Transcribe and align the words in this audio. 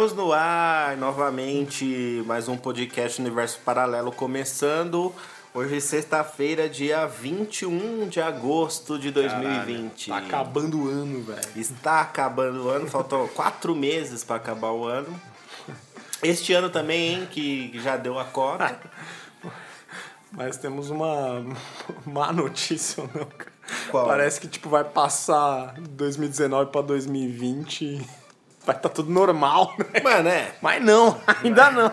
Estamos 0.00 0.16
no 0.16 0.32
ar 0.32 0.96
novamente, 0.96 2.24
mais 2.24 2.48
um 2.48 2.56
podcast 2.56 3.20
Universo 3.20 3.58
Paralelo 3.62 4.10
começando. 4.10 5.14
Hoje 5.52 5.76
é 5.76 5.80
sexta-feira, 5.80 6.70
dia 6.70 7.06
21 7.06 8.08
de 8.08 8.18
agosto 8.18 8.98
de 8.98 9.10
2020. 9.10 10.08
Tá 10.08 10.16
acabando 10.16 10.84
o 10.84 10.88
ano, 10.88 11.22
velho. 11.22 11.40
Está 11.54 12.00
acabando 12.00 12.64
o 12.64 12.70
ano, 12.70 12.86
faltam 12.86 13.28
quatro 13.36 13.76
meses 13.76 14.24
para 14.24 14.36
acabar 14.36 14.70
o 14.70 14.86
ano. 14.86 15.20
Este 16.22 16.54
ano 16.54 16.70
também, 16.70 17.16
hein, 17.16 17.28
que 17.30 17.70
já 17.82 17.98
deu 17.98 18.18
a 18.18 18.24
cota. 18.24 18.80
Mas 20.32 20.56
temos 20.56 20.88
uma 20.88 21.44
má 22.06 22.32
notícia, 22.32 23.02
não, 23.14 23.26
cara? 23.26 23.52
Qual? 23.90 24.06
Parece 24.06 24.40
que 24.40 24.48
tipo 24.48 24.70
vai 24.70 24.82
passar 24.82 25.74
2019 25.78 26.70
para 26.70 26.80
2020 26.80 28.19
vai 28.70 28.76
estar 28.76 28.88
tá 28.88 28.94
tudo 28.94 29.10
normal, 29.10 29.74
né? 29.78 30.00
Mano, 30.00 30.28
é. 30.28 30.52
Mas 30.62 30.82
não, 30.82 31.20
ainda 31.26 31.70
não. 31.72 31.92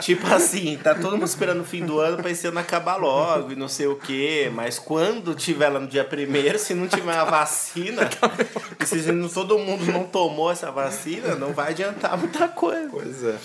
Tipo 0.00 0.26
assim, 0.34 0.76
tá 0.76 0.94
todo 0.94 1.12
mundo 1.12 1.26
esperando 1.26 1.60
o 1.60 1.64
fim 1.64 1.86
do 1.86 2.00
ano 2.00 2.16
pra 2.16 2.30
esse 2.30 2.46
ano 2.46 2.58
acabar 2.58 2.96
logo 2.96 3.52
e 3.52 3.56
não 3.56 3.68
sei 3.68 3.86
o 3.86 3.96
quê. 3.96 4.50
Mas 4.52 4.78
quando 4.78 5.34
tiver 5.34 5.68
lá 5.68 5.78
no 5.78 5.86
dia 5.86 6.04
primeiro, 6.04 6.58
se 6.58 6.74
não 6.74 6.88
tiver 6.88 7.16
a 7.16 7.24
vacina, 7.24 8.10
e 8.80 8.86
se 8.86 9.28
todo 9.32 9.58
mundo 9.58 9.84
não 9.86 10.04
tomou 10.04 10.50
essa 10.50 10.70
vacina, 10.70 11.36
não 11.36 11.52
vai 11.52 11.70
adiantar 11.70 12.18
muita 12.18 12.48
coisa. 12.48 12.88
Pois 12.90 13.22
é. 13.22 13.38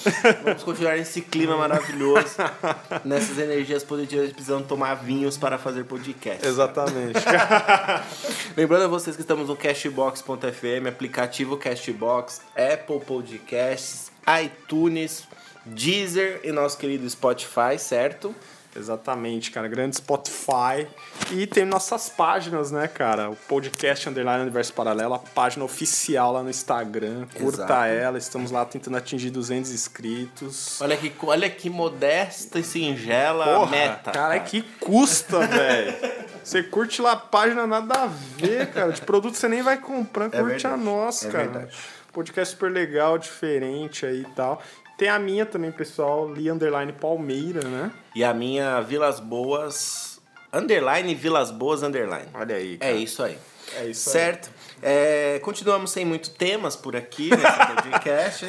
Vamos 0.43 0.63
continuar 0.63 0.97
nesse 0.97 1.21
clima 1.21 1.55
maravilhoso, 1.55 2.35
nessas 3.05 3.37
energias 3.37 3.83
positivas, 3.83 4.31
precisando 4.31 4.65
tomar 4.65 4.95
vinhos 4.95 5.37
para 5.37 5.57
fazer 5.59 5.83
podcast. 5.83 6.45
Exatamente. 6.45 7.19
Lembrando 8.57 8.85
a 8.85 8.87
vocês 8.87 9.15
que 9.15 9.21
estamos 9.21 9.47
no 9.49 9.55
Cashbox.fm, 9.55 10.87
aplicativo 10.87 11.57
Cashbox, 11.57 12.38
Apple 12.55 12.99
Podcasts, 12.99 14.11
iTunes, 14.43 15.27
Deezer 15.65 16.41
e 16.43 16.51
nosso 16.51 16.77
querido 16.77 17.09
Spotify, 17.09 17.77
certo? 17.77 18.35
Exatamente, 18.75 19.49
cara. 19.51 19.67
Grande 19.67 19.97
Spotify. 19.97 20.87
E 21.31 21.47
tem 21.47 21.65
nossas 21.65 22.07
páginas, 22.07 22.71
né, 22.71 22.87
cara? 22.87 23.29
O 23.29 23.35
podcast 23.35 24.07
Underline 24.07 24.41
Universo 24.43 24.73
Paralelo, 24.73 25.15
a 25.15 25.19
página 25.19 25.65
oficial 25.65 26.31
lá 26.33 26.43
no 26.43 26.49
Instagram. 26.49 27.25
Curta 27.35 27.63
Exato. 27.63 27.83
ela, 27.85 28.17
estamos 28.17 28.51
lá 28.51 28.63
tentando 28.65 28.97
atingir 28.97 29.31
200 29.31 29.71
inscritos. 29.71 30.79
Olha 30.81 30.95
que, 30.95 31.11
olha 31.23 31.49
que 31.49 31.69
modesta 31.69 32.59
e 32.59 32.63
singela 32.63 33.45
Porra, 33.45 33.71
meta. 33.71 34.11
cara, 34.11 34.35
é 34.35 34.39
que 34.39 34.61
custa, 34.79 35.39
velho. 35.47 35.95
Você 36.43 36.63
curte 36.63 37.01
lá 37.01 37.13
a 37.13 37.17
página, 37.17 37.67
nada 37.67 38.03
a 38.03 38.07
ver, 38.07 38.71
cara. 38.71 38.91
De 38.91 39.01
produto 39.01 39.35
você 39.35 39.47
nem 39.47 39.61
vai 39.61 39.77
comprar, 39.77 40.29
curte 40.29 40.45
verdade, 40.45 40.67
a 40.67 40.77
nossa, 40.77 41.27
é 41.27 41.31
cara. 41.31 41.43
verdade. 41.43 41.77
Podcast 42.11 42.55
super 42.55 42.71
legal, 42.71 43.17
diferente 43.17 44.05
aí 44.05 44.21
e 44.21 44.35
tal. 44.35 44.61
Tem 44.97 45.07
a 45.09 45.17
minha 45.19 45.45
também, 45.45 45.71
pessoal, 45.71 46.31
Li 46.31 46.49
Underline 46.51 46.91
Palmeira, 46.93 47.61
né? 47.61 47.91
E 48.15 48.23
a 48.23 48.33
minha 48.33 48.81
Vilas 48.81 49.19
Boas, 49.19 50.19
underline 50.51 51.13
Vilas 51.15 51.51
Boas, 51.51 51.83
underline. 51.83 52.27
Olha 52.33 52.55
aí, 52.55 52.77
É 52.81 52.93
isso 52.93 53.23
aí. 53.23 53.37
É 53.77 53.85
isso 53.85 54.09
aí. 54.09 54.13
certo? 54.13 54.49
É, 54.81 55.39
continuamos 55.43 55.91
sem 55.91 56.03
muito 56.05 56.31
temas 56.31 56.75
por 56.75 56.95
aqui 56.95 57.29
nesse 57.29 57.43
podcast. 57.83 58.45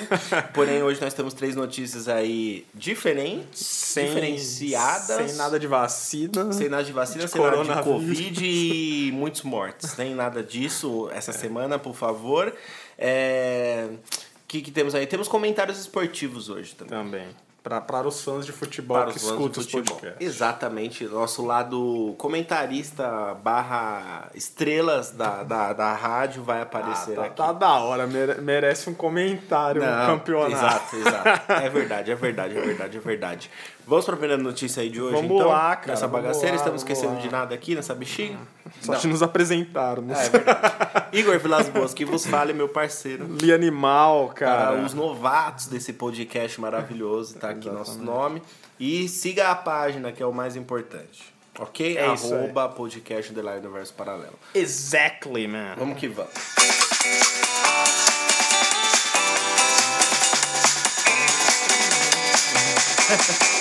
Porém, 0.55 0.83
hoje 0.83 1.01
nós 1.01 1.13
temos 1.13 1.35
três 1.35 1.55
notícias 1.55 2.09
aí 2.09 2.67
diferentes, 2.73 3.95
diferenciadas. 3.95 5.31
Sem 5.31 5.37
nada 5.37 5.59
de 5.59 5.67
vacina. 5.67 6.53
Sem 6.53 6.69
nada 6.69 6.85
de 6.85 6.93
vacina, 6.93 7.25
de 7.25 7.31
sem 7.31 7.41
nada 7.41 7.57
de 7.57 7.63
coronavírus. 7.65 7.99
Covid 7.99 8.45
e 8.45 9.13
muitos 9.13 9.43
mortos. 9.43 9.97
Nem 9.97 10.15
nada 10.15 10.43
disso 10.43 11.11
essa 11.13 11.33
semana, 11.33 11.79
por 11.79 11.95
favor. 11.95 12.55
É, 13.01 13.89
O 13.91 14.47
que, 14.47 14.61
que 14.61 14.71
temos 14.71 14.95
aí? 14.95 15.07
Temos 15.07 15.27
comentários 15.29 15.79
esportivos 15.81 16.49
hoje 16.51 16.75
também. 16.75 16.99
Também. 16.99 17.27
Pra, 17.63 17.79
para 17.79 18.09
os 18.09 18.23
fãs 18.25 18.47
de 18.47 18.53
futebol 18.53 18.97
Para 18.97 19.11
que 19.13 19.19
escutam 19.19 19.61
os 19.63 19.67
podcasts. 19.67 20.17
Exatamente. 20.19 21.05
Nosso 21.05 21.45
lado 21.45 22.15
comentarista 22.17 23.35
barra 23.35 24.31
estrelas 24.35 25.11
da, 25.11 25.43
da, 25.43 25.75
da 25.75 25.93
rádio 25.93 26.43
vai 26.43 26.61
Ah, 26.61 26.63
aparecer 26.63 27.17
tá, 27.17 27.25
aqui. 27.27 27.37
tá 27.37 27.53
da 27.53 27.75
hora, 27.81 28.07
mere- 28.07 28.41
merece 28.41 28.89
um 28.89 28.95
comentário 28.95 29.83
Não, 29.83 30.07
campeonato. 30.07 30.97
Exato, 30.97 30.97
exato. 30.97 31.53
É 31.53 31.69
verdade, 31.69 32.11
é 32.11 32.15
verdade, 32.15 32.57
é 32.57 32.61
verdade, 32.63 32.97
é 32.97 33.01
verdade. 33.01 33.51
Vamos 33.87 34.05
para 34.05 34.15
a 34.15 34.19
primeira 34.19 34.41
notícia 34.43 34.83
aí 34.83 34.89
de 34.89 35.01
hoje, 35.01 35.15
Vamos 35.17 35.31
então? 35.33 35.49
lá, 35.49 35.75
cara, 35.75 35.93
Nessa 35.93 36.07
bagaceira, 36.07 36.51
lá, 36.51 36.57
estamos 36.57 36.83
esquecendo 36.83 37.15
lá. 37.15 37.21
de 37.21 37.31
nada 37.31 37.55
aqui 37.55 37.75
nessa 37.75 37.95
bexiga? 37.95 38.39
Só 38.81 38.95
de 38.95 39.09
nos 39.09 39.23
apresentarmos. 39.23 40.17
É 40.17 40.29
verdade. 40.29 41.07
Igor 41.13 41.39
Vilas 41.41 41.69
Boas, 41.69 41.93
que 41.93 42.05
vos 42.05 42.25
fale, 42.25 42.53
meu 42.53 42.69
parceiro. 42.69 43.27
Li 43.41 43.53
Animal, 43.53 44.29
cara. 44.29 44.73
Para 44.73 44.85
os 44.85 44.95
novatos 44.95 45.67
desse 45.67 45.93
podcast 45.93 46.61
maravilhoso, 46.61 47.35
tá 47.39 47.51
aqui 47.51 47.69
nosso 47.69 47.99
nome. 47.99 48.41
E 48.79 49.09
siga 49.09 49.49
a 49.51 49.55
página, 49.57 50.13
que 50.13 50.23
é 50.23 50.27
o 50.27 50.33
mais 50.33 50.55
importante. 50.57 51.35
Ok? 51.59 51.99
É 51.99 52.15
isso. 52.15 52.33
Arroba 52.33 52.69
podcast 52.69 53.33
Underline 53.33 53.59
Universo 53.67 53.93
Paralelo. 53.95 54.39
Exactly, 54.55 55.49
man. 55.49 55.75
Vamos 55.77 55.99
que 55.99 56.07
vamos. 56.07 56.31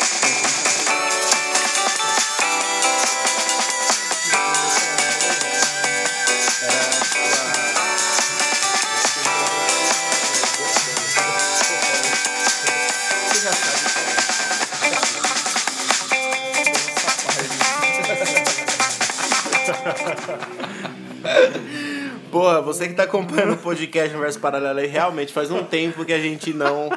você 22.79 22.87
que 22.87 22.93
tá 22.93 23.03
acompanhando 23.03 23.53
o 23.53 23.57
podcast 23.57 24.09
Universo 24.11 24.39
Paralelo 24.39 24.79
aí, 24.79 24.87
realmente 24.87 25.33
faz 25.33 25.51
um 25.51 25.63
tempo 25.63 26.05
que 26.05 26.13
a 26.13 26.19
gente 26.19 26.53
não 26.53 26.89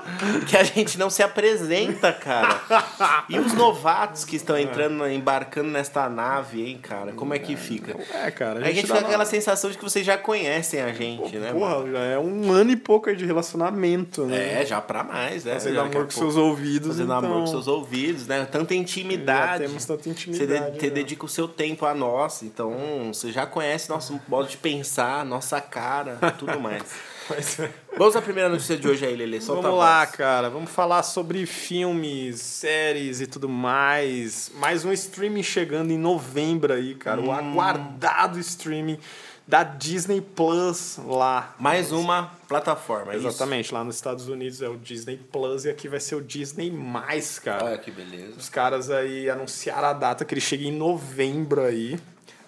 que 0.49 0.57
a 0.57 0.63
gente 0.63 0.99
não 0.99 1.11
se 1.11 1.23
apresenta, 1.23 2.13
cara. 2.13 2.61
E 3.29 3.39
os 3.39 3.53
novatos 3.53 4.25
que 4.25 4.37
estão 4.37 4.57
entrando, 4.57 5.07
embarcando 5.09 5.71
nesta 5.71 6.09
nave, 6.09 6.65
hein, 6.65 6.79
cara? 6.81 7.13
Como 7.13 7.35
é 7.35 7.39
que 7.39 7.57
fica? 7.57 7.97
É, 8.15 8.31
cara. 8.31 8.61
A 8.61 8.71
gente 8.71 8.87
dá 8.87 8.95
fica 8.95 9.01
com 9.01 9.07
aquela 9.07 9.25
sensação 9.25 9.71
de 9.71 9.77
que 9.77 9.83
vocês 9.85 10.07
já 10.07 10.17
conhecem 10.17 10.81
a 10.81 10.93
gente, 10.93 11.37
né? 11.37 11.53
mano? 11.53 11.59
Porra, 11.59 11.91
já 11.93 11.99
é 11.99 12.19
um 12.19 12.53
ano 12.53 12.71
e 12.71 12.77
pouco 12.77 13.09
aí 13.09 13.17
de 13.17 13.27
relacionamento, 13.27 14.25
né? 14.25 14.63
É, 14.63 14.67
já 14.67 14.81
pra 14.81 15.03
mais, 15.03 15.45
né? 15.45 15.55
Fazendo 15.55 15.81
a 15.81 15.83
amor 15.83 16.05
com 16.05 16.11
seus 16.11 16.37
ouvidos. 16.37 16.89
Fazendo 16.89 17.07
então, 17.07 17.19
amor 17.19 17.41
com 17.41 17.47
seus 17.49 17.67
ouvidos, 17.67 18.27
né? 18.27 18.47
Tanta 18.51 18.75
intimidade. 18.75 19.63
Já 19.65 19.69
temos 19.69 19.85
tanta 19.85 20.03
Você 20.05 20.11
intimidade, 20.11 20.73
de- 20.73 20.79
te 20.79 20.87
né? 20.87 20.93
dedica 20.93 21.25
o 21.25 21.29
seu 21.29 21.49
tempo 21.49 21.85
a 21.87 21.95
nós, 21.95 22.43
então 22.43 23.11
você 23.13 23.33
já 23.33 23.47
conhece 23.47 23.91
nosso 23.91 24.21
modo 24.29 24.49
de 24.49 24.57
pensar, 24.57 25.25
nossa 25.25 25.61
cara, 25.73 26.19
tudo 26.39 26.61
mais. 26.61 26.83
Mas- 27.31 27.59
é. 27.61 27.71
Vamos 27.97 28.15
à 28.15 28.21
primeira 28.23 28.49
notícia 28.49 28.77
de 28.77 28.87
hoje 28.87 29.07
aí, 29.07 29.17
Lele. 29.17 29.41
Solta 29.41 29.63
Vamos 29.63 29.79
lá, 29.79 30.07
cara. 30.07 30.51
Vamos 30.51 30.71
falar 30.71 31.03
sobre 31.03 31.47
filmes, 31.47 32.41
séries 32.41 33.21
e 33.21 33.27
tudo 33.27 33.49
mais. 33.49 34.51
Mais 34.57 34.85
um 34.85 34.93
streaming 34.93 35.43
chegando 35.43 35.93
em 35.93 35.99
novembro 35.99 36.73
aí, 36.73 36.95
cara. 36.95 37.21
Hum. 37.21 37.29
O 37.29 37.33
aguardado 37.33 38.39
streaming 38.39 38.99
da 39.47 39.63
Disney 39.63 40.21
Plus 40.21 40.99
lá. 41.07 41.55
Mais 41.59 41.91
uma 41.93 42.33
plataforma, 42.49 43.13
é 43.13 43.17
isso? 43.17 43.27
Exatamente, 43.27 43.73
lá 43.73 43.83
nos 43.85 43.97
Estados 43.97 44.29
Unidos 44.29 44.63
é 44.63 44.69
o 44.69 44.77
Disney 44.77 45.17
Plus 45.17 45.65
e 45.65 45.71
aqui 45.71 45.89
vai 45.89 46.01
ser 46.01 46.15
o 46.15 46.21
Disney 46.21 46.71
Mais, 46.71 47.39
cara. 47.39 47.65
Olha 47.65 47.79
que 47.79 47.91
beleza. 47.91 48.35
Os 48.37 48.49
caras 48.49 48.91
aí 48.91 49.29
anunciaram 49.29 49.89
a 49.89 49.93
data 49.93 50.25
que 50.25 50.35
ele 50.35 50.41
chega 50.41 50.65
em 50.65 50.73
novembro 50.73 51.63
aí. 51.63 51.99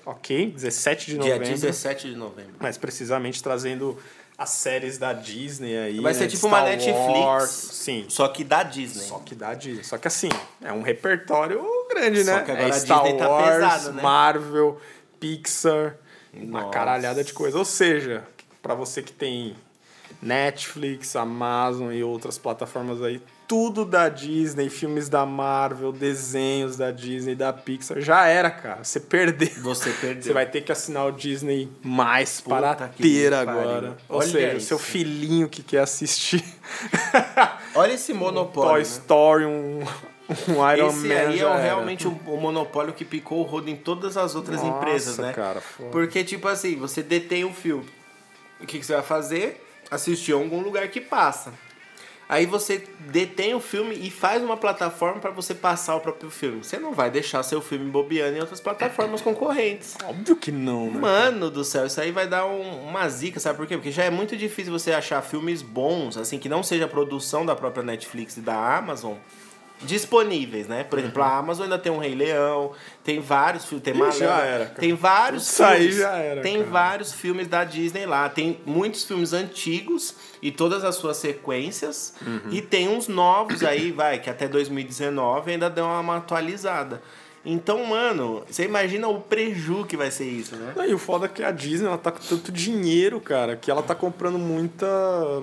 Ok? 0.07 0.51
17 0.51 1.07
de 1.07 1.19
Dia 1.19 1.35
novembro. 1.35 1.49
17 1.49 2.11
de 2.11 2.17
novembro. 2.17 2.55
Mas 2.59 2.77
precisamente 2.77 3.43
trazendo 3.43 3.99
as 4.37 4.51
séries 4.51 4.99
da 4.99 5.13
Disney 5.13 5.77
aí. 5.77 6.01
Vai 6.01 6.13
né, 6.13 6.19
ser 6.19 6.27
de 6.27 6.35
tipo 6.35 6.47
uma 6.47 6.59
Star 6.59 6.71
Netflix. 6.71 7.21
Wars. 7.21 7.51
Sim. 7.51 8.07
Só 8.09 8.29
que 8.29 8.45
da 8.45 8.63
Disney. 8.63 9.05
Só 9.05 9.19
que 9.21 9.35
dá 9.35 9.55
Disney. 9.55 9.85
Só 9.85 9.97
que 9.97 10.09
assim, 10.09 10.29
é 10.61 10.73
um 10.73 10.83
repertório 10.83 11.65
grande, 11.89 12.25
Só 12.25 12.33
né? 12.33 12.43
que 12.43 12.51
agora 12.51 12.69
é 12.69 12.71
a 12.71 12.73
Star 12.73 13.03
Disney 13.03 13.19
tá 13.19 13.29
Wars, 13.29 13.55
pesado, 13.55 13.93
né? 13.93 14.03
Marvel, 14.03 14.81
Pixar, 15.21 15.97
uma 16.33 16.61
Nossa. 16.63 16.73
caralhada 16.73 17.23
de 17.23 17.33
coisa. 17.33 17.57
Ou 17.57 17.65
seja, 17.65 18.25
pra 18.61 18.75
você 18.75 19.03
que 19.03 19.13
tem 19.13 19.55
Netflix, 20.21 21.15
Amazon 21.15 21.93
e 21.93 22.03
outras 22.03 22.37
plataformas 22.37 23.01
aí, 23.03 23.23
tudo 23.47 23.85
da 23.85 24.09
Disney, 24.09 24.69
filmes 24.71 25.09
da 25.09 25.25
Marvel, 25.27 25.93
desenhos 25.93 26.77
da 26.77 26.91
Disney, 26.91 27.35
da 27.35 27.53
Pixar, 27.53 28.01
já 28.01 28.27
era, 28.27 28.51
cara. 28.51 28.83
Você 28.85 28.99
perdeu. 29.01 29.49
Você 29.63 29.91
perdeu. 29.91 30.23
Você 30.23 30.33
vai 30.33 30.47
ter 30.47 30.63
que 30.63 30.73
assinar 30.73 31.07
o 31.07 31.13
Disney 31.13 31.69
mais 31.83 32.41
Puta 32.41 32.57
para 32.57 32.89
ter 32.89 33.33
agora. 33.35 33.97
Ou 34.09 34.19
Olha 34.21 34.27
seja, 34.29 34.55
o 34.55 34.57
isso. 34.59 34.67
seu 34.69 34.79
filhinho 34.79 35.49
que 35.49 35.63
quer 35.63 35.81
assistir 35.81 36.43
Olha 37.75 37.93
esse 37.93 38.13
monopólio. 38.13 38.71
Toy 38.71 38.79
né? 38.79 38.83
Story, 38.83 39.45
um, 39.45 39.81
um 40.49 40.73
Iron 40.73 40.89
Esse 40.89 41.07
Man. 41.09 41.15
aí 41.15 41.41
é 41.41 41.47
o- 41.47 41.57
realmente 41.57 42.07
o, 42.09 42.11
o 42.27 42.41
monopólio 42.41 42.93
que 42.95 43.05
picou 43.05 43.41
o 43.41 43.43
rodo 43.43 43.69
em 43.69 43.77
todas 43.77 44.17
as 44.17 44.35
outras 44.35 44.63
Nossa, 44.63 44.77
empresas, 44.79 45.19
né? 45.19 45.33
cara, 45.33 45.61
foda. 45.61 45.91
Porque, 45.91 46.23
tipo 46.25 46.49
assim, 46.49 46.77
você 46.77 47.03
detém 47.03 47.45
um 47.45 47.53
filme. 47.53 47.87
O 48.61 48.67
que, 48.67 48.79
que 48.79 48.87
você 48.87 48.95
vai 48.95 49.03
fazer? 49.03 49.61
Assistir 49.91 50.33
a 50.33 50.37
algum 50.37 50.61
lugar 50.63 50.89
que 50.89 51.01
passa. 51.01 51.53
Aí 52.29 52.47
você 52.47 52.85
detém 53.11 53.55
o 53.55 53.61
filme 53.61 53.95
e 53.95 54.11
faz 54.11 54.43
uma 54.43 54.57
plataforma 54.57 55.21
para 55.21 55.31
você 55.31 55.55
passar 55.55 55.95
o 55.97 56.01
próprio 56.01 56.31
filme. 56.31 56.65
Você 56.65 56.79
não 56.79 56.93
vai 56.93 57.11
deixar 57.11 57.43
seu 57.43 57.61
filme 57.61 57.91
bobeando 57.91 58.37
em 58.37 58.41
outras 58.41 58.61
plataformas 58.61 59.21
concorrentes. 59.23 59.95
Óbvio 60.05 60.35
que 60.37 60.51
não, 60.51 60.91
né? 60.91 61.01
Mano 61.01 61.51
do 61.51 61.63
céu, 61.65 61.87
isso 61.87 62.01
aí 62.01 62.11
vai 62.11 62.27
dar 62.27 62.47
um- 62.47 62.85
uma 62.89 63.09
zica, 63.09 63.39
sabe 63.39 63.57
por 63.59 63.67
quê? 63.67 63.77
Porque 63.77 63.91
já 63.93 64.05
é 64.05 64.11
muito 64.11 64.37
difícil 64.37 64.73
você 64.73 64.93
achar 64.93 65.21
filmes 65.23 65.61
bons, 65.63 66.17
assim, 66.17 66.39
que 66.39 66.49
não 66.49 66.63
seja 66.63 66.89
produção 66.89 67.45
da 67.45 67.55
própria 67.55 67.83
Netflix 67.83 68.37
e 68.37 68.41
da 68.41 68.77
Amazon, 68.79 69.15
disponíveis, 69.83 70.67
né? 70.67 70.85
Por 70.85 70.99
exemplo, 70.99 71.23
a 71.23 71.37
Amazon 71.37 71.65
ainda 71.65 71.79
tem 71.79 71.93
um 71.93 71.99
Rei 71.99 72.15
Leão, 72.15 72.73
tem 73.03 73.21
vários 73.21 73.65
filmes, 73.67 73.85
tem 73.85 73.93
Malévola, 73.95 74.19
já 74.19 74.39
era, 74.41 74.65
cara. 74.67 74.79
tem 74.81 74.95
vários 74.95 75.43
Isso 75.51 75.63
aí 75.65 75.79
filmes, 75.81 75.97
já 75.97 76.17
era, 76.17 76.41
tem 76.43 76.59
cara. 76.59 76.71
vários 76.71 77.13
filmes 77.13 77.49
da 77.49 77.65
Disney 77.65 78.07
lá, 78.07 78.29
tem 78.29 78.61
muitos 78.65 79.05
filmes 79.05 79.33
antigos 79.33 80.15
e 80.41 80.51
todas 80.51 80.85
as 80.85 80.95
suas 80.97 81.17
sequências 81.19 82.15
Uhum. 82.25 82.51
e 82.51 82.63
tem 82.63 82.89
uns 82.89 83.09
novos 83.09 83.63
aí, 83.63 83.91
vai, 83.93 84.19
que 84.19 84.31
até 84.31 84.49
2019 84.49 85.51
ainda 85.53 85.69
deu 85.69 85.85
uma 85.85 86.17
atualizada. 86.17 87.03
Então, 87.45 87.85
mano, 87.85 88.43
você 88.49 88.65
imagina 88.65 89.07
o 89.09 89.21
preju 89.21 89.85
que 89.87 89.97
vai 89.97 90.11
ser 90.11 90.25
isso, 90.25 90.57
né? 90.57 90.73
Não, 90.75 90.85
E 90.87 90.95
o 90.95 90.99
foda 90.99 91.27
é 91.27 91.29
que 91.29 91.43
a 91.43 91.51
Disney 91.51 91.87
ela 91.89 91.99
tá 91.99 92.11
com 92.11 92.19
tanto 92.21 92.51
dinheiro, 92.51 93.21
cara, 93.21 93.55
que 93.57 93.71
ela 93.71 93.83
tá 93.83 93.95
comprando 93.95 94.39
muita, 94.39 94.87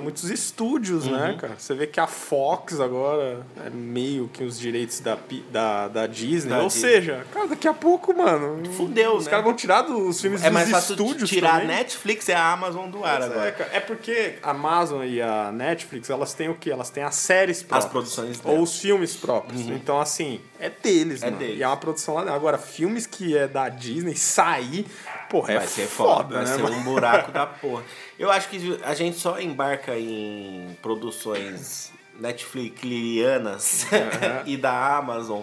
muitos 0.02 0.30
estúdios, 0.30 1.06
Uhum. 1.06 1.12
né, 1.12 1.38
cara? 1.40 1.54
Você 1.58 1.74
vê 1.74 1.86
que 1.88 2.00
a 2.00 2.08
Fox 2.08 2.80
agora 2.80 3.46
é 3.66 3.70
meio 3.70 4.28
que 4.34 4.44
os 4.44 4.58
direitos 4.60 5.00
da, 5.00 5.18
da, 5.52 5.88
da 5.88 6.08
Disney. 6.08 6.50
Da 6.50 6.60
Ou 6.62 6.68
Disney. 6.68 6.82
seja, 6.90 7.26
cara, 7.34 7.48
daqui 7.48 7.68
a 7.68 7.74
pouco, 7.74 8.16
mano. 8.18 8.64
Fudeu, 8.74 9.16
Os 9.16 9.26
né? 9.26 9.30
caras 9.32 9.46
vão 9.46 9.54
tirar 9.54 9.84
dos 9.84 10.20
filmes 10.20 10.42
É 10.42 10.46
dos 10.46 10.54
mais 10.54 10.70
fácil 10.70 10.94
estúdios 10.94 11.30
tirar 11.30 11.60
também. 11.62 11.76
a 11.76 11.78
Netflix 11.80 12.28
e 12.28 12.32
a 12.34 12.52
Amazon 12.52 12.90
do 12.90 13.04
ar 13.06 13.22
É, 13.22 13.26
agora. 13.26 13.52
cara. 13.52 13.70
É 13.74 13.80
porque 13.80 14.36
a 14.42 14.52
Amazon 14.52 15.04
e 15.06 15.22
a 15.22 15.52
Netflix, 15.52 16.10
elas 16.10 16.34
têm 16.34 16.50
o 16.50 16.56
quê? 16.56 16.72
Elas 16.72 16.90
têm 16.90 17.04
as 17.04 17.16
séries 17.16 17.62
próprias. 17.62 17.92
produções 17.92 18.40
Ou 18.44 18.54
delas. 18.54 18.70
os 18.70 18.80
filmes 18.80 19.16
próprios. 19.16 19.62
Então, 19.62 20.00
assim, 20.00 20.40
é 20.62 20.70
deles, 20.70 21.22
É 21.22 21.26
mano. 21.26 21.38
deles. 21.38 21.60
E 21.60 21.64
é 21.64 21.68
uma 21.68 21.78
produção 21.78 22.14
lá 22.16 22.22
dentro. 22.22 22.36
Agora, 22.36 22.58
filmes 22.58 23.06
que 23.06 23.36
é 23.36 23.48
da 23.48 23.68
Disney, 23.70 24.16
sair, 24.16 24.86
porra, 25.30 25.54
é 25.54 25.58
Vai 25.58 25.68
ser 25.68 25.88
foda, 25.88 26.36
vai 26.36 26.46
né, 26.46 26.56
ser 26.56 26.62
mano? 26.64 26.76
um 26.78 26.84
buraco 26.84 27.32
da 27.32 27.46
porra. 27.46 27.84
Eu 28.18 28.30
acho 28.32 28.48
que 28.50 28.80
a 28.84 28.94
gente 28.94 29.18
só 29.18 29.40
embarca 29.40 29.98
em 29.98 30.78
produções 30.82 31.92
Netflixianas 32.20 33.88
e 34.46 34.56
da 34.58 34.98
Amazon 34.98 35.42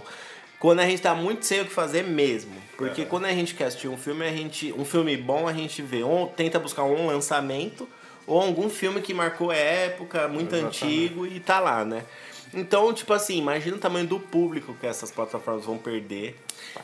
quando 0.59 0.81
a 0.81 0.85
gente 0.87 1.01
tá 1.01 1.15
muito 1.15 1.47
sem 1.47 1.61
o 1.61 1.65
que 1.65 1.73
fazer 1.73 2.03
mesmo. 2.03 2.53
Porque 2.77 3.05
quando 3.05 3.27
a 3.27 3.33
gente 3.33 3.55
quer 3.55 3.67
assistir 3.67 3.89
um 3.89 3.97
filme, 3.97 4.27
a 4.27 4.31
gente, 4.33 4.73
um 4.77 4.85
filme 4.85 5.17
bom, 5.17 5.47
a 5.47 5.53
gente 5.53 5.81
vê, 5.83 6.03
ou 6.03 6.27
tenta 6.27 6.59
buscar 6.59 6.83
um 6.83 7.07
lançamento, 7.07 7.89
ou 8.27 8.41
algum 8.43 8.69
filme 8.69 9.01
que 9.01 9.15
marcou 9.15 9.53
época, 9.53 10.27
muito 10.29 10.55
Exatamente. 10.55 10.85
antigo 10.85 11.27
e 11.27 11.39
tá 11.41 11.61
lá, 11.61 11.85
né? 11.85 12.05
Então, 12.59 12.93
tipo 12.93 13.13
assim, 13.13 13.39
imagina 13.39 13.77
o 13.77 13.79
tamanho 13.79 14.07
do 14.07 14.19
público 14.19 14.75
que 14.81 14.87
essas 14.87 15.11
plataformas 15.11 15.65
vão 15.65 15.79
perder. 15.79 16.37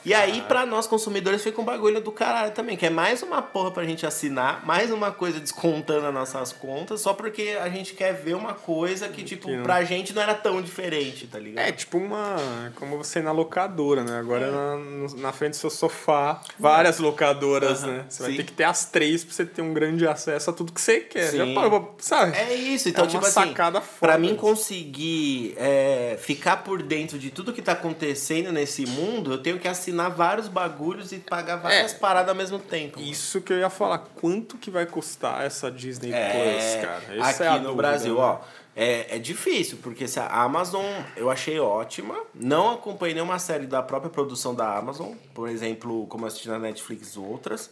E 0.04 0.12
aí, 0.12 0.42
pra 0.42 0.66
nós 0.66 0.86
consumidores, 0.86 1.42
fica 1.42 1.60
um 1.60 1.64
bagulho 1.64 2.00
do 2.00 2.12
caralho 2.12 2.52
também, 2.52 2.76
que 2.76 2.84
é 2.86 2.90
mais 2.90 3.22
uma 3.22 3.40
porra 3.42 3.70
pra 3.70 3.84
gente 3.84 4.04
assinar, 4.06 4.64
mais 4.66 4.90
uma 4.90 5.10
coisa 5.10 5.40
descontando 5.40 6.06
as 6.06 6.14
nossas 6.14 6.52
contas, 6.52 7.00
só 7.00 7.12
porque 7.14 7.56
a 7.60 7.68
gente 7.68 7.94
quer 7.94 8.12
ver 8.14 8.34
uma 8.34 8.54
coisa 8.54 9.08
que, 9.08 9.22
tipo, 9.22 9.48
Que 9.48 9.56
não- 9.56 9.62
pra 9.62 9.82
gente 9.84 10.12
não 10.12 10.22
era 10.22 10.34
tão 10.34 10.60
diferente, 10.60 11.26
tá 11.26 11.38
ligado? 11.38 11.66
É 11.66 11.72
tipo 11.72 11.98
uma. 11.98 12.36
Como 12.76 12.96
você 12.98 13.18
ir 13.20 13.22
na 13.22 13.32
locadora, 13.32 14.02
né? 14.04 14.18
Agora 14.18 14.46
é 14.46 14.50
na, 14.50 15.22
na 15.22 15.32
frente 15.32 15.52
do 15.52 15.56
seu 15.56 15.70
sofá, 15.70 16.40
várias 16.58 16.98
locadoras, 16.98 17.82
né? 17.82 18.04
Você 18.08 18.22
vai 18.22 18.30
sim. 18.32 18.36
ter 18.38 18.44
que 18.44 18.52
ter 18.52 18.64
as 18.64 18.84
três 18.86 19.24
pra 19.24 19.34
você 19.34 19.44
ter 19.44 19.62
um 19.62 19.72
grande 19.72 20.06
acesso 20.06 20.50
a 20.50 20.52
tudo 20.52 20.72
que 20.72 20.80
você 20.80 21.00
quer. 21.00 21.30
Sim. 21.30 21.38
Já 21.38 21.60
parou, 21.60 21.94
sabe? 21.98 22.36
É 22.36 22.54
isso, 22.54 22.88
então, 22.88 23.04
É 23.04 23.06
uma 23.06 23.10
tipo 23.12 23.24
assim, 23.26 23.48
sacada 23.48 23.80
foda 23.80 23.98
pra 24.00 24.18
mim 24.18 24.34
conseguir 24.34 25.54
é, 25.56 26.16
ficar 26.20 26.58
por 26.58 26.82
dentro 26.82 27.18
de 27.18 27.30
tudo 27.30 27.52
que 27.52 27.62
tá 27.62 27.72
acontecendo 27.72 28.52
nesse 28.52 28.86
mundo, 28.86 29.32
eu 29.32 29.38
tenho 29.38 29.58
que 29.58 29.68
assinar 29.74 30.10
vários 30.10 30.48
bagulhos 30.48 31.12
e 31.12 31.18
pagar 31.18 31.56
várias 31.56 31.92
É. 31.92 31.98
paradas 31.98 32.28
ao 32.30 32.34
mesmo 32.34 32.58
tempo. 32.58 32.98
Isso 33.00 33.40
que 33.40 33.52
eu 33.52 33.58
ia 33.58 33.70
falar. 33.70 33.98
Quanto 33.98 34.56
que 34.58 34.70
vai 34.70 34.86
custar 34.86 35.44
essa 35.44 35.70
Disney 35.70 36.12
É, 36.12 36.30
Plus, 36.30 36.82
cara? 36.84 37.02
Essa 37.28 37.30
aqui 37.30 37.42
é 37.42 37.46
a 37.48 37.52
no 37.54 37.60
dúvida, 37.60 37.74
Brasil, 37.76 38.14
né? 38.14 38.20
ó. 38.20 38.38
É, 38.76 39.14
é 39.16 39.18
difícil, 39.20 39.78
porque 39.82 40.08
se 40.08 40.18
a 40.18 40.26
Amazon 40.26 40.84
eu 41.16 41.30
achei 41.30 41.60
ótima. 41.60 42.16
Não 42.34 42.72
acompanhei 42.72 43.14
nenhuma 43.14 43.38
série 43.38 43.66
da 43.68 43.80
própria 43.82 44.10
produção 44.10 44.52
da 44.52 44.76
Amazon. 44.76 45.12
Por 45.32 45.48
exemplo, 45.48 46.06
como 46.08 46.24
eu 46.24 46.28
assisti 46.28 46.48
na 46.48 46.58
Netflix 46.58 47.16
outras. 47.16 47.70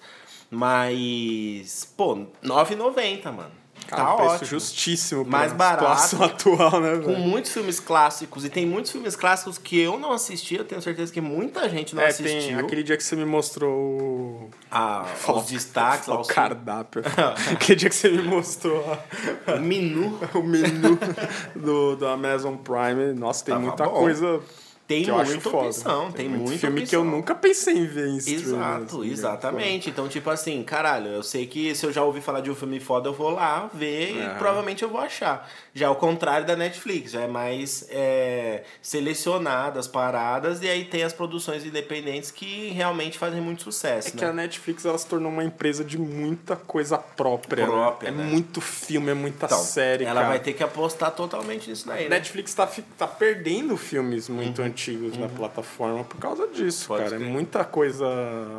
Mas, 0.49 1.93
pô, 1.97 2.15
R$ 2.15 2.27
9,90, 2.43 3.33
mano. 3.33 3.51
Cara, 3.87 4.05
tá 4.05 4.13
um 4.13 4.17
preço 4.17 4.33
ótimo. 4.35 4.49
justíssimo 4.49 5.25
pra 5.25 5.39
Mais 5.39 5.53
barato. 5.53 6.01
situação 6.01 6.23
atual, 6.25 6.81
né, 6.81 6.97
Com 6.99 7.07
velho? 7.13 7.19
muitos 7.19 7.53
filmes 7.53 7.79
clássicos. 7.81 8.45
E 8.45 8.49
tem 8.49 8.65
muitos 8.67 8.91
filmes 8.93 9.15
clássicos 9.17 9.59
que 9.59 9.79
eu 9.79 9.99
não 9.99 10.13
assisti. 10.13 10.55
Eu 10.57 10.65
tenho 10.65 10.81
certeza 10.83 11.13
que 11.13 11.21
muita 11.21 11.69
gente 11.69 11.95
não 11.95 12.03
É, 12.03 12.07
assistiu. 12.09 12.27
tem 12.49 12.55
aquele 12.59 12.83
dia 12.83 12.97
que 12.97 13.05
você 13.05 13.17
me 13.17 13.25
mostrou 13.25 13.73
o- 13.73 14.51
Ah, 14.71 15.05
os 15.29 15.47
destaques, 15.47 16.09
o 16.09 16.21
os 16.21 16.29
cardápio. 16.29 17.03
aquele 17.53 17.77
dia 17.77 17.89
que 17.89 17.95
você 17.95 18.09
me 18.09 18.23
mostrou 18.23 18.85
o 19.47 19.59
menu. 19.61 20.19
o 20.35 20.43
menu 20.43 20.99
do, 21.55 21.97
do 21.97 22.07
Amazon 22.07 22.57
Prime. 22.57 23.13
Nossa, 23.15 23.45
tem 23.45 23.55
Tava 23.55 23.67
muita 23.67 23.85
bom. 23.85 23.91
coisa 23.91 24.41
Tem 24.87 25.07
muita 25.07 25.49
opção. 25.49 26.13
Tem, 26.13 26.29
muito 26.29 26.43
muita 26.43 26.59
filme 26.59 26.81
opção. 26.83 26.91
que 26.91 26.97
eu 26.97 27.05
nunca 27.11 27.35
pensei 27.35 27.79
em 27.79 27.87
ver 27.87 28.09
em. 28.09 28.17
Exato, 28.17 29.01
assim, 29.01 29.11
exatamente. 29.11 29.91
Então, 29.91 30.09
tipo 30.09 30.29
assim, 30.29 30.63
caralho, 30.63 31.09
eu 31.09 31.23
sei 31.23 31.47
que 31.47 31.75
se 31.75 31.87
eu 31.87 31.93
já 31.93 32.03
ouvi 32.03 32.21
falar 32.21 32.41
de 32.41 32.51
um 32.51 32.55
filme 32.55 32.81
foda, 32.81 33.09
eu 33.09 33.13
vou 33.15 33.31
lá 33.31 33.71
ver 33.73 34.17
Aham. 34.19 34.35
e 34.35 34.39
provavelmente 34.39 34.83
eu 34.83 34.89
vou 34.89 35.01
achar. 35.01 35.49
Já 35.75 35.89
ao 35.89 35.97
contrário 35.97 36.47
da 36.47 36.55
Netflix, 36.55 37.13
já 37.13 37.23
é 37.23 37.27
mais 37.27 37.87
é, 37.89 38.63
selecionado 38.83 39.79
as 39.79 39.87
paradas 39.89 40.61
e 40.63 40.69
aí 40.69 40.85
tem 40.85 41.03
as 41.03 41.13
produções 41.15 41.65
independentes 41.65 42.31
que 42.31 42.69
realmente 42.69 43.17
fazem 43.19 43.41
muito 43.41 43.63
sucesso, 43.63 44.09
É 44.09 44.11
que 44.11 44.23
né? 44.25 44.31
a 44.31 44.33
Netflix 44.35 44.85
ela 44.85 44.99
se 44.99 45.07
tornou 45.07 45.33
uma 45.33 45.43
empresa 45.43 45.83
de 45.83 45.97
muita 45.99 46.57
coisa 46.57 46.99
própria. 46.99 47.65
né? 47.65 47.71
Própria, 47.73 48.09
É 48.09 48.11
né? 48.11 48.23
muito 48.25 48.61
filme, 48.61 49.11
é 49.11 49.15
muita 49.15 49.47
Então, 49.47 49.59
série, 49.59 50.05
ela 50.05 50.17
cara. 50.17 50.29
vai 50.29 50.41
ter 50.41 50.53
que 50.53 50.63
apostar 50.63 51.11
totalmente 51.13 51.71
nisso 51.71 51.87
daí, 51.87 52.05
né? 52.05 52.11
Netflix 52.17 52.53
tá, 52.55 52.67
fi- 52.67 52.83
tá 52.99 53.07
perdendo 53.07 53.75
filmes 53.79 54.29
muito 54.29 54.61
antigos 54.61 55.17
na 55.17 55.29
plataforma 55.29 56.05
por 56.05 56.19
causa 56.19 56.47
disso, 56.49 56.83
Uhum. 56.93 56.99
Pode 56.99 57.11
cara. 57.11 57.17
É 57.17 57.19
muita 57.27 57.65
coisa 57.65 58.07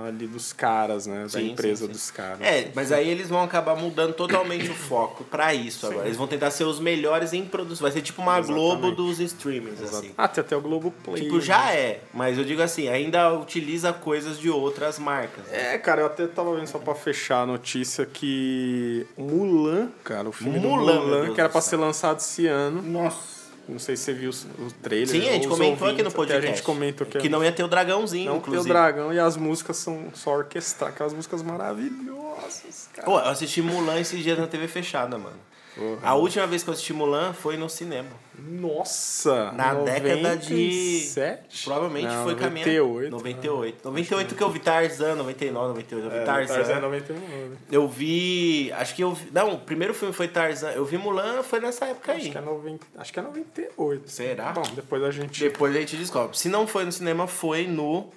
ali 0.08 0.26
dos 0.26 0.52
caras, 0.52 1.06
né? 1.06 1.24
da 1.24 1.30
Sim, 1.30 1.52
empresa 1.52 1.82
sim, 1.82 1.86
sim. 1.86 1.92
dos 1.92 2.10
caras. 2.12 2.42
É, 2.42 2.72
mas 2.74 2.92
aí 2.92 3.08
eles 3.08 3.30
vão 3.30 3.44
acabar 3.44 3.76
mudando 3.76 4.14
totalmente 4.14 4.70
o 4.70 4.74
foco 4.74 5.24
pra 5.24 5.54
isso 5.54 5.86
agora. 5.86 6.06
Eles 6.08 6.18
vão 6.18 6.26
tentar 6.28 6.50
ser 6.50 6.64
os 6.64 6.80
melhores 6.80 7.03
em 7.34 7.46
produção. 7.46 7.84
Vai 7.84 7.92
ser 7.92 8.02
tipo 8.02 8.22
uma 8.22 8.40
Exatamente. 8.40 8.60
Globo 8.80 8.92
dos 8.92 9.20
streamings, 9.20 9.82
assim. 9.82 10.12
Ah, 10.18 10.28
tem 10.28 10.42
até 10.42 10.56
o 10.56 10.62
Globoplay. 10.62 11.24
Tipo, 11.24 11.40
já 11.42 11.72
é, 11.74 12.02
mas 12.14 12.38
eu 12.38 12.44
digo 12.44 12.62
assim, 12.62 12.88
ainda 12.88 13.34
utiliza 13.34 13.92
coisas 13.94 14.40
de 14.40 14.50
outras 14.50 14.98
marcas. 15.00 15.46
né? 15.48 15.74
É, 15.74 15.78
cara, 15.78 16.02
eu 16.02 16.06
até 16.08 16.26
tava 16.28 16.56
vendo 16.56 16.68
só 16.68 16.80
pra 16.80 16.96
fechar 16.96 17.42
a 17.42 17.46
notícia 17.46 18.06
que 18.06 19.06
o 19.18 19.24
Mulan, 19.24 19.90
cara, 20.04 20.30
o 20.30 20.32
filme 20.32 20.60
Mulan, 20.60 21.02
Mulan, 21.02 21.34
que 21.34 21.40
era 21.40 21.50
pra 21.50 21.62
ser 21.62 21.78
lançado 21.78 22.20
esse 22.20 22.48
ano. 22.48 22.82
Nossa. 22.82 23.34
Não 23.66 23.80
sei 23.80 23.96
se 23.96 24.04
você 24.04 24.14
viu 24.14 24.30
o 24.60 24.72
trailer. 24.82 25.08
Sim, 25.08 25.30
a 25.30 25.32
gente 25.34 25.48
comentou 25.48 25.88
aqui 25.88 26.04
no 26.04 26.10
ouvintes, 26.10 26.14
até 26.14 26.16
podcast. 26.16 26.46
A 26.46 26.50
gente 26.50 26.64
comentou 26.64 27.08
que, 27.08 27.18
que 27.18 27.30
não 27.30 27.42
ia 27.42 27.50
ter 27.52 27.64
o 27.64 27.68
dragãozinho, 27.70 28.26
não 28.26 28.34
tem 28.34 28.42
o 28.42 28.42
inclusive. 28.50 28.68
dragão 28.74 29.14
e 29.14 29.20
as 29.20 29.38
músicas 29.38 29.78
são 29.78 30.08
só 30.14 30.32
orquestradas, 30.36 30.94
aquelas 30.96 31.14
músicas 31.14 31.42
maravilhosas, 31.42 32.90
cara. 32.94 33.06
Pô, 33.06 33.18
eu 33.20 33.30
assisti 33.30 33.62
Mulan 33.62 34.00
esses 34.00 34.22
dias 34.22 34.38
na 34.38 34.48
TV 34.48 34.68
fechada, 34.68 35.18
mano. 35.18 35.38
Porra. 35.76 35.98
A 36.04 36.16
última 36.16 36.46
vez 36.48 36.64
que 36.64 36.70
eu 36.70 36.74
assisti 36.74 36.94
Mulan 36.94 37.34
foi 37.34 37.58
no 37.58 37.70
cinema. 37.70 38.10
Nossa! 38.38 39.52
Na 39.54 39.74
década 39.74 40.36
de- 40.38 40.54
97? 40.54 41.64
Provavelmente 41.66 42.08
Não, 42.08 42.24
foi 42.24 42.36
98. 42.36 43.12
98. 43.12 43.12
98. 43.12 43.86
98 43.86 44.36
que 44.36 44.44
eu 44.44 44.50
vi 44.50 44.60
Tarzan, 44.60 45.16
99, 45.16 45.68
98. 45.70 46.06
Eu 46.06 46.12
vi 46.12 46.18
É, 46.18 46.24
Tarzan. 46.24 46.54
Tarzan 46.56 46.74
é 46.74 46.80
99. 46.82 47.56
Eu 47.72 47.88
vi. 47.88 48.72
Acho 48.74 48.96
que 48.96 49.04
eu 49.04 49.14
vi. 49.14 49.30
Não, 49.32 49.54
o 49.54 49.60
primeiro 49.60 49.94
filme 49.94 50.14
foi 50.14 50.28
Tarzan. 50.28 50.72
Eu 50.72 50.86
vi 50.86 50.98
Mulan, 50.98 51.44
foi 51.44 51.60
nessa 51.60 51.86
época 51.86 52.12
aí. 52.14 52.22
Acho 52.22 52.32
que, 52.32 52.38
é 52.38 52.42
90, 52.42 52.86
acho 52.98 53.14
que 53.14 53.20
é 53.20 53.24
98. 53.24 54.12
Será? 54.12 54.52
Bom, 54.52 54.64
depois 54.76 55.04
a 55.04 55.12
gente. 55.12 55.40
Depois 55.44 55.76
a 55.76 55.80
gente 55.80 55.96
descobre. 55.98 56.38
Se 56.38 56.50
não 56.50 56.68
foi 56.68 56.86
no 56.86 56.92
cinema, 56.92 57.28
foi 57.28 57.66
no. 57.68 58.10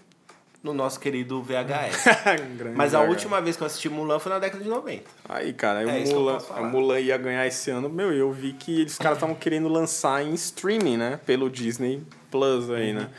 No 0.66 0.74
nosso 0.74 0.98
querido 0.98 1.40
VHS. 1.42 2.04
Mas 2.74 2.94
a 2.94 2.98
zaga. 2.98 3.10
última 3.10 3.40
vez 3.40 3.56
que 3.56 3.62
eu 3.62 3.66
assisti 3.66 3.88
Mulan 3.88 4.18
foi 4.18 4.32
na 4.32 4.38
década 4.40 4.62
de 4.62 4.68
90. 4.68 5.04
Aí, 5.28 5.52
cara, 5.52 5.82
É 5.82 5.84
o 6.00 6.04
que 6.04 6.12
Mulan, 6.12 6.38
a 6.50 6.62
Mulan 6.62 6.98
ia 7.00 7.16
ganhar 7.16 7.46
esse 7.46 7.70
ano. 7.70 7.88
Meu, 7.88 8.12
eu 8.12 8.32
vi 8.32 8.52
que 8.52 8.82
os 8.82 8.98
caras 8.98 9.16
estavam 9.18 9.34
querendo 9.36 9.68
lançar 9.68 10.24
em 10.24 10.34
streaming, 10.34 10.96
né? 10.96 11.20
Pelo 11.24 11.48
Disney 11.48 12.02
Plus 12.30 12.68
aí, 12.70 12.88
Uhum. 12.90 13.00
né? 13.00 13.10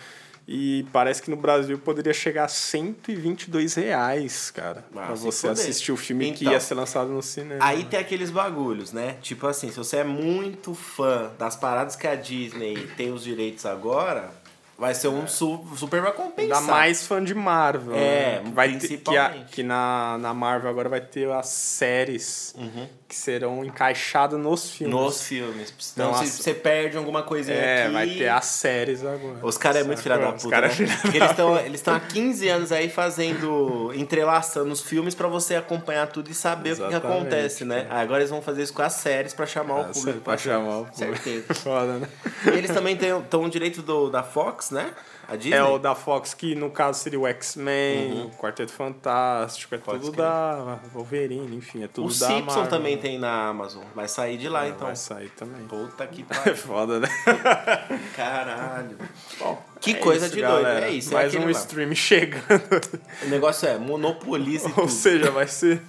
E 0.49 0.85
parece 0.93 1.21
que 1.21 1.29
no 1.29 1.35
Brasil 1.35 1.77
poderia 1.77 2.13
chegar 2.13 2.45
a 2.45 2.47
122 2.47 3.73
reais, 3.75 4.49
cara. 4.51 4.85
Ah, 4.95 5.07
pra 5.07 5.15
você 5.15 5.47
fuder. 5.49 5.51
assistir 5.51 5.91
o 5.91 5.97
filme 5.97 6.31
que 6.31 6.43
Então, 6.43 6.53
ia 6.53 6.59
ser 6.61 6.73
lançado 6.75 7.09
no 7.09 7.21
cinema. 7.21 7.63
Aí 7.63 7.83
tem 7.83 7.99
aqueles 7.99 8.29
bagulhos, 8.31 8.93
né? 8.93 9.17
Tipo 9.21 9.45
assim, 9.47 9.69
se 9.71 9.77
você 9.77 9.97
é 9.97 10.03
muito 10.05 10.73
fã 10.73 11.31
das 11.37 11.55
paradas 11.57 11.95
que 11.97 12.07
a 12.07 12.15
Disney 12.15 12.75
tem 12.95 13.11
os 13.11 13.23
direitos 13.25 13.65
agora, 13.65 14.29
Vai 14.77 14.93
ser 14.93 15.07
um 15.07 15.25
su- 15.27 15.65
super 15.75 16.01
pra 16.01 16.11
compensar. 16.11 16.59
Ainda 16.59 16.71
mais 16.71 17.07
fã 17.07 17.23
de 17.23 17.33
Marvel. 17.33 17.95
É, 17.95 18.41
né? 18.43 18.51
vai 18.53 18.73
ter, 18.77 18.87
que, 18.97 19.17
a- 19.17 19.29
principalmente. 19.29 19.51
que 19.51 19.63
na, 19.63 20.17
na 20.19 20.33
Marvel 20.35 20.69
agora 20.69 20.87
vai 20.87 21.01
ter 21.01 21.27
as 21.31 21.47
séries 21.47 22.53
Uhum. 22.55 22.87
que 23.07 23.15
serão 23.15 23.65
encaixadas 23.65 24.39
nos 24.39 24.69
filmes. 24.69 24.95
Nos 24.95 25.23
filmes. 25.23 25.73
Então, 25.93 26.11
Então, 26.11 26.23
se 26.25 26.43
você 26.43 26.53
perde 26.53 26.95
alguma 26.95 27.23
coisinha 27.23 27.57
É, 27.57 27.83
aqui... 27.85 27.93
vai 27.93 28.09
ter 28.09 28.27
as 28.27 28.45
séries 28.45 29.03
agora. 29.03 29.39
Os 29.41 29.57
caras 29.57 29.81
é 29.81 29.83
muito 29.83 29.99
filha 30.01 30.17
da 30.19 30.29
Os 30.35 30.43
puta, 30.43 30.61
né? 30.61 30.67
é 30.67 30.97
Porque 31.01 31.17
eles 31.17 31.29
estão 31.31 31.57
eles 31.57 31.87
há 31.87 31.99
15 31.99 32.47
anos 32.47 32.71
aí 32.71 32.87
fazendo, 32.89 33.91
entrelaçando 33.95 34.71
os 34.71 34.81
filmes 34.81 35.15
pra 35.15 35.27
você 35.27 35.55
acompanhar 35.55 36.05
tudo 36.07 36.29
e 36.29 36.33
saber 36.35 36.73
o 36.73 36.75
que 36.75 36.81
que, 36.81 36.87
Exatamente, 36.89 37.17
acontece, 37.17 37.65
né? 37.65 37.87
Agora 37.89 38.19
eles 38.19 38.29
vão 38.29 38.41
fazer 38.43 38.61
isso 38.61 38.73
com 38.73 38.81
as 38.83 38.93
séries 38.93 39.33
pra 39.33 39.45
chamar 39.47 39.73
o 39.75 39.81
Ah, 39.81 39.83
público. 39.85 40.19
pra 40.21 40.37
chamar 40.37 40.77
o 40.81 40.85
público. 40.85 41.23
Certeza. 41.23 41.53
Foda, 41.61 41.93
né? 41.97 42.07
E 42.45 42.49
eles 42.49 42.69
também 42.71 42.95
estão 42.95 43.49
direito 43.49 43.81
do, 43.81 44.09
da 44.09 44.21
Fox, 44.21 44.66
né? 44.73 44.93
É 45.51 45.61
o 45.61 45.77
da 45.77 45.93
Fox, 45.93 46.33
que 46.33 46.55
no 46.55 46.69
caso 46.71 46.99
seria 46.99 47.19
o 47.19 47.27
X-Men, 47.27 48.27
o 48.27 48.29
Quarteto 48.37 48.71
Fantástico, 48.71 49.75
é 49.75 49.77
Uhum. 49.77 49.83
Pode 49.83 49.99
tudo 50.05 50.15
da 50.17 50.79
Wolverine, 50.93 51.57
enfim, 51.57 51.83
é 51.83 51.87
tudo 51.89 52.05
o 52.05 52.07
da 52.17 52.27
Simpson 52.27 52.45
Marvel. 52.45 52.67
também 52.67 52.97
tem 52.97 53.19
na 53.19 53.47
Amazon. 53.49 53.83
Vai 53.93 54.07
sair 54.07 54.37
de 54.37 54.47
lá, 54.47 54.65
É, 54.65 54.69
então. 54.69 54.87
Vai 54.87 54.95
sair 54.95 55.29
também. 55.31 55.67
Puta 55.67 56.07
que 56.07 56.21
É 56.29 56.33
pariu. 56.33 56.55
foda, 56.55 56.99
né? 57.01 57.09
Caralho. 58.15 58.97
Que 59.79 59.91
É 59.91 59.93
coisa 59.95 60.25
isso, 60.27 60.35
de 60.35 60.41
galera. 60.41 60.79
doido. 60.79 60.83
É 60.85 60.89
isso. 60.91 61.11
é 61.11 61.13
Mais 61.15 61.27
aquele 61.27 61.43
um 61.43 61.53
lá. 61.53 61.59
stream 61.59 61.95
chegando. 61.95 62.99
O 63.23 63.25
negócio 63.27 63.67
é 63.67 63.77
monopolize 63.77 64.65
Ou 64.69 64.73
tudo. 64.73 64.89
seja, 64.89 65.29
vai 65.31 65.47
ser 65.47 65.81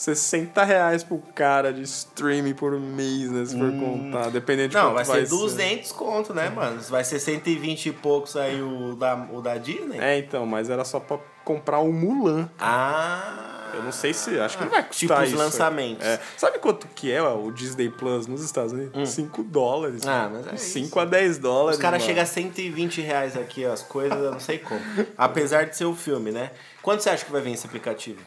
60 0.00 0.64
reais 0.64 1.04
pro 1.04 1.18
cara 1.34 1.72
de 1.74 1.82
streaming 1.82 2.54
por 2.54 2.72
mês, 2.80 3.30
né? 3.30 3.44
Se 3.44 3.58
for 3.58 3.70
contar. 3.72 4.30
Dependendo 4.30 4.70
de 4.70 4.76
Hum. 4.78 4.80
Não, 4.80 4.92
quanto 4.94 5.06
vai 5.06 5.20
ser 5.26 5.28
200 5.28 5.92
conto, 5.92 6.32
né, 6.32 6.48
mano? 6.48 6.80
Vai 6.88 7.04
ser 7.04 7.20
120 7.20 7.86
e 7.86 7.92
poucos 7.92 8.34
aí 8.34 8.62
o 8.62 8.96
da, 8.96 9.14
o 9.30 9.42
da 9.42 9.58
Disney. 9.58 9.98
É, 10.00 10.16
então, 10.18 10.46
mas 10.46 10.70
era 10.70 10.84
só 10.86 10.98
pra 11.00 11.18
comprar 11.44 11.80
o 11.80 11.92
Mulan. 11.92 12.48
Ah. 12.58 13.58
Eu 13.74 13.82
não 13.82 13.92
sei 13.92 14.14
se. 14.14 14.40
Acho 14.40 14.56
que 14.56 14.64
não 14.64 14.70
vai 14.70 14.82
custar 14.82 15.08
Tipo 15.08 15.20
os 15.22 15.28
isso. 15.28 15.36
lançamentos. 15.36 16.04
É. 16.06 16.18
Sabe 16.36 16.58
quanto 16.58 16.88
que 16.88 17.12
é 17.12 17.22
ó, 17.22 17.36
o 17.36 17.52
Disney 17.52 17.90
Plus 17.90 18.26
nos 18.26 18.42
Estados 18.42 18.72
Unidos? 18.72 19.10
5 19.10 19.42
dólares. 19.44 20.06
Ah, 20.06 20.30
mas 20.32 20.46
é 20.46 20.56
5 20.56 20.98
a 20.98 21.04
10 21.04 21.38
dólares. 21.38 21.76
Os 21.76 21.82
caras 21.82 22.02
chegam 22.02 22.22
a 22.22 22.26
120 22.26 23.02
reais 23.02 23.36
aqui, 23.36 23.66
ó, 23.66 23.72
as 23.72 23.82
coisas, 23.82 24.18
eu 24.18 24.30
não 24.32 24.40
sei 24.40 24.58
como. 24.58 24.80
Apesar 25.16 25.66
de 25.66 25.76
ser 25.76 25.84
o 25.84 25.94
filme, 25.94 26.32
né? 26.32 26.50
Quanto 26.82 27.02
você 27.02 27.10
acha 27.10 27.24
que 27.24 27.30
vai 27.30 27.42
vir 27.42 27.52
esse 27.52 27.66
aplicativo? 27.66 28.20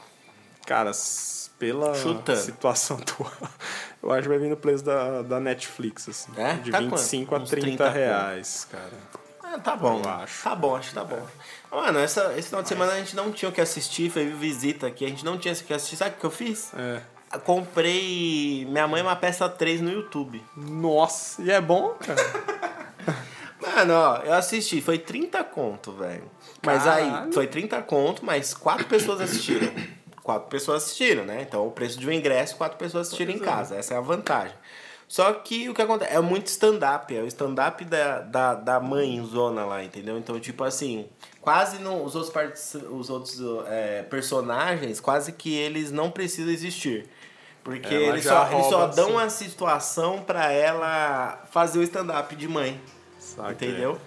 Cara, 0.65 0.91
pela 1.63 1.95
Chutando. 1.95 2.37
situação 2.39 2.97
atual, 3.01 3.31
eu 4.01 4.11
acho 4.11 4.23
que 4.23 4.27
vai 4.27 4.37
vir 4.37 4.49
no 4.49 4.57
preço 4.57 4.83
da, 4.83 5.21
da 5.21 5.39
Netflix, 5.39 6.09
assim. 6.09 6.31
É? 6.35 6.55
De 6.55 6.71
Tá 6.71 6.79
25 6.81 7.29
quanto? 7.29 7.41
a 7.41 7.43
Uns 7.43 7.49
30 7.49 7.65
30 7.67 7.89
reais, 7.89 8.67
cara. 8.69 8.91
Ah, 9.41 9.59
tá 9.59 9.75
bom. 9.77 10.01
Eu 10.03 10.09
acho. 10.09 10.43
Tá 10.43 10.55
bom, 10.55 10.75
acho 10.75 10.89
que 10.89 10.95
tá 10.95 11.03
bom. 11.05 11.25
Mano, 11.71 11.99
essa, 11.99 12.33
esse 12.37 12.49
final 12.49 12.63
de 12.63 12.67
semana 12.67 12.91
a 12.91 12.97
gente 12.97 13.15
não 13.15 13.31
tinha 13.31 13.47
o 13.47 13.51
que 13.53 13.61
assistir, 13.61 14.09
foi 14.09 14.25
visita 14.25 14.87
aqui, 14.87 15.05
a 15.05 15.07
gente 15.07 15.23
não 15.23 15.37
tinha 15.37 15.53
o 15.53 15.57
que 15.57 15.73
assistir. 15.73 15.95
Sabe 15.95 16.15
o 16.17 16.19
que 16.19 16.25
eu 16.25 16.31
fiz? 16.31 16.71
É. 16.73 17.01
Comprei 17.45 18.65
Minha 18.69 18.87
Mãe 18.87 18.99
é 18.99 19.03
uma 19.03 19.15
Peça 19.15 19.47
3 19.47 19.79
no 19.81 19.91
YouTube. 19.91 20.43
Nossa, 20.57 21.41
e 21.41 21.49
é 21.49 21.61
bom, 21.61 21.89
cara? 21.99 22.21
Mano, 23.61 23.93
ó, 23.93 24.17
eu 24.17 24.33
assisti, 24.33 24.81
foi 24.81 24.97
30 24.99 25.41
conto, 25.45 25.93
velho. 25.93 26.29
Mas 26.65 26.85
aí, 26.85 27.31
foi 27.31 27.47
30 27.47 27.81
conto, 27.83 28.25
mas 28.25 28.53
quatro 28.53 28.85
pessoas 28.85 29.21
assistiram. 29.21 29.71
Quatro 30.23 30.47
pessoas 30.49 30.83
assistiram, 30.83 31.25
né? 31.25 31.41
Então 31.41 31.67
o 31.67 31.71
preço 31.71 31.99
de 31.99 32.07
um 32.07 32.11
ingresso, 32.11 32.55
quatro 32.55 32.77
pessoas 32.77 33.07
assistiram 33.07 33.33
em 33.33 33.39
casa. 33.39 33.75
Essa 33.75 33.93
é 33.93 33.97
a 33.97 34.01
vantagem. 34.01 34.55
Só 35.07 35.31
que 35.33 35.69
o 35.69 35.73
que 35.73 35.81
acontece? 35.81 36.11
É 36.11 36.19
muito 36.21 36.47
stand-up, 36.47 37.15
é 37.15 37.21
o 37.21 37.27
stand-up 37.27 37.83
da, 37.85 38.21
da, 38.21 38.55
da 38.55 38.79
mãezona 38.79 39.65
lá, 39.65 39.83
entendeu? 39.83 40.17
Então, 40.17 40.39
tipo 40.39 40.63
assim, 40.63 41.07
quase 41.39 41.77
não. 41.79 42.03
Os 42.03 42.15
outros, 42.15 42.75
os 42.89 43.09
outros 43.09 43.39
é, 43.67 44.01
personagens, 44.03 44.99
quase 44.99 45.33
que 45.33 45.53
eles 45.53 45.91
não 45.91 46.09
precisam 46.09 46.51
existir. 46.51 47.07
Porque 47.63 47.93
Ela 47.93 48.05
eles 48.07 48.23
já 48.23 48.45
só, 48.47 48.53
eles 48.53 48.65
só 48.65 48.87
dão 48.87 49.17
assim. 49.17 49.27
a 49.27 49.29
situação 49.29 50.21
pra 50.21 50.51
ela 50.51 51.43
fazer 51.51 51.79
o 51.79 51.83
stand-up 51.83 52.35
de 52.35 52.47
mãe. 52.47 52.81
Saquei. 53.19 53.69
Entendeu? 53.69 53.99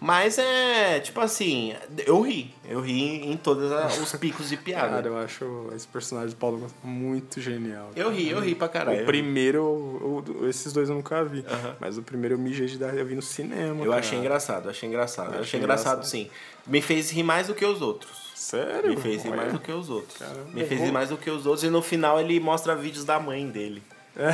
Mas 0.00 0.38
é, 0.38 1.00
tipo 1.00 1.20
assim, 1.20 1.74
eu 2.06 2.20
ri. 2.20 2.54
Eu 2.68 2.80
ri 2.80 3.26
em 3.30 3.36
todos 3.36 3.70
os 4.00 4.12
picos 4.16 4.48
de 4.48 4.56
piada. 4.58 4.88
Cara, 4.88 5.08
eu 5.08 5.18
acho 5.18 5.70
esse 5.74 5.88
personagem 5.88 6.30
do 6.30 6.36
Paulo 6.36 6.66
muito 6.84 7.40
genial. 7.40 7.90
eu 7.96 8.10
ri, 8.10 8.30
eu 8.30 8.38
ri 8.40 8.54
pra 8.54 8.68
caralho. 8.68 9.02
O 9.02 9.06
primeiro, 9.06 9.58
eu- 9.58 10.24
eu- 10.42 10.48
esses 10.48 10.72
dois 10.72 10.88
eu 10.88 10.94
nunca 10.94 11.24
vi. 11.24 11.44
Aham. 11.48 11.76
Mas 11.80 11.98
o 11.98 12.02
primeiro 12.02 12.34
eu 12.34 12.38
mijei 12.38 12.66
de 12.66 12.78
dar, 12.78 12.96
eu 12.96 13.04
vi 13.04 13.14
no 13.16 13.22
cinema. 13.22 13.82
Eu 13.84 13.90
cara. 13.90 13.96
achei 14.00 14.18
engraçado, 14.18 14.64
eu 14.66 14.70
achei 14.70 14.88
engraçado. 14.88 15.34
Eu 15.34 15.40
Achei 15.40 15.58
engraçado, 15.58 15.94
engraçado. 15.96 16.08
sim. 16.08 16.30
Me 16.66 16.80
fez 16.80 17.10
rir 17.10 17.22
mais 17.24 17.48
do 17.48 17.54
que 17.54 17.64
os 17.64 17.82
outros. 17.82 18.28
Sério? 18.36 18.90
Me 18.90 18.96
fez 18.96 19.24
rir 19.24 19.30
mais 19.34 19.52
do 19.52 19.58
que 19.58 19.72
os 19.72 19.90
outros. 19.90 20.16
Caramba, 20.18 20.50
Me 20.54 20.64
fez 20.64 20.80
rir 20.80 20.92
mais 20.92 21.08
do 21.08 21.16
que 21.16 21.28
os 21.30 21.44
outros. 21.44 21.64
E 21.64 21.70
no 21.70 21.82
final 21.82 22.20
ele 22.20 22.38
mostra 22.38 22.76
vídeos 22.76 23.04
da 23.04 23.18
mãe 23.18 23.48
dele. 23.48 23.82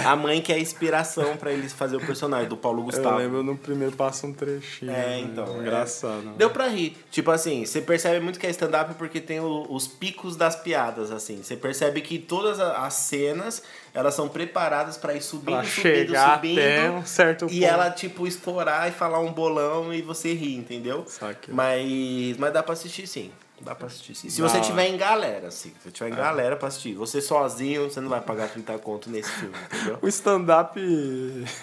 A 0.04 0.16
mãe 0.16 0.40
que 0.40 0.52
é 0.52 0.56
a 0.56 0.58
inspiração 0.58 1.36
pra 1.36 1.52
ele 1.52 1.68
fazer 1.68 1.96
o 1.96 2.00
personagem, 2.00 2.48
do 2.48 2.56
Paulo 2.56 2.80
Eu 2.80 2.84
Gustavo. 2.84 3.18
lembro 3.18 3.42
no 3.42 3.56
primeiro 3.56 3.94
passa 3.94 4.26
um 4.26 4.32
trechinho. 4.32 4.90
É, 4.90 4.94
né? 4.94 5.18
então. 5.20 5.60
Engraçado. 5.60 6.22
né? 6.22 6.32
Deu 6.36 6.50
pra 6.50 6.68
rir. 6.68 6.96
Tipo 7.10 7.30
assim, 7.30 7.64
você 7.66 7.80
percebe 7.82 8.18
muito 8.20 8.38
que 8.38 8.46
é 8.46 8.50
stand-up 8.50 8.94
porque 8.94 9.20
tem 9.20 9.40
o- 9.40 9.66
os 9.68 9.86
picos 9.86 10.36
das 10.36 10.56
piadas, 10.56 11.10
assim. 11.10 11.42
Você 11.42 11.54
percebe 11.56 12.00
que 12.00 12.18
todas 12.18 12.58
as 12.60 12.94
cenas, 12.94 13.62
elas 13.92 14.14
são 14.14 14.28
preparadas 14.28 14.96
pra 14.96 15.14
ir 15.14 15.22
subindo, 15.22 15.56
Pra 15.56 15.64
subindo, 15.64 15.82
chegar 15.82 16.34
subindo. 16.36 16.58
até 16.58 16.90
um 16.90 17.04
certo 17.06 17.44
E 17.46 17.60
ponto. 17.60 17.64
ela, 17.64 17.90
tipo, 17.90 18.26
estourar 18.26 18.88
e 18.88 18.92
falar 18.92 19.20
um 19.20 19.32
bolão 19.32 19.92
e 19.92 20.00
você 20.02 20.32
rir, 20.34 20.56
entendeu? 20.56 21.04
Saquei. 21.06 21.52
Mas, 21.52 22.36
mas 22.38 22.52
dá 22.52 22.62
pra 22.62 22.72
assistir 22.72 23.06
sim. 23.06 23.30
Dá 23.64 23.74
pra 23.74 23.86
assistir 23.86 24.14
sim. 24.14 24.28
Se 24.28 24.42
Da 24.42 24.48
você 24.48 24.60
tiver 24.60 24.88
em 24.88 24.96
galera, 24.96 25.48
assim. 25.48 25.70
Se 25.70 25.84
você 25.84 25.90
tiver 25.90 26.10
É. 26.10 26.12
em 26.12 26.16
galera 26.16 26.54
pra 26.56 26.68
assistir. 26.68 26.94
Você 26.94 27.20
sozinho, 27.22 27.84
você 27.90 28.00
não 28.00 28.08
vai 28.10 28.20
pagar 28.20 28.48
30 28.48 28.76
conto 28.78 29.08
nesse 29.08 29.30
filme, 29.30 29.54
entendeu? 29.72 29.98
O 30.02 30.08
stand-up 30.08 30.78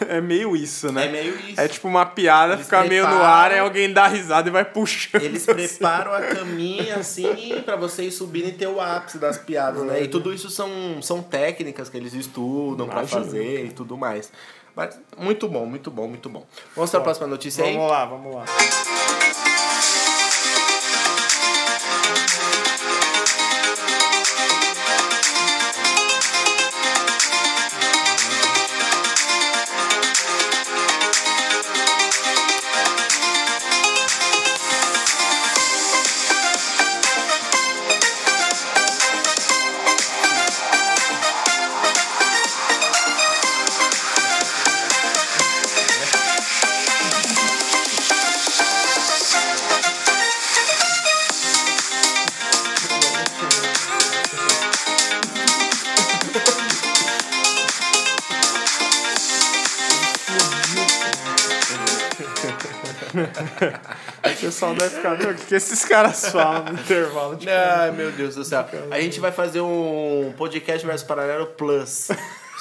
é 0.07 0.19
meio 0.19 0.55
isso, 0.55 0.91
né? 0.91 1.05
É 1.07 1.11
meio 1.11 1.35
isso. 1.47 1.61
É 1.61 1.67
tipo 1.67 1.87
uma 1.87 2.05
piada, 2.05 2.53
Eles 2.53 2.65
fica 2.65 2.83
meio 2.85 3.03
no 3.03 3.09
preparam- 3.09 3.33
ar, 3.33 3.51
aí 3.51 3.59
alguém 3.59 3.93
dá 3.93 4.07
risada 4.07 4.49
e 4.49 4.51
vai 4.51 4.65
puxando. 4.65 5.21
Eles 5.21 5.45
preparam 5.45 6.11
a 6.13 6.21
caminha 6.21 6.95
assim 6.97 7.61
pra 7.63 7.75
você 7.75 8.03
ir 8.03 8.11
subindo 8.11 8.47
e 8.49 8.51
ter 8.53 8.67
o 8.67 8.81
ápice 8.81 9.17
das 9.19 9.37
piadas, 9.37 9.83
né? 9.83 10.01
E 10.01 10.07
tudo 10.07 10.33
isso 10.33 10.49
são, 10.49 10.69
são 11.01 11.21
técnicas 11.21 11.87
que 11.89 11.97
eles 11.97 12.13
estudam 12.13 12.87
pra 12.87 13.01
Imagino. 13.01 13.23
fazer 13.23 13.65
e 13.65 13.69
tudo 13.71 13.95
mais. 13.97 14.31
Mas 14.75 14.97
muito 15.17 15.47
bom, 15.49 15.65
muito 15.65 15.91
bom, 15.91 16.07
muito 16.07 16.29
bom. 16.29 16.45
Vamos 16.75 16.89
pra 16.89 17.01
próxima 17.01 17.27
notícia 17.27 17.63
aí? 17.65 17.73
Vamos 17.75 17.91
lá, 17.91 18.05
vamos 18.05 18.35
lá. 18.35 18.45
Que 65.51 65.55
esses 65.55 65.83
caras 65.83 66.29
falam 66.31 66.63
no 66.63 66.79
intervalo? 66.79 67.35
Tipo, 67.35 67.51
Ai, 67.51 67.91
meu 67.91 68.09
Deus 68.13 68.35
do 68.35 68.45
céu. 68.45 68.65
A 68.89 69.01
gente 69.01 69.19
vai 69.19 69.33
fazer 69.33 69.59
um 69.59 70.33
podcast 70.37 70.85
versus 70.87 71.05
paralelo 71.05 71.47
plus. 71.47 72.07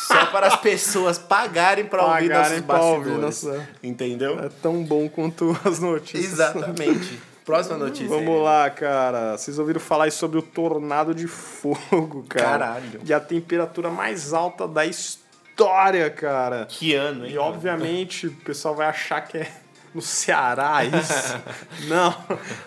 Só 0.09 0.27
para 0.27 0.49
as 0.49 0.57
pessoas 0.57 1.17
pagarem 1.19 1.85
pra 1.85 2.05
ouvir 2.05 2.31
nossos 2.31 2.61
pra 2.63 2.81
ouvir 2.81 3.11
bastidores. 3.11 3.43
nossa- 3.45 3.69
Entendeu? 3.81 4.41
é 4.41 4.49
tão 4.61 4.83
bom 4.83 5.09
quanto 5.09 5.57
as 5.65 5.79
notícias. 5.79 6.33
Exatamente. 6.33 7.21
Próxima 7.45 7.77
notícia. 7.77 8.09
Vamos 8.09 8.35
aí. 8.39 8.43
lá, 8.43 8.71
cara. 8.71 9.37
Vocês 9.39 9.57
ouviram 9.59 9.79
falar 9.81 10.11
sobre 10.11 10.39
o 10.39 10.43
tornado 10.43 11.15
de 11.15 11.29
fogo, 11.29 12.25
cara? 12.29 12.49
Caralho. 12.49 13.01
E 13.07 13.13
a 13.13 13.21
temperatura 13.21 13.89
mais 13.89 14.33
alta 14.33 14.67
da 14.67 14.85
história, 14.85 16.11
cara. 16.11 16.67
Que 16.69 16.95
ano, 16.95 17.25
hein? 17.27 17.33
E 17.35 17.39
obviamente 17.39 18.27
o 18.27 18.33
pessoal 18.33 18.75
vai 18.75 18.87
achar 18.89 19.21
que 19.21 19.39
é 19.39 19.49
no 19.95 20.01
Ceará 20.03 20.85
isso. 20.85 21.41
Não, 21.89 22.15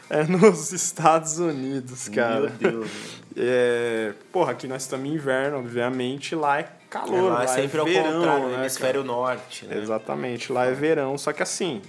é 0.10 0.24
nos 0.24 0.72
Estados 0.72 1.40
Unidos, 1.40 2.10
cara. 2.10 2.52
Meu 2.60 2.72
Deus. 2.72 2.92
É, 3.36 4.14
porra, 4.32 4.52
aqui 4.52 4.68
nós 4.68 4.84
estamos 4.84 5.10
em 5.10 5.14
inverno, 5.14 5.58
obviamente, 5.60 6.36
lá 6.36 6.60
é 6.60 6.70
calor, 6.90 7.32
Lá 7.34 7.44
é 7.44 7.48
sempre 7.48 7.80
ao 7.80 7.86
verão, 7.86 8.14
contrário, 8.20 8.44
no 8.44 8.50
né, 8.52 8.60
hemisfério 8.60 9.04
norte, 9.04 9.66
cara? 9.66 9.76
né? 9.78 9.82
Exatamente, 9.84 10.52
lá 10.52 10.66
é 10.66 10.74
verão, 10.74 11.18
só 11.18 11.34
que 11.34 11.42
assim, 11.42 11.82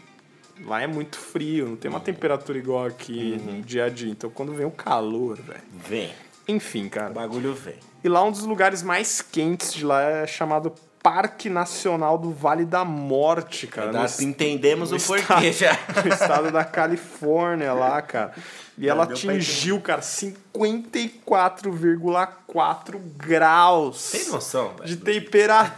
lá 0.65 0.81
é 0.81 0.87
muito 0.87 1.19
frio, 1.19 1.69
não 1.69 1.77
tem 1.77 1.91
uma 1.91 2.01
temperatura 2.01 2.57
igual 2.57 2.87
aqui 2.87 3.39
no 3.45 3.61
dia 3.61 3.85
a 3.85 3.89
dia. 3.91 4.11
Então 4.11 4.31
quando 4.31 4.55
vem 4.55 4.65
o 4.65 4.71
calor, 4.71 5.37
velho. 5.37 5.61
Vem. 5.87 6.11
Enfim, 6.49 6.87
O 6.87 6.91
cara. 6.91 7.11
bagulho 7.11 7.53
vem. 7.55 7.77
E 8.03 8.09
lá 8.09 8.23
um 8.23 8.31
dos 8.31 8.45
lugares 8.45 8.83
mais 8.83 9.21
quentes 9.21 9.73
de 9.73 9.85
lá 9.85 10.03
é 10.03 10.27
chamado 10.27 10.73
Parque 11.05 11.51
Nacional 11.51 12.17
do 12.17 12.31
Vale 12.33 12.65
da 12.65 12.83
Morte, 12.83 13.67
cara. 13.67 13.93
Dá- 13.93 14.07
no 14.19 14.25
entendemos 14.25 14.91
o 14.91 14.95
no 14.95 15.01
porquê 15.03 15.53
já. 15.53 15.79
no 16.03 16.09
estado 16.11 16.51
da 16.51 16.65
Califórnia 16.65 17.75
lá, 17.75 18.01
cara. 18.01 18.33
E 18.79 18.89
ela 18.89 19.05
atingiu, 19.05 19.79
cara, 19.83 20.01
54,4 20.01 22.99
graus 23.19 24.13
Tem 24.13 24.29
noção, 24.31 24.73
velho? 24.77 24.89
de 24.89 24.97
temperatura. 24.97 25.75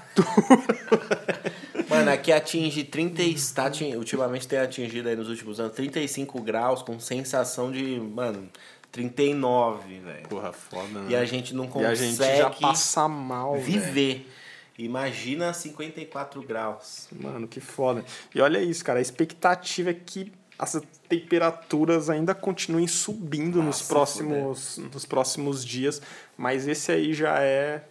Mano, 1.90 2.10
aqui 2.12 2.30
atinge 2.32 2.84
30 2.84 3.22
e 3.22 3.34
está 3.34 3.68
ultimamente 3.96 4.46
tem 4.46 4.60
atingido 4.60 5.08
aí 5.08 5.16
nos 5.16 5.28
últimos 5.28 5.58
anos 5.58 5.72
35 5.74 6.40
graus 6.40 6.82
com 6.82 7.00
sensação 7.00 7.72
de, 7.72 7.98
mano, 8.00 8.48
39, 8.92 9.98
velho. 10.00 10.28
Porra, 10.28 10.52
foda, 10.52 11.00
né? 11.00 11.06
E 11.10 11.16
a 11.16 11.24
gente 11.24 11.52
não 11.54 11.64
E 11.64 11.68
consegue 11.68 11.92
a 11.92 11.96
gente 11.96 12.16
já 12.38 12.50
passa 12.50 13.08
mal, 13.08 13.56
viver. 13.58 14.30
Imagina 14.78 15.52
54 15.52 16.42
graus. 16.42 17.08
Mano, 17.12 17.48
que 17.48 17.60
foda. 17.60 18.04
E 18.34 18.40
olha 18.40 18.60
isso, 18.60 18.84
cara. 18.84 18.98
A 18.98 19.02
expectativa 19.02 19.90
é 19.90 19.94
que 19.94 20.32
as 20.58 20.80
temperaturas 21.08 22.08
ainda 22.10 22.34
continuem 22.34 22.86
subindo 22.86 23.62
nos, 23.62 23.76
se 23.78 23.88
próximos, 23.88 24.78
nos 24.78 25.04
próximos 25.04 25.64
dias. 25.64 26.00
Mas 26.36 26.66
esse 26.66 26.92
aí 26.92 27.14
já 27.14 27.40
é 27.40 27.84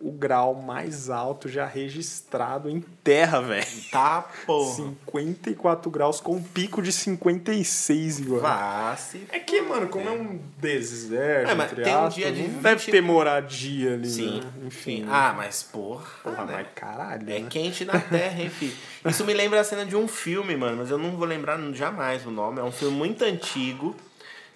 o 0.00 0.10
grau 0.10 0.54
mais 0.54 1.10
alto 1.10 1.46
já 1.46 1.66
registrado 1.66 2.70
em 2.70 2.80
terra, 3.04 3.40
velho. 3.40 3.66
Tá, 3.90 4.22
porra. 4.46 4.74
54 4.76 5.90
graus 5.90 6.20
com 6.20 6.36
um 6.36 6.42
pico 6.42 6.80
de 6.80 6.90
56 6.90 8.20
igual. 8.20 8.40
Vá 8.40 8.96
se 8.96 9.26
É 9.30 9.38
que, 9.38 9.60
mano, 9.60 9.88
como 9.88 10.08
é 10.08 10.12
um 10.12 10.40
deserto, 10.58 11.50
É, 11.50 11.54
mas 11.54 11.70
entre 11.70 11.84
tem 11.84 11.96
um 11.96 12.08
dia 12.08 12.32
de 12.32 12.48
não 12.48 12.62
deve 12.62 12.76
20 12.76 12.90
ter 12.90 13.00
moradia 13.02 13.94
ali, 13.94 14.08
Sim, 14.08 14.40
né? 14.40 14.52
Enfim. 14.66 15.00
Enfim. 15.00 15.06
Ah, 15.10 15.34
mas 15.36 15.62
porra. 15.62 16.06
porra, 16.22 16.44
né? 16.46 16.52
mas 16.54 16.66
caralho, 16.74 17.30
É 17.30 17.38
né? 17.40 17.46
quente 17.50 17.84
na 17.84 17.98
terra, 18.00 18.40
hein, 18.40 18.48
filho? 18.48 18.74
Isso 19.04 19.24
me 19.24 19.34
lembra 19.34 19.60
a 19.60 19.64
cena 19.64 19.84
de 19.84 19.96
um 19.96 20.08
filme, 20.08 20.56
mano, 20.56 20.78
mas 20.78 20.90
eu 20.90 20.96
não 20.98 21.10
vou 21.16 21.26
lembrar 21.26 21.58
jamais 21.74 22.24
o 22.24 22.30
nome. 22.30 22.58
É 22.58 22.62
um 22.64 22.72
filme 22.72 22.96
muito 22.96 23.22
antigo 23.22 23.94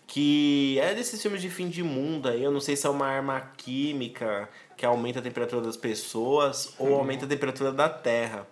que 0.07 0.79
é 0.81 0.95
desses 0.95 1.21
filmes 1.21 1.41
de 1.41 1.49
fim 1.49 1.69
de 1.69 1.83
mundo 1.83 2.29
aí. 2.29 2.43
Eu 2.43 2.51
não 2.53 2.61
sei 2.61 2.77
se 2.77 2.87
é 2.87 2.91
uma 2.91 3.07
arma 3.07 3.43
química 3.57 4.49
que 4.77 4.85
aumenta 4.85 5.19
a 5.19 5.23
temperatura 5.23 5.63
das 5.63 5.77
pessoas 5.77 6.75
ou 6.79 6.95
aumenta 6.95 7.25
a 7.25 7.29
temperatura 7.29 7.73
da 7.73 7.89
terra. 7.89 8.47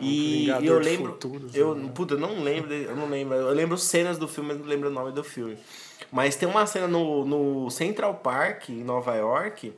E 0.00 0.46
Vingador 0.46 0.66
eu 0.66 0.78
lembro. 0.78 1.12
Futuros, 1.12 1.54
eu, 1.54 1.74
né? 1.74 1.90
puta, 1.94 2.14
eu 2.14 2.20
não 2.20 2.42
lembro, 2.42 2.72
eu 2.72 2.96
não 2.96 3.08
lembro. 3.08 3.36
Eu 3.36 3.54
lembro 3.54 3.78
cenas 3.78 4.18
do 4.18 4.26
filme, 4.26 4.50
mas 4.50 4.58
não 4.58 4.66
lembro 4.66 4.88
o 4.88 4.92
nome 4.92 5.12
do 5.12 5.22
filme. 5.22 5.56
Mas 6.10 6.36
tem 6.36 6.48
uma 6.48 6.66
cena 6.66 6.88
no, 6.88 7.24
no 7.24 7.70
Central 7.70 8.14
Park, 8.16 8.70
em 8.70 8.82
Nova 8.84 9.14
York, 9.14 9.72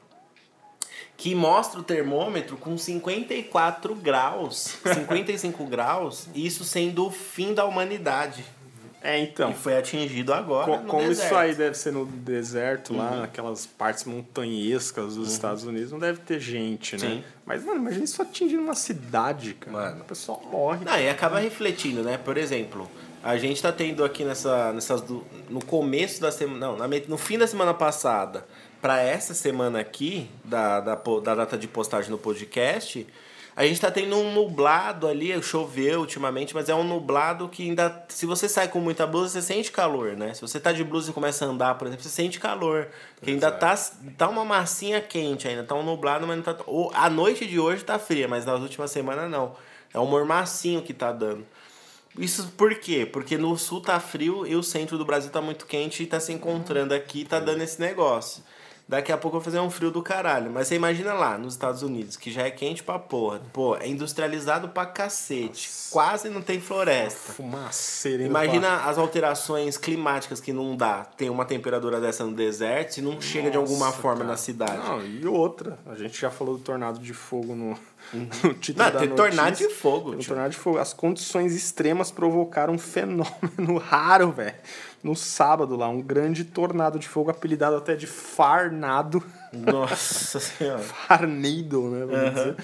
que 1.17 1.35
mostra 1.35 1.81
o 1.81 1.83
termômetro 1.83 2.57
com 2.57 2.77
54 2.77 3.95
graus, 3.95 4.79
55 4.83 5.65
graus, 5.67 6.29
isso 6.35 6.65
sendo 6.65 7.07
o 7.07 7.11
fim 7.11 7.55
da 7.55 7.65
humanidade. 7.65 8.45
É, 9.03 9.19
então. 9.21 9.51
E 9.51 9.55
foi 9.55 9.77
atingido 9.77 10.33
agora. 10.33 10.67
Co- 10.67 10.85
como 10.85 11.07
deserto. 11.07 11.27
isso 11.27 11.35
aí 11.37 11.55
deve 11.55 11.77
ser 11.77 11.93
no 11.93 12.05
deserto, 12.07 12.95
lá 12.95 13.11
Uhum. 13.13 13.21
naquelas 13.21 13.65
partes 13.67 14.05
montanhescas 14.05 15.15
dos 15.15 15.33
Estados 15.33 15.65
Unidos, 15.65 15.93
não 15.93 15.99
deve 15.99 16.21
ter 16.21 16.41
gente, 16.41 16.95
né? 16.97 17.09
Sim. 17.09 17.25
Mas, 17.45 17.65
mano, 17.65 17.81
imagina 17.81 18.05
isso 18.05 18.21
atingindo 18.21 18.63
uma 18.63 18.75
cidade, 18.75 19.55
cara. 19.55 19.73
Mano. 19.77 20.01
O 20.03 20.05
pessoal 20.05 20.43
morre. 20.51 20.85
Não, 20.85 20.99
e 20.99 21.09
acaba 21.09 21.39
refletindo, 21.39 22.03
né? 22.03 22.19
Por 22.19 22.37
exemplo, 22.37 22.91
a 23.23 23.37
gente 23.37 23.63
tá 23.63 23.71
tendo 23.71 24.05
aqui 24.05 24.25
nessa, 24.25 24.73
nessas 24.73 25.01
do- 25.03 25.25
no 25.49 25.65
começo 25.65 26.21
da 26.21 26.33
semana, 26.33 26.59
não, 26.59 26.77
na 26.77 26.89
no 27.09 27.19
fim 27.19 27.39
da 27.39 27.47
semana 27.47 27.73
passada, 27.75 28.47
para 28.83 29.01
essa 29.03 29.35
semana 29.35 29.81
aqui 29.81 30.29
da, 30.45 30.81
da, 30.81 30.95
da 31.23 31.35
data 31.35 31.57
de 31.57 31.67
postagem 31.69 32.11
no 32.11 32.19
podcast, 32.19 33.07
a 33.57 33.65
gente 33.65 33.81
tá 33.81 33.91
tendo 33.91 34.15
um 34.17 34.35
nublado 34.35 35.09
ali, 35.09 35.43
choveu 35.43 36.01
ultimamente, 36.01 36.55
mas 36.55 36.69
é 36.69 36.75
um 36.75 36.85
nublado 36.85 37.49
que 37.49 37.63
ainda, 37.63 38.05
se 38.07 38.27
você 38.27 38.51
sai 38.51 38.69
com 38.69 38.79
muita 38.81 39.07
blusa, 39.07 39.41
você 39.41 39.55
sente 39.55 39.73
calor, 39.73 40.15
né? 40.15 40.35
Se 40.35 40.43
você 40.43 40.61
tá 40.61 40.73
de 40.73 40.85
blusa 40.85 41.11
e 41.11 41.15
começa 41.15 41.47
a 41.47 41.49
andar, 41.49 41.75
por 41.77 41.87
exemplo, 41.87 42.05
você 42.05 42.11
sente 42.11 42.39
calor, 42.39 42.89
porque 43.15 43.31
ainda 43.31 43.51
tá, 43.51 43.75
tá 44.19 44.29
uma 44.29 44.45
massinha 44.45 45.01
quente 45.01 45.49
ainda, 45.49 45.65
tá 45.65 45.75
um 45.75 45.83
nublado, 45.83 46.27
mas 46.27 46.37
não 46.37 46.45
tá, 46.45 46.55
ou, 46.67 46.93
a 46.95 47.09
noite 47.09 47.47
de 47.47 47.59
hoje 47.59 47.83
tá 47.83 47.99
fria, 47.99 48.29
mas 48.29 48.45
nas 48.45 48.61
últimas 48.61 48.91
semanas 48.91 49.31
não. 49.31 49.57
É 49.95 49.99
um 49.99 50.07
mormacinho 50.07 50.83
que 50.83 50.93
tá 50.93 51.11
dando. 51.11 51.47
Isso 52.19 52.53
por 52.59 52.75
quê? 52.75 53.09
Porque 53.11 53.39
no 53.39 53.57
sul 53.57 53.81
tá 53.81 53.99
frio 53.99 54.47
e 54.47 54.55
o 54.55 54.63
centro 54.63 54.99
do 54.99 55.05
Brasil 55.07 55.31
tá 55.31 55.41
muito 55.41 55.65
quente 55.65 56.03
e 56.03 56.07
tá 56.07 56.21
se 56.21 56.31
encontrando 56.31 56.93
aqui 56.93 57.21
e 57.21 57.25
tá 57.25 57.41
dando 57.41 57.63
esse 57.63 57.81
negócio. 57.81 58.43
Daqui 58.89 59.11
a 59.11 59.19
pouco 59.19 59.39
vai 59.39 59.45
fazer 59.45 59.59
um 59.59 59.69
frio 59.69 59.91
do 59.91 60.01
caralho. 60.01 60.51
Mas 60.51 60.69
você 60.69 60.77
imagina 60.77 61.13
lá, 61.13 61.37
nos 61.37 61.55
Estados 61.55 61.83
Unidos, 61.83 62.17
que 62.17 62.31
já 62.31 62.43
é 62.43 62.51
quente 62.51 62.85
pra 62.85 62.99
porra. 62.99 63.41
Pô, 63.53 63.77
é 63.77 63.89
industrializado 63.89 64.69
pra 64.69 64.87
cacete. 64.87 65.69
Quase 65.91 66.29
não 66.29 66.41
tem 66.41 66.61
floresta. 66.61 67.33
Fumaceira. 67.33 68.23
Imagina 68.23 68.85
as 68.85 68.97
alterações 68.97 69.77
climáticas 69.77 70.41
que 70.41 70.53
não 70.53 70.77
dá. 70.77 71.05
Tem 71.05 71.29
uma 71.29 71.45
temperatura 71.45 72.01
dessa 72.01 72.25
no 72.25 72.33
deserto 72.33 72.99
e 72.99 73.03
não 73.03 73.21
chega 73.21 73.51
de 73.51 73.57
alguma 73.57 73.87
Nossa, 73.87 73.99
forma 73.99 74.19
cara. 74.19 74.31
na 74.31 74.37
cidade. 74.37 74.77
Não, 74.77 75.05
e 75.05 75.27
outra. 75.27 75.79
A 75.87 75.95
gente 75.97 76.21
já 76.21 76.31
falou 76.31 76.57
do 76.57 76.63
tornado 76.63 77.01
de 77.01 77.13
fogo 77.13 77.57
no, 77.57 77.77
título 78.61 78.91
Não, 78.93 79.01
tem 79.01 79.09
tornado 79.11 79.57
de 79.57 79.69
fogo, 79.69 80.11
Tem 80.11 80.19
um 80.19 80.21
tio. 80.21 80.29
tornado 80.29 80.51
de 80.51 80.57
fogo. 80.57 80.79
As 80.79 80.93
condições 80.93 81.55
extremas 81.55 82.11
provocaram 82.11 82.75
um 82.75 82.79
fenômeno 82.79 83.79
raro, 83.83 84.33
velho. 84.33 84.55
No 85.03 85.15
sábado 85.15 85.77
lá, 85.77 85.89
um 85.89 86.01
grande 86.01 86.45
tornado 86.45 86.99
de 86.99 87.09
fogo 87.09 87.31
apelidado 87.31 87.77
até 87.77 87.95
de 87.95 88.07
Farnado. 88.07 89.23
Nossa 89.53 90.41
senhora. 90.41 90.81
Farnado, 90.81 91.83
né? 91.91 92.07
Vamos 92.07 92.35
dizer, 92.35 92.57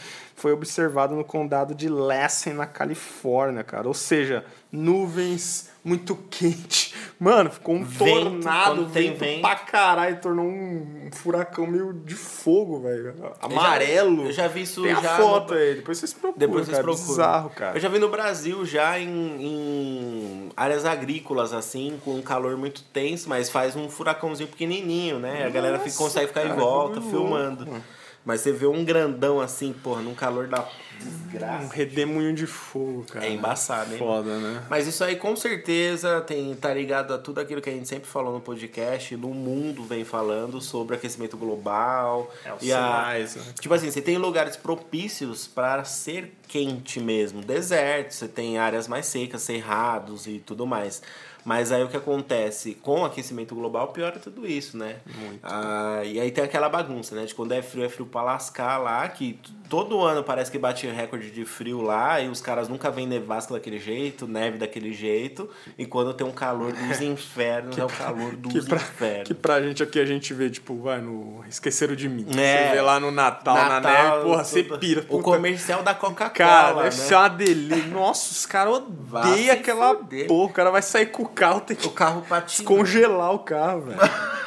foi 0.43 0.53
observado 0.53 1.15
no 1.15 1.23
condado 1.25 1.73
de 1.73 1.89
Lassen, 1.89 2.53
na 2.55 2.67
Califórnia, 2.67 3.63
cara. 3.63 3.87
Ou 3.87 3.95
seja, 3.95 4.45
nuvens 4.73 5.71
muito 5.85 6.17
quente. 6.31 6.93
Mano, 7.19 7.49
ficou 7.51 7.77
um 7.77 7.85
Vento, 7.85 8.05
tornado, 8.25 8.87
vento, 8.87 9.19
vento. 9.21 9.41
pra 9.41 9.55
caralho, 9.55 10.21
tornou 10.21 10.45
um 10.47 11.09
furacão 11.13 11.67
meio 11.67 11.93
de 11.93 12.15
fogo, 12.17 12.81
velho. 12.81 13.15
Amarelo. 13.41 14.27
Eu 14.27 14.33
já 14.33 14.49
vi 14.49 14.63
isso 14.63 14.83
Tem 14.83 14.93
a 14.93 15.01
já 15.01 15.17
foto 15.17 15.55
no- 15.55 15.61
aí, 15.61 15.75
depois 15.77 15.99
vocês 15.99 16.13
procuram, 16.13 16.39
Depois 16.39 16.65
vocês 16.67 16.77
cara. 16.77 16.83
procuram. 16.85 17.09
Bizarro, 17.09 17.51
cara. 17.51 17.77
Eu 17.77 17.81
já 17.81 17.89
vi 17.89 17.99
no 18.01 18.09
Brasil, 18.09 18.65
já 18.67 18.99
em, 18.99 19.09
em 19.41 20.49
áreas 20.57 20.85
agrícolas, 20.85 21.53
assim, 21.53 22.01
com 22.05 22.17
um 22.17 22.23
calor 22.23 22.57
muito 22.57 22.83
tenso, 22.93 23.29
mas 23.29 23.49
faz 23.49 23.77
um 23.77 23.89
furacãozinho 23.89 24.49
pequenininho, 24.49 25.19
né? 25.21 25.45
A 25.47 25.51
galera 25.51 25.79
fica- 25.79 25.91
Nossa, 25.91 25.99
consegue 26.03 26.27
ficar 26.29 26.45
em 26.45 26.49
cara, 26.49 26.61
volta, 26.61 27.01
que 27.01 27.09
filmando. 27.11 27.65
louco. 27.65 27.81
Mas 28.25 28.41
você 28.41 28.53
vê 28.53 28.67
um 28.67 28.85
grandão 28.85 29.41
assim, 29.41 29.73
porra, 29.73 30.01
num 30.01 30.15
calor 30.15 30.47
da 30.47 30.61
Um 30.63 31.05
desgraça. 31.05 31.75
redemoinho 31.75 32.33
de 32.33 32.47
fogo, 32.47 33.05
cara. 33.11 33.27
É 33.27 33.31
embaçado, 33.33 33.93
hein? 33.93 33.99
Foda, 33.99 34.39
né? 34.39 34.63
Mas 34.71 34.87
isso 34.87 35.03
aí 35.03 35.17
com 35.17 35.35
certeza 35.35 36.21
tem, 36.21 36.55
tá 36.55 36.73
ligado 36.73 37.13
a 37.13 37.19
tudo 37.19 37.41
aquilo 37.41 37.61
que 37.61 37.69
a 37.69 37.73
gente 37.73 37.89
sempre 37.89 38.09
falou 38.09 38.33
no 38.33 38.41
podcast, 38.41 39.17
no 39.17 39.29
mundo 39.31 39.83
vem 39.83 40.05
falando 40.05 40.61
sobre 40.61 40.95
aquecimento 40.95 41.37
global. 41.37 42.33
É, 42.45 42.53
os 42.55 42.63
e 42.63 42.73
a, 42.73 42.77
sinais, 42.77 43.35
né? 43.37 43.43
Tipo 43.61 43.75
assim, 43.75 43.91
você 43.91 44.01
tem 44.01 44.17
lugares 44.19 44.57
propícios 44.57 45.49
para 45.49 45.83
ser 45.83 46.33
quente 46.47 47.01
mesmo. 47.01 47.43
Deserto, 47.43 48.13
você 48.13 48.29
tem 48.29 48.59
áreas 48.59 48.87
mais 48.87 49.07
secas, 49.07 49.43
cerrados 49.43 50.29
e 50.29 50.39
tudo 50.39 50.65
mais. 50.65 51.03
Mas 51.45 51.73
aí 51.73 51.83
o 51.83 51.89
que 51.89 51.97
acontece 51.97 52.75
com 52.75 53.01
o 53.01 53.05
aquecimento 53.05 53.55
global 53.55 53.89
piora 53.89 54.19
tudo 54.19 54.47
isso, 54.47 54.77
né? 54.77 54.97
Muito. 55.19 55.41
Ah, 55.43 56.03
e 56.05 56.21
aí 56.21 56.31
tem 56.31 56.45
aquela 56.45 56.69
bagunça, 56.69 57.15
né? 57.15 57.25
De 57.25 57.35
quando 57.35 57.53
é 57.53 57.61
frio, 57.63 57.85
é 57.85 57.89
frio 57.89 58.07
pra 58.07 58.23
lascar 58.23 58.79
lá, 58.79 59.09
que 59.09 59.39
todo 59.69 60.01
ano 60.03 60.23
parece 60.23 60.51
que 60.51 60.59
bate 60.59 60.87
recorde 60.87 61.31
de 61.31 61.45
frio 61.45 61.81
lá, 61.81 62.21
e 62.21 62.29
os 62.29 62.41
caras 62.41 62.69
nunca 62.69 62.91
vêm 62.91 63.07
nevasca 63.07 63.55
daquele 63.55 63.79
jeito, 63.79 64.27
neve 64.29 64.59
daquele 64.59 64.93
jeito, 64.93 65.49
e 65.77 65.85
quando 65.87 66.13
tem 66.15 66.27
um 66.27 66.31
calor 66.33 66.73
dos 66.73 67.01
infernos, 67.03 67.77
é 67.77 67.85
o 67.85 67.89
calor 67.89 68.37
dos 68.37 68.53
Que 68.53 68.63
pra, 68.69 68.77
infernos. 68.77 69.29
que 69.29 69.35
pra 69.35 69.61
gente 69.63 69.83
aqui 69.83 69.99
a 69.99 70.05
gente 70.05 70.33
vê, 70.35 70.49
tipo, 70.51 70.77
vai 70.81 71.01
no 71.01 71.43
Esqueceram 71.49 71.95
de 71.97 72.09
Mim. 72.09 72.27
É. 72.39 72.69
Você 72.69 72.75
vê 72.75 72.81
lá 72.83 73.01
no 73.01 73.11
Natal, 73.11 73.55
na 73.57 73.81
neve, 73.81 74.23
porra, 74.23 74.45
você 74.45 74.63
tudo- 74.63 74.79
pira. 74.79 75.01
O 75.03 75.05
puta, 75.19 75.23
comercial 75.25 75.83
da 75.83 75.95
Coca-Cola, 75.95 76.31
Cara, 76.31 76.75
né? 76.77 76.83
deve 76.85 76.95
ser 76.97 77.15
uma 77.15 77.29
delícia. 77.29 77.87
Nossa, 77.89 78.31
os 78.31 78.47
caras 78.47 78.75
odeiam 78.75 79.55
aquela 79.55 79.95
porra. 79.95 80.27
O 80.29 80.49
cara 80.51 80.71
vai 80.71 80.83
sair 80.83 81.07
com 81.07 81.23
o 81.25 81.29
carro, 81.33 81.61
tem 81.61 81.77
que 81.77 81.87
O 81.87 81.91
carro 81.91 82.23
patina. 82.23 82.45
descongelar 82.47 83.33
o 83.33 83.41
carro, 83.41 83.83
velho. 83.83 83.99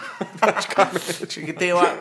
Que 1.28 1.52
tem 1.52 1.74
uma... 1.74 1.94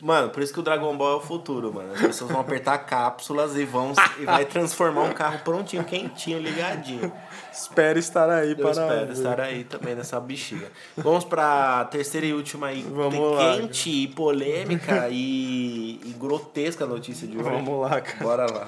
Mano, 0.00 0.30
por 0.30 0.42
isso 0.42 0.52
que 0.52 0.58
o 0.58 0.62
Dragon 0.62 0.96
Ball 0.96 1.12
é 1.12 1.16
o 1.16 1.20
futuro, 1.20 1.72
mano. 1.72 1.92
As 1.94 2.00
pessoas 2.00 2.30
vão 2.32 2.40
apertar 2.40 2.76
cápsulas 2.78 3.54
e 3.56 3.64
vão 3.64 3.92
e 4.18 4.24
vai 4.24 4.44
transformar 4.44 5.02
um 5.02 5.12
carro 5.12 5.38
prontinho, 5.44 5.84
quentinho, 5.84 6.40
ligadinho. 6.40 7.12
Espero 7.52 8.00
estar 8.00 8.28
aí 8.28 8.50
Eu 8.50 8.56
para 8.56 8.70
espero 8.72 9.06
ver. 9.06 9.12
estar 9.12 9.40
aí 9.40 9.62
também 9.64 9.94
nessa 9.94 10.18
bexiga. 10.18 10.72
Vamos 10.96 11.24
pra 11.24 11.84
terceira 11.84 12.26
e 12.26 12.32
última 12.32 12.66
aí, 12.68 12.82
Vamos 12.82 13.36
lá, 13.36 13.54
quente 13.56 13.90
e 13.90 14.08
polêmica 14.08 15.08
e, 15.08 16.00
e 16.04 16.16
grotesca 16.18 16.84
notícia 16.84 17.28
de 17.28 17.36
hoje. 17.38 17.48
Vamos 17.48 17.80
lá, 17.80 18.00
cara. 18.00 18.24
Bora 18.24 18.46
lá. 18.52 18.66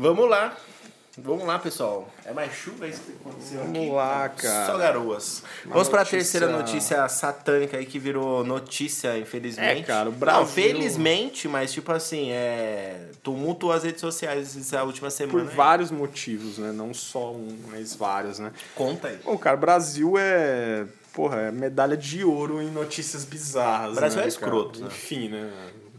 Vamos 0.00 0.28
lá. 0.30 0.56
Vamos 1.18 1.44
lá, 1.46 1.58
pessoal. 1.58 2.08
É 2.24 2.32
mais 2.32 2.52
chuva 2.54 2.86
isso 2.88 3.00
que 3.02 3.12
aconteceu 3.12 3.58
Vamos 3.60 3.76
aqui? 3.76 3.90
lá, 3.90 4.28
cara. 4.30 4.66
Só 4.66 4.78
garoas. 4.78 5.42
Uma 5.66 5.74
Vamos 5.74 5.88
pra 5.88 5.98
notícia- 5.98 6.18
terceira 6.18 6.48
notícia 6.48 7.08
satânica 7.08 7.76
aí 7.76 7.84
que 7.84 7.98
virou 7.98 8.42
notícia, 8.44 9.18
infelizmente. 9.18 9.82
É, 9.82 9.84
cara, 9.84 10.08
o 10.08 10.12
Não, 10.12 10.18
Brasil- 10.18 10.46
felizmente, 10.46 11.46
mas 11.48 11.72
tipo 11.72 11.92
assim, 11.92 12.30
é. 12.30 13.08
Tumulto 13.22 13.70
as 13.70 13.82
redes 13.82 14.00
sociais 14.00 14.56
essa 14.56 14.82
última 14.84 15.10
semana. 15.10 15.40
Por 15.44 15.50
aí. 15.50 15.54
vários 15.54 15.90
motivos, 15.90 16.56
né? 16.56 16.72
Não 16.72 16.94
só 16.94 17.32
um, 17.32 17.58
mas 17.70 17.94
vários, 17.94 18.38
né? 18.38 18.52
Conta 18.74 19.08
aí. 19.08 19.18
Bom, 19.22 19.36
cara, 19.36 19.56
o 19.56 19.60
Brasil 19.60 20.14
é. 20.16 20.86
Porra, 21.12 21.40
é 21.40 21.50
medalha 21.50 21.96
de 21.96 22.24
ouro 22.24 22.62
em 22.62 22.70
notícias 22.70 23.24
bizarras. 23.24 23.92
O 23.92 23.96
Brasil 23.96 24.20
né, 24.20 24.24
é 24.24 24.28
escroto, 24.28 24.80
né? 24.80 24.86
Enfim, 24.86 25.28
né? 25.28 25.50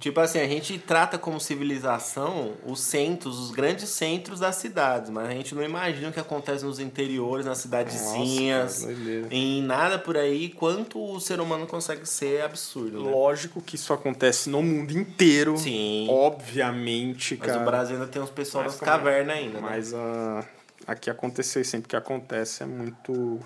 Tipo 0.01 0.19
assim, 0.19 0.39
a 0.39 0.47
gente 0.47 0.79
trata 0.79 1.15
como 1.15 1.39
civilização 1.39 2.53
os 2.65 2.81
centros, 2.81 3.37
os 3.37 3.51
grandes 3.51 3.87
centros 3.87 4.39
das 4.39 4.55
cidades, 4.55 5.11
mas 5.11 5.29
a 5.29 5.31
gente 5.31 5.53
não 5.53 5.61
imagina 5.61 6.09
o 6.09 6.11
que 6.11 6.19
acontece 6.19 6.65
nos 6.65 6.79
interiores, 6.79 7.45
nas 7.45 7.59
cidadezinhas, 7.59 8.81
Nossa, 8.81 8.95
cara, 8.95 9.27
em 9.29 9.61
nada 9.61 9.99
por 9.99 10.17
aí, 10.17 10.49
quanto 10.49 10.99
o 10.99 11.19
ser 11.19 11.39
humano 11.39 11.67
consegue 11.67 12.03
ser 12.09 12.41
absurdo, 12.41 13.03
né? 13.03 13.11
Lógico 13.11 13.61
que 13.61 13.75
isso 13.75 13.93
acontece 13.93 14.49
no 14.49 14.63
mundo 14.63 14.91
inteiro. 14.91 15.55
Sim. 15.55 16.07
Obviamente, 16.09 17.37
Mas 17.39 17.51
cara. 17.51 17.61
o 17.61 17.65
Brasil 17.65 17.95
ainda 17.95 18.07
tem 18.07 18.19
uns 18.19 18.31
pessoal 18.31 18.63
Mas 18.63 18.73
das 18.73 18.81
cavernas 18.81 19.37
ainda, 19.37 19.61
né? 19.61 19.67
Mas 19.69 19.93
ah, 19.93 20.43
aqui 20.87 21.11
aconteceu 21.11 21.61
e 21.61 21.65
sempre 21.65 21.87
que 21.87 21.95
acontece 21.95 22.63
é 22.63 22.65
muito 22.65 23.39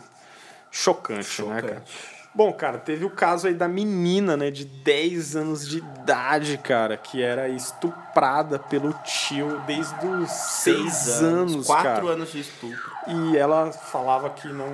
chocante, 0.72 1.42
né, 1.44 1.62
cara? 1.62 1.84
Bom, 2.36 2.52
cara, 2.52 2.78
teve 2.78 3.06
o 3.06 3.10
caso 3.10 3.48
aí 3.48 3.54
da 3.54 3.66
menina, 3.66 4.36
né, 4.36 4.52
de 4.52 4.66
10 4.66 5.38
anos 5.38 5.66
de 5.66 5.78
idade, 5.78 6.58
cara, 6.58 6.98
que 6.98 7.22
era 7.22 7.48
estuprada 7.48 8.60
pelo 8.60 8.94
tio 9.06 9.62
desde 9.66 10.06
os 10.06 10.30
6 10.30 11.24
anos, 11.24 11.66
quatro 11.66 12.02
cara. 12.02 12.10
anos 12.10 12.34
de 12.34 12.42
estupro. 12.42 12.92
E 13.08 13.38
ela 13.38 13.72
falava 13.72 14.30
que 14.32 14.50
não 14.50 14.68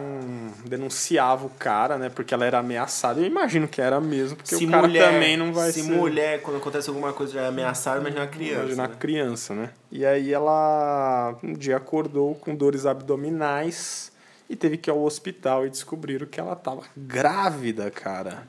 denunciava 0.65 1.45
o 1.45 1.50
cara, 1.52 2.00
né, 2.00 2.10
porque 2.10 2.34
ela 2.34 2.45
era 2.45 2.58
ameaçada. 2.58 3.19
Eu 3.19 3.28
imagino 3.28 3.67
que 3.67 3.80
era 3.80 4.02
mesmo, 4.02 4.38
porque 4.38 4.56
o 4.56 4.71
cara 4.71 4.91
também 4.91 5.38
não 5.38 5.54
vai 5.54 5.71
se 5.71 5.84
ser... 5.84 5.91
mulher, 5.91 6.41
quando 6.41 6.58
acontece 6.58 6.89
alguma 6.89 7.13
coisa, 7.13 7.34
já 7.34 7.41
é 7.41 7.47
ameaçada, 7.47 8.00
imagina 8.00 8.21
uma 8.21 8.28
criança. 8.28 8.62
Imagina 8.62 8.84
a 8.86 8.88
né? 8.88 8.95
criança, 8.97 9.54
né? 9.54 9.69
E 9.91 10.04
aí 10.04 10.34
ela 10.34 11.36
um 11.43 11.54
dia 11.54 11.78
acordou 11.78 12.34
com 12.34 12.56
dores 12.56 12.88
abdominais 12.88 14.12
e 14.51 14.55
teve 14.57 14.75
que 14.75 14.89
ir 14.89 14.91
ao 14.91 15.01
hospital 15.01 15.65
e 15.65 15.69
descobriram 15.69 16.27
que 16.27 16.37
ela 16.37 16.57
tava 16.57 16.83
grávida, 16.95 17.89
cara. 17.89 18.45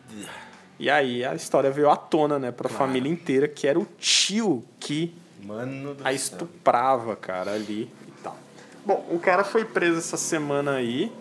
E 0.77 0.91
aí 0.91 1.25
a 1.25 1.33
história 1.33 1.71
veio 1.71 1.89
à 1.89 1.95
tona, 1.95 2.41
né, 2.41 2.51
pra 2.51 2.69
família 2.69 3.09
inteira, 3.09 3.47
que 3.47 3.69
era 3.69 3.79
o 3.79 3.87
tio 3.99 4.65
que 4.81 5.15
Mano 5.45 5.97
a 6.03 6.13
estuprava, 6.13 7.15
cara, 7.15 7.53
ali 7.53 7.89
e 8.09 8.11
tal. 8.21 8.37
Bom, 8.85 9.07
o 9.11 9.21
cara 9.21 9.45
foi 9.45 9.65
preso 9.65 9.99
essa 9.99 10.17
semana 10.17 10.73
aí. 10.73 11.13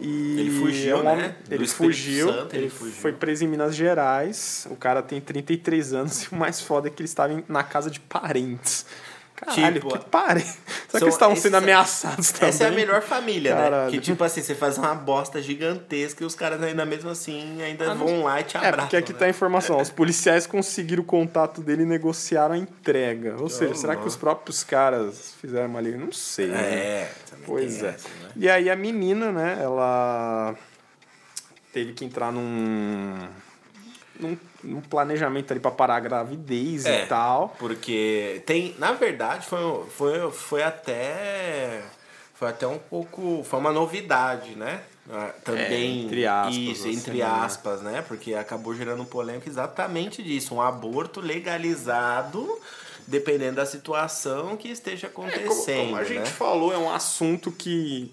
E 0.00 0.40
Ele 0.40 0.50
fugiu, 0.60 0.96
é 0.96 1.00
um 1.00 1.16
né? 1.16 1.36
Ele 1.50 1.66
fugiu, 1.66 2.28
Santo, 2.32 2.54
ele 2.54 2.64
ele 2.64 2.70
fugiu. 2.70 2.94
foi 2.94 3.12
preso 3.12 3.44
em 3.44 3.48
Minas 3.48 3.74
Gerais. 3.74 4.66
O 4.70 4.76
cara 4.76 5.02
tem 5.02 5.20
33 5.20 5.92
anos 5.92 6.22
e 6.30 6.34
o 6.34 6.36
mais 6.36 6.60
foda 6.60 6.86
é 6.86 6.90
que 6.90 7.02
ele 7.02 7.08
estava 7.08 7.42
na 7.48 7.62
casa 7.64 7.90
de 7.90 7.98
parentes. 7.98 8.86
Caralho, 9.44 9.74
Tipo, 9.80 9.98
que 9.98 10.04
parente. 10.08 10.46
Será 10.46 10.58
são- 10.88 10.98
que 11.00 11.04
eles 11.04 11.14
estavam 11.14 11.36
sendo 11.36 11.56
ameaçados 11.56 12.30
também? 12.32 12.48
Essa 12.50 12.64
é 12.64 12.68
a 12.68 12.70
melhor 12.70 13.02
família, 13.02 13.54
né? 13.54 13.62
Caralho. 13.62 13.90
Que 13.90 14.00
tipo 14.00 14.22
assim, 14.22 14.40
você 14.42 14.54
faz 14.54 14.78
uma 14.78 14.94
bosta 14.94 15.42
gigantesca 15.42 16.22
e 16.22 16.26
os 16.26 16.34
caras 16.34 16.62
ainda 16.62 16.84
mesmo 16.84 17.10
assim 17.10 17.60
ainda 17.60 17.90
Ah, 17.90 17.94
vão 17.94 18.22
lá 18.22 18.40
e 18.40 18.44
te 18.44 18.56
É, 18.56 18.60
abraçam. 18.60 18.78
porque 18.84 18.96
aqui 18.96 19.12
né? 19.12 19.18
tá 19.18 19.24
a 19.24 19.28
informação. 19.28 19.80
Os 19.80 19.90
policiais 19.90 20.46
conseguiram 20.46 21.02
o 21.02 21.06
contato 21.06 21.60
dele 21.60 21.82
e 21.82 21.86
negociaram 21.86 22.54
a 22.54 22.58
entrega. 22.58 23.36
Ou 23.40 23.48
seja, 23.48 23.74
será 23.74 23.96
que 23.96 24.06
os 24.06 24.14
próprios 24.16 24.62
caras 24.62 25.34
fizeram 25.40 25.66
uma 25.68 25.80
liga? 25.80 25.98
Não 25.98 26.12
sei. 26.12 26.46
né? 26.46 26.60
É, 26.62 27.12
também 27.28 27.44
Pois 27.46 27.82
é. 27.82 27.88
essa, 27.88 28.08
né? 28.08 28.30
E 28.36 28.48
aí 28.48 28.70
a 28.70 28.76
menina, 28.76 29.32
né, 29.32 29.58
ela 29.60 30.54
teve 31.72 31.92
que 31.94 32.04
entrar 32.04 32.30
num, 32.30 33.16
num, 34.20 34.36
num 34.62 34.80
planejamento 34.80 35.50
ali 35.52 35.60
pra 35.60 35.70
parar 35.70 35.96
a 35.96 36.00
gravidez 36.00 36.86
É. 36.86 37.04
e 37.04 37.06
tal. 37.06 37.54
Porque 37.58 38.42
tem, 38.46 38.74
na 38.78 38.92
verdade, 38.92 39.46
foi, 39.46 39.60
foi, 39.96 40.30
foi 40.30 40.62
até 40.62 41.82
foi 42.34 42.48
até 42.48 42.66
um 42.66 42.78
pouco, 42.78 43.44
foi 43.44 43.60
uma 43.60 43.70
novidade, 43.72 44.56
né? 44.56 44.80
Ah, 45.10 45.30
Também 45.44 46.02
É, 46.02 46.04
entre 46.04 46.26
aspas, 46.26 46.56
isso, 46.56 46.88
assim, 46.88 46.96
entre 46.96 47.18
né? 47.18 47.22
aspas, 47.24 47.82
né? 47.82 48.04
Porque 48.06 48.34
acabou 48.34 48.74
gerando 48.74 49.04
polêmica 49.04 49.48
exatamente 49.48 50.22
disso, 50.22 50.54
um 50.54 50.60
aborto 50.62 51.20
legalizado, 51.20 52.58
dependendo 53.06 53.56
da 53.56 53.66
situação 53.66 54.56
que 54.56 54.68
esteja 54.68 55.06
É, 55.08 55.10
como, 55.10 55.28
acontecendo, 55.28 55.84
como 55.84 55.96
a 55.96 56.00
né? 56.00 56.04
gente 56.04 56.30
falou, 56.30 56.72
é 56.72 56.78
um 56.78 56.90
assunto 56.92 57.50
que 57.50 58.12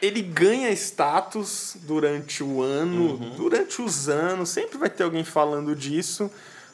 ele 0.00 0.22
ganha 0.22 0.70
status 0.70 1.76
durante 1.82 2.42
o 2.42 2.62
ano, 2.62 3.12
Uhum. 3.12 3.34
durante 3.36 3.80
os 3.82 4.08
anos, 4.08 4.48
sempre 4.48 4.78
vai 4.78 4.90
ter 4.90 5.04
alguém 5.04 5.24
falando 5.24 5.74
disso, 5.74 6.30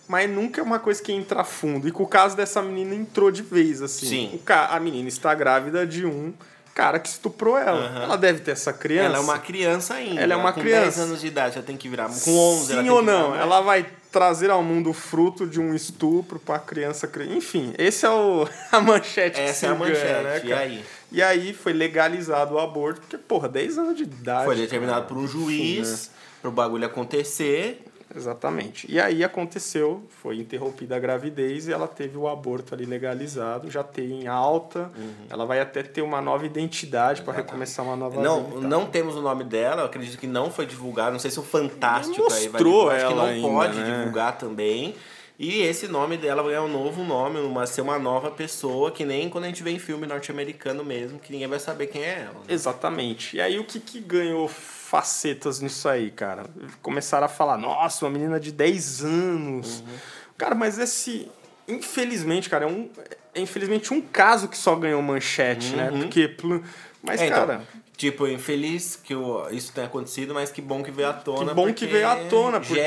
mas 0.07 0.29
nunca 0.31 0.61
é 0.61 0.65
uma 0.65 0.79
coisa 0.79 1.03
que 1.03 1.13
entra 1.13 1.41
a 1.41 1.45
fundo. 1.45 1.89
E 1.89 1.91
com 1.91 2.03
o 2.03 2.07
caso 2.07 2.37
dessa 2.37 2.61
menina 2.61 2.95
entrou 2.95 3.31
de 3.31 3.43
vez, 3.43 3.81
assim. 3.83 4.07
Sim. 4.07 4.41
A 4.47 4.79
menina 4.79 5.09
está 5.09 5.35
grávida 5.35 5.87
de 5.87 6.05
um 6.05 6.33
cara 6.75 6.99
que 6.99 7.09
estuprou 7.09 7.57
ela. 7.57 7.87
Aham. 7.87 8.03
Ela 8.03 8.17
deve 8.19 8.41
ter 8.41 8.51
essa 8.51 8.73
criança. 8.73 9.07
Ela 9.07 9.17
é 9.19 9.21
uma 9.21 9.39
criança 9.39 9.95
ainda. 9.95 10.21
Ela 10.21 10.35
é 10.35 10.37
uma 10.37 10.53
com 10.53 10.61
criança. 10.61 10.83
10 10.85 10.99
anos 10.99 11.21
de 11.21 11.27
idade, 11.29 11.57
ela 11.57 11.65
tem 11.65 11.77
que 11.77 11.89
virar. 11.89 12.09
Com 12.09 12.37
11, 12.37 12.73
ela 12.73 12.83
Sim 12.83 12.91
ou 12.91 13.01
não? 13.03 13.35
Ela 13.35 13.61
vai 13.61 13.87
trazer 14.15 14.49
ao 14.49 14.63
mundo 14.63 14.91
o 14.91 14.93
fruto 14.93 15.45
de 15.45 15.61
um 15.61 15.75
estupro 15.75 16.39
para 16.39 16.55
a 16.55 16.59
criança 16.61 17.11
Enfim, 17.37 17.75
esse 17.77 18.07
é 18.07 18.11
o, 18.11 18.49
a 18.71 18.81
manchete 18.81 19.35
que 19.35 19.41
Essa 19.41 19.55
se 19.55 19.67
é 19.67 19.69
a 19.71 19.75
ganha, 19.75 19.89
manchete. 19.91 20.23
né, 20.23 20.37
e 20.37 20.49
cara? 20.49 20.61
aí? 20.61 20.85
E 21.11 21.21
aí 21.21 21.53
foi 21.53 21.73
legalizado 21.73 22.55
o 22.55 22.61
aborto, 22.61 23.01
porque, 23.01 23.19
porra, 23.19 23.49
10 23.49 23.79
anos 23.79 23.97
de 23.97 24.05
idade. 24.05 24.45
Foi 24.45 24.55
determinado 24.55 25.07
por 25.07 25.17
um 25.17 25.27
juiz 25.27 26.09
né? 26.09 26.15
pro 26.41 26.53
bagulho 26.53 26.87
acontecer. 26.87 27.85
Exatamente. 28.17 28.91
E 28.91 29.01
aí 29.01 29.25
aconteceu, 29.25 30.03
foi 30.23 30.39
interrompida 30.39 30.97
a 30.97 30.99
gravidez 30.99 31.69
e 31.69 31.73
ela 31.73 31.89
teve 31.89 32.17
o 32.17 32.29
aborto 32.29 32.75
ali 32.75 32.85
legalizado, 32.85 33.71
já 33.71 33.83
tem 33.83 34.23
em 34.23 34.27
alta. 34.27 34.91
Ela 35.29 35.45
vai 35.45 35.61
até 35.61 35.83
ter 35.83 36.03
uma 36.03 36.21
nova 36.21 36.47
identidade 36.47 37.23
para 37.23 37.33
recomeçar 37.35 37.85
uma 37.85 37.97
nova 37.97 38.23
Não, 38.23 38.45
vida. 38.45 38.69
não 38.69 38.87
temos 38.87 39.17
o 39.17 39.21
nome 39.21 39.45
dela, 39.45 39.83
eu 39.83 39.87
acredito 39.87 40.19
que 40.19 40.27
não 40.27 40.51
foi 40.51 40.67
divulgado. 40.67 41.13
Não 41.13 41.19
sei 41.19 41.31
se 41.31 41.41
o 41.41 41.43
Fantástico 41.43 42.27
Nem 42.29 42.37
aí 42.39 42.49
vai 42.49 42.63
mostrou 42.63 42.91
divulgar. 42.91 42.97
Acho 42.97 43.07
que 43.07 43.13
ela 43.13 43.23
não 43.23 43.31
ainda, 43.33 43.49
pode 43.49 43.79
né? 43.79 43.99
divulgar 43.99 44.39
também. 44.39 44.95
E 45.39 45.63
esse 45.63 45.89
nome 45.89 46.17
dela 46.17 46.51
é 46.53 46.61
um 46.61 46.69
novo 46.69 47.03
nome, 47.03 47.41
uma, 47.41 47.67
ser 47.67 47.81
uma 47.81 47.99
nova 47.99 48.31
pessoa, 48.31 48.93
que 48.93 49.05
nem 49.05 49.29
quando 49.29 49.45
a 49.45 49.47
gente 49.49 49.63
vê 49.65 49.71
em 49.73 49.79
filme 49.81 50.07
norte-americano 50.07 50.85
mesmo, 50.85 51.19
que 51.19 51.33
ninguém 51.33 51.49
vai 51.49 51.59
saber 51.59 51.89
quem 51.89 52.03
é 52.05 52.21
ela. 52.21 52.35
né? 52.35 52.41
Exatamente. 52.49 53.37
E 53.37 53.41
aí 53.41 53.59
o 53.59 53.65
que, 53.65 53.81
que 53.81 53.99
ganhou 53.99 54.47
facetas 54.47 55.61
nisso 55.61 55.89
aí, 55.89 56.11
cara? 56.11 56.45
Começaram 56.81 57.27
a 57.27 57.29
falar, 57.29 57.57
nossa, 57.59 58.05
uma 58.05 58.13
menina 58.13 58.39
de 58.39 58.53
10 58.53 59.05
anos. 59.05 59.81
Uhum. 59.81 59.87
Cara, 60.39 60.55
mas 60.55 60.79
esse. 60.79 61.29
Infelizmente, 61.67 62.49
cara, 62.49 62.65
é 62.65 62.69
um. 62.69 62.89
É 63.35 63.41
infelizmente 63.41 63.93
um 63.93 64.01
caso 64.01 64.47
que 64.49 64.57
só 64.57 64.77
ganhou 64.77 65.03
manchete, 65.03 65.75
né? 65.75 65.91
Porque. 65.91 66.29
plu- 66.29 66.63
Mas, 67.03 67.21
Uhum. 67.21 67.27
É, 67.27 67.29
então, 67.29 67.47
cara. 67.47 67.63
Tipo, 67.97 68.27
infeliz 68.27 68.97
que 68.97 69.15
o- 69.15 69.49
isso 69.51 69.73
tenha 69.73 69.87
acontecido, 69.87 70.35
mas 70.35 70.51
que 70.51 70.61
bom 70.61 70.83
que 70.83 70.91
veio 70.91 71.09
à 71.09 71.13
tona. 71.13 71.49
Que 71.51 71.55
bom 71.55 71.73
que 71.73 71.87
veio 71.87 72.09
à 72.09 72.17
tona, 72.29 72.61
porque 72.61 72.81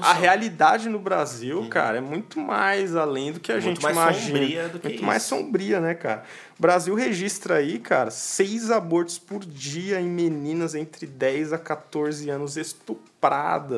a 0.00 0.12
realidade 0.14 0.88
no 0.88 0.98
Brasil, 0.98 1.68
cara, 1.68 1.98
é 1.98 2.00
muito 2.00 2.40
mais 2.40 2.96
além 2.96 3.32
do 3.32 3.40
que 3.40 3.52
a 3.52 3.56
Muito 3.56 3.66
gente 3.66 3.82
mais 3.82 3.94
imagina. 3.96 4.38
sombria 4.38 4.68
do 4.68 4.78
que 4.78 4.86
muito 4.86 4.96
isso. 4.96 5.04
mais 5.04 5.22
sombria, 5.22 5.80
né, 5.80 5.94
cara? 5.94 6.24
O 6.58 6.62
Brasil 6.62 6.94
registra 6.94 7.56
aí, 7.56 7.78
cara, 7.78 8.10
seis 8.10 8.70
abortos 8.70 9.18
por 9.18 9.44
dia 9.44 10.00
em 10.00 10.08
meninas 10.08 10.74
entre 10.74 11.06
10 11.06 11.52
a 11.52 11.58
14 11.58 12.30
anos 12.30 12.56
estupradas. 12.56 13.06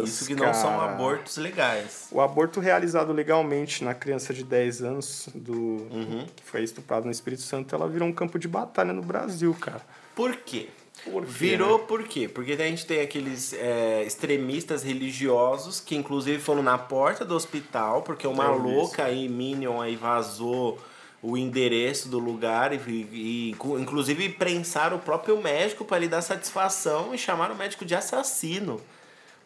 Isso 0.04 0.26
que 0.26 0.34
não 0.34 0.52
são 0.54 0.78
cara. 0.78 0.92
abortos 0.92 1.36
legais. 1.36 2.08
O 2.10 2.20
aborto 2.20 2.60
realizado 2.60 3.12
legalmente 3.12 3.82
na 3.84 3.94
criança 3.94 4.32
de 4.34 4.44
10 4.44 4.82
anos 4.82 5.28
do 5.34 5.52
Uhum. 5.52 6.26
que 6.36 6.42
foi 6.44 6.62
estuprado 6.62 7.04
no 7.06 7.10
Espírito 7.10 7.42
Santo, 7.42 7.74
ela 7.74 7.88
virou 7.88 8.06
um 8.08 8.12
campo 8.12 8.38
de 8.38 8.48
batalha 8.48 8.92
no 8.92 9.02
Brasil, 9.02 9.54
cara. 9.60 9.82
Por 10.14 10.36
quê? 10.36 10.68
Por 11.04 11.24
quê, 11.24 11.30
Virou 11.30 11.78
né? 11.78 11.84
por 11.86 12.02
quê? 12.04 12.28
Porque 12.28 12.52
a 12.52 12.56
gente 12.56 12.84
tem 12.84 13.00
aqueles 13.00 13.52
é, 13.54 14.02
extremistas 14.04 14.82
religiosos 14.82 15.78
que 15.80 15.94
inclusive 15.94 16.40
foram 16.40 16.62
na 16.62 16.76
porta 16.76 17.24
do 17.24 17.34
hospital, 17.36 18.02
porque 18.02 18.26
uma 18.26 18.52
vi 18.52 18.58
louca 18.58 19.04
aí, 19.04 19.28
Minion, 19.28 19.80
aí 19.80 19.94
vazou 19.94 20.78
o 21.22 21.36
endereço 21.36 22.08
do 22.08 22.18
lugar 22.18 22.72
e, 22.72 22.76
e, 22.76 23.10
e 23.12 23.56
inclusive 23.80 24.28
prensaram 24.30 24.96
o 24.96 25.00
próprio 25.00 25.40
médico 25.40 25.84
para 25.84 25.98
lhe 25.98 26.08
dar 26.08 26.22
satisfação 26.22 27.14
e 27.14 27.18
chamaram 27.18 27.54
o 27.54 27.58
médico 27.58 27.84
de 27.84 27.94
assassino. 27.94 28.80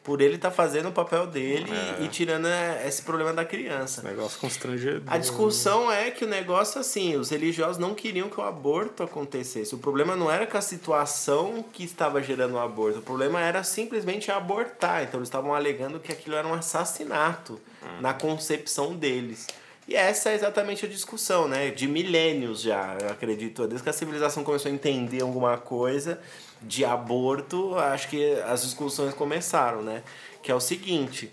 Por 0.03 0.21
ele 0.21 0.35
estar 0.35 0.51
fazendo 0.51 0.89
o 0.89 0.93
papel 0.93 1.29
dele 1.29 1.71
É. 1.71 2.03
e, 2.03 2.09
tirando 2.09 2.49
é, 2.49 2.87
esse 2.89 3.03
problema 3.03 3.33
da 3.33 3.45
criança. 3.45 4.03
Negócio 4.03 4.39
constrangedor. 4.41 5.03
A 5.07 5.17
discussão 5.17 5.91
é 5.93 6.11
que 6.11 6.25
o 6.25 6.29
negócio 6.29 6.81
assim, 6.81 7.15
os 7.17 7.31
religiosos 7.31 7.79
não 7.79 7.95
queriam 7.95 8.29
que 8.29 8.41
o 8.41 8.43
aborto 8.43 9.05
acontecesse. 9.05 9.75
O 9.75 9.79
problema 9.79 10.17
não 10.17 10.29
era 10.29 10.45
com 10.45 10.59
a 10.59 10.61
situação 10.61 11.65
que 11.73 11.85
estava 11.85 12.21
gerando 12.21 12.55
o 12.55 12.59
aborto, 12.59 12.99
o 12.99 13.03
problema 13.03 13.41
era 13.41 13.63
simplesmente 13.63 14.31
abortar. 14.33 15.05
Então 15.05 15.21
eles 15.21 15.29
estavam 15.29 15.55
alegando 15.55 16.01
que 16.01 16.11
aquilo 16.11 16.35
era 16.35 16.49
um 16.49 16.55
assassinato 16.55 17.61
na 18.01 18.13
concepção 18.13 18.97
deles. 18.97 19.47
E 19.87 19.95
essa 19.97 20.31
é 20.31 20.35
exatamente 20.35 20.87
a 20.87 20.89
discussão, 20.89 21.49
né? 21.49 21.71
De 21.71 21.87
milênios 21.89 22.61
já, 22.63 22.97
eu 23.01 23.09
acredito. 23.11 23.67
Desde 23.67 23.83
que 23.83 23.91
a 23.91 23.93
civilização 23.93 24.45
começou 24.45 24.71
a 24.71 24.75
entender 24.75 25.23
alguma 25.23 25.57
coisa 25.59 26.21
de 26.65 26.85
aborto, 26.85 27.77
acho 27.77 28.09
que 28.09 28.35
as 28.43 28.63
discussões 28.63 29.15
começaram, 29.15 29.83
né? 29.83 30.03
Que 30.43 30.51
é 30.51 30.55
o 30.55 30.61
seguinte: 30.61 31.31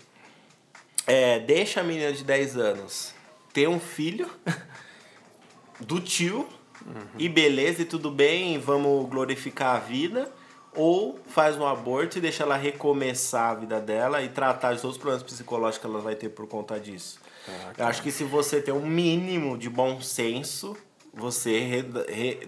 é, 1.06 1.38
deixa 1.38 1.80
a 1.80 1.82
menina 1.82 2.12
de 2.12 2.24
10 2.24 2.56
anos 2.56 3.14
ter 3.52 3.68
um 3.68 3.80
filho 3.80 4.28
do 5.80 6.00
tio 6.00 6.46
uhum. 6.86 7.02
e 7.18 7.28
beleza, 7.28 7.82
e 7.82 7.84
tudo 7.84 8.10
bem, 8.10 8.58
vamos 8.58 9.08
glorificar 9.08 9.76
a 9.76 9.78
vida. 9.78 10.30
Ou 10.72 11.18
faz 11.26 11.56
um 11.56 11.66
aborto 11.66 12.18
e 12.18 12.20
deixa 12.20 12.44
ela 12.44 12.56
recomeçar 12.56 13.50
a 13.50 13.54
vida 13.54 13.80
dela 13.80 14.22
e 14.22 14.28
tratar 14.28 14.72
os 14.72 14.96
problemas 14.96 15.24
psicológicos 15.24 15.78
que 15.78 15.86
ela 15.86 16.00
vai 16.00 16.14
ter 16.14 16.28
por 16.28 16.46
conta 16.46 16.78
disso. 16.78 17.18
Ah, 17.48 17.72
Eu 17.76 17.86
acho 17.86 18.00
que 18.00 18.12
se 18.12 18.22
você 18.22 18.62
tem 18.62 18.72
um 18.72 18.86
mínimo 18.86 19.58
de 19.58 19.68
bom 19.68 20.00
senso, 20.00 20.76
você 21.12 21.84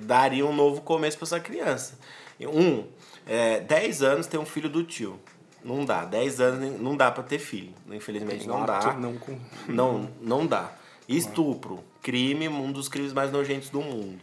daria 0.01 0.47
um 0.47 0.55
novo 0.55 0.83
começo 0.83 1.19
para 1.19 1.27
essa 1.27 1.41
criança. 1.41 1.99
Um, 2.47 2.85
é, 3.27 3.61
10 3.61 4.03
anos 4.03 4.27
tem 4.27 4.39
um 4.39 4.45
filho 4.45 4.69
do 4.69 4.83
tio. 4.85 5.19
Não 5.65 5.85
dá. 5.85 6.05
10 6.05 6.41
anos 6.41 6.81
não 6.81 6.97
dá 6.97 7.11
para 7.11 7.23
ter 7.23 7.39
filho. 7.39 7.73
Infelizmente 7.91 8.47
não 8.47 8.65
dá. 8.67 8.95
Não, 8.95 9.17
com... 9.17 9.39
não, 9.69 10.11
não 10.21 10.47
dá. 10.47 10.73
Estupro, 11.09 11.83
crime, 12.01 12.49
um 12.49 12.73
dos 12.73 12.89
crimes 12.89 13.13
mais 13.13 13.31
nojentos 13.31 13.71
do 13.71 13.81
mundo. 13.81 14.19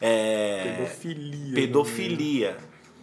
É... 0.00 0.76
Pedofilia. 0.76 1.48
Né? 1.48 1.54
Pedofilia. 1.54 2.56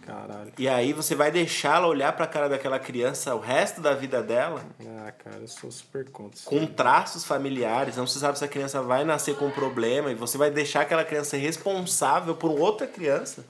Caralho. 0.06 0.52
E 0.58 0.68
aí 0.68 0.92
você 0.92 1.14
vai 1.14 1.30
deixá-la 1.30 1.86
olhar 1.86 2.12
pra 2.12 2.26
cara 2.26 2.48
daquela 2.48 2.78
criança 2.78 3.34
o 3.34 3.38
resto 3.38 3.80
da 3.80 3.94
vida 3.94 4.20
dela. 4.20 4.64
Ah, 4.80 5.12
cara, 5.12 5.36
eu 5.36 5.48
sou 5.48 5.70
super 5.70 6.10
contra. 6.10 6.40
Com 6.44 6.66
traços 6.66 7.24
familiares, 7.24 7.96
não 7.96 8.06
se 8.06 8.18
sabe 8.18 8.36
se 8.36 8.44
a 8.44 8.48
criança 8.48 8.82
vai 8.82 9.04
nascer 9.04 9.36
com 9.36 9.46
um 9.46 9.50
problema 9.50 10.10
e 10.10 10.14
você 10.14 10.36
vai 10.36 10.50
deixar 10.50 10.82
aquela 10.82 11.04
criança 11.04 11.36
responsável 11.36 12.34
por 12.34 12.50
outra 12.50 12.86
criança. 12.86 13.44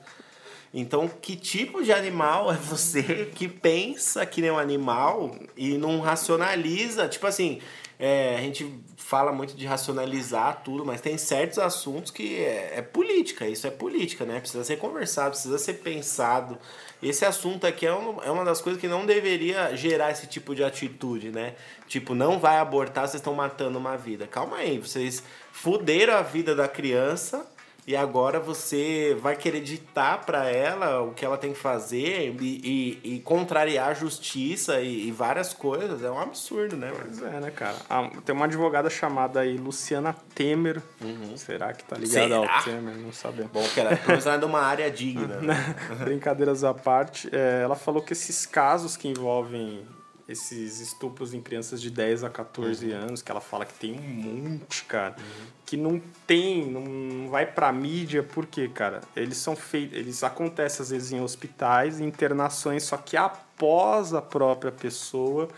Então, 0.75 1.07
que 1.07 1.37
tipo 1.37 1.83
de 1.83 1.93
animal 1.93 2.51
é 2.51 2.57
você 2.57 3.31
que 3.35 3.47
pensa 3.47 4.25
que 4.25 4.41
nem 4.41 4.51
um 4.51 4.59
animal 4.59 5.35
e 5.57 5.77
não 5.77 6.01
racionaliza? 6.01 7.09
Tipo 7.09 7.27
assim, 7.27 7.61
é, 7.99 8.37
a 8.37 8.41
gente 8.41 8.83
fala 8.97 9.31
muito 9.31 9.55
de 9.55 9.67
racionalizar 9.67 10.63
tudo, 10.65 10.87
mas 10.87 11.03
tem 11.03 11.19
certos 11.19 11.59
assuntos 11.59 12.11
que 12.11 12.37
é, 12.43 12.79
é, 12.79 12.83
política, 12.83 13.47
isso 13.47 13.67
é 13.67 13.71
política, 13.71 14.25
né? 14.25 14.41
Precisa 14.41 14.65
ser 14.65 14.77
conversado, 14.79 15.33
precisa 15.33 15.59
ser 15.59 15.75
pensado. 15.75 16.59
Esse 17.03 17.27
assunto 17.27 17.67
aqui 17.67 17.87
é, 17.87 17.95
um, 17.95 18.23
é 18.23 18.31
uma 18.31 18.45
das 18.45 18.63
coisas 18.63 18.81
que 18.81 18.89
não 18.89 19.05
deveria 19.05 19.77
gerar 19.77 20.11
esse 20.11 20.27
tipo 20.27 20.55
de 20.55 20.65
atitude, 20.65 21.31
né? 21.31 21.55
Tipo, 21.87 22.15
não 22.15 22.39
vai 22.39 22.57
abortar, 22.57 23.07
vocês 23.07 23.21
estão 23.21 23.35
matando 23.35 23.79
uma 23.79 23.99
vida. 23.99 24.27
Calma 24.27 24.57
aí, 24.57 24.79
vocês 24.79 25.23
fuderam 25.53 26.15
a 26.15 26.23
vida 26.23 26.55
da 26.55 26.67
criança 26.67 27.47
e 27.85 27.97
agora 27.97 28.39
você 28.39 29.17
vai 29.21 29.35
querer 29.35 29.61
ditar 29.61 30.25
para 30.25 30.49
ela 30.49 31.03
o 31.03 31.13
que 31.13 31.25
ela 31.25 31.37
tem 31.37 31.53
que 31.53 31.59
fazer 31.59 32.33
e, 32.41 33.01
e, 33.03 33.17
e 33.17 33.21
contrariar 33.21 33.89
a 33.89 33.95
justiça 33.95 34.81
e, 34.81 35.09
e, 35.09 35.11
várias 35.11 35.53
coisas. 35.53 36.05
É 36.05 36.11
um 36.11 36.19
absurdo, 36.19 36.77
né? 36.77 36.93
Pois 36.95 37.21
é, 37.21 37.41
né, 37.41 37.51
cara? 37.51 37.77
Ah, 37.91 38.09
tem 38.25 38.33
uma 38.35 38.45
advogada 38.45 38.89
chamada 38.89 39.41
aí 39.41 39.57
Luciana 39.57 40.15
Temer. 40.33 40.81
Uhum. 41.01 41.37
Será 41.37 41.73
que 41.73 41.83
tá 41.83 41.97
ligada 41.97 42.29
Será? 42.29 42.37
ao 42.37 42.63
Temer? 42.63 42.97
Não 42.97 43.13
sabemos. 43.13 43.51
Bom, 43.51 43.67
que 43.75 43.81
ela 43.81 43.91
é 43.93 44.39
de 44.39 44.45
uma 44.45 44.61
área 44.61 44.89
digna. 44.89 45.41
Né? 45.41 45.77
Brincadeiras 46.05 46.63
à 46.63 46.73
parte, 46.73 47.29
é, 47.33 47.63
ela 47.65 47.75
falou 47.75 48.01
que 48.01 48.13
esses 48.13 48.47
casos 48.47 48.97
que 48.97 49.09
envolvem 49.09 49.85
esses 50.29 50.81
estupros 50.81 51.35
em 51.35 51.41
crianças 51.41 51.81
de 51.81 51.91
10 51.91 52.25
a 52.25 52.31
14 52.31 52.87
uhum. 52.87 52.97
anos, 52.97 53.23
que 53.23 53.31
ela 53.31 53.41
fala 53.41 53.65
que 53.65 53.75
tem 53.75 53.93
um 53.93 54.03
monte, 54.03 54.85
cara, 54.85 55.17
uhum. 55.19 55.47
Que 55.73 55.77
não 55.79 55.99
tem, 56.27 56.71
não 56.71 57.31
vai 57.31 57.47
pra 57.47 57.73
mídia, 57.73 58.23
por 58.23 58.45
quê, 58.45 58.69
cara? 58.69 59.01
Eles 59.17 59.39
são 59.39 59.57
feitos, 59.57 59.97
eles 59.97 60.23
acontecem 60.23 60.83
às 60.83 60.91
vezes 60.91 61.13
em 61.13 61.23
hospitais, 61.23 61.99
internações, 61.99 62.83
só 62.83 62.99
que 62.99 63.17
após 63.17 64.13
a 64.13 64.21
própria 64.21 64.71
pessoa 64.71 65.49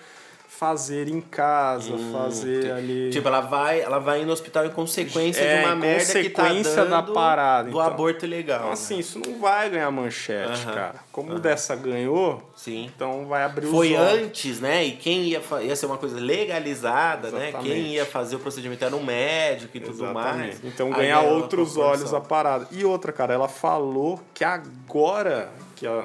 fazer 0.58 1.08
em 1.08 1.20
casa, 1.20 1.92
hum, 1.92 2.12
fazer 2.12 2.70
ali. 2.70 3.10
Tipo, 3.10 3.26
ela 3.26 3.40
vai, 3.40 3.80
ela 3.80 3.98
vai 3.98 4.24
no 4.24 4.32
hospital 4.32 4.64
em 4.64 4.70
consequência 4.70 5.40
é, 5.40 5.58
de 5.58 5.66
uma 5.66 5.74
merda 5.74 6.22
que 6.22 6.30
tá 6.30 6.48
dando 6.48 6.90
da 6.90 7.02
parada, 7.02 7.64
do 7.64 7.70
então. 7.70 7.80
aborto 7.80 8.24
ilegal. 8.24 8.60
Então, 8.60 8.72
assim, 8.72 8.98
isso 8.98 9.18
não 9.18 9.38
vai 9.40 9.68
ganhar 9.68 9.90
manchete, 9.90 10.64
cara. 10.64 10.94
Como 11.10 11.38
dessa 11.40 11.74
ganhou, 11.74 12.42
Sim. 12.54 12.90
então 12.94 13.26
vai 13.26 13.42
abrir 13.42 13.66
Foi 13.66 13.96
antes, 13.96 14.60
né? 14.60 14.84
E 14.84 14.92
quem 14.92 15.24
ia, 15.24 15.42
ia 15.62 15.74
ser 15.74 15.86
uma 15.86 15.98
coisa 15.98 16.20
legalizada, 16.20 17.28
Exatamente. 17.28 17.56
né? 17.56 17.62
Quem 17.62 17.86
ia 17.88 18.06
fazer 18.06 18.36
o 18.36 18.38
procedimento 18.38 18.84
era 18.84 18.94
um 18.94 19.02
médico 19.02 19.76
e 19.76 19.80
Exatamente. 19.80 19.98
tudo 19.98 20.14
mais. 20.14 20.64
Então 20.64 20.90
ganhar 20.90 21.22
outros 21.22 21.76
olhos 21.76 22.14
a 22.14 22.20
parada. 22.20 22.68
E 22.70 22.84
outra, 22.84 23.12
cara, 23.12 23.34
ela 23.34 23.48
falou 23.48 24.20
que 24.32 24.44
agora 24.44 25.50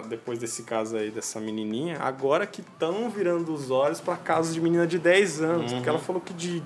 que 0.02 0.08
depois 0.08 0.39
desse 0.39 0.63
caso 0.63 0.98
aí 0.98 1.12
dessa 1.12 1.39
menininha, 1.39 1.98
agora 2.00 2.46
que 2.46 2.62
estão 2.62 3.10
virando 3.10 3.54
os 3.54 3.72
olhos 3.72 4.00
para 4.00 4.15
casos 4.18 4.54
de 4.54 4.62
menina 4.62 4.86
de 4.86 5.00
10 5.00 5.42
anos, 5.42 5.72
uhum. 5.72 5.78
porque 5.78 5.89
ela 5.89 6.00
falou 6.00 6.22
que 6.22 6.34
de 6.34 6.63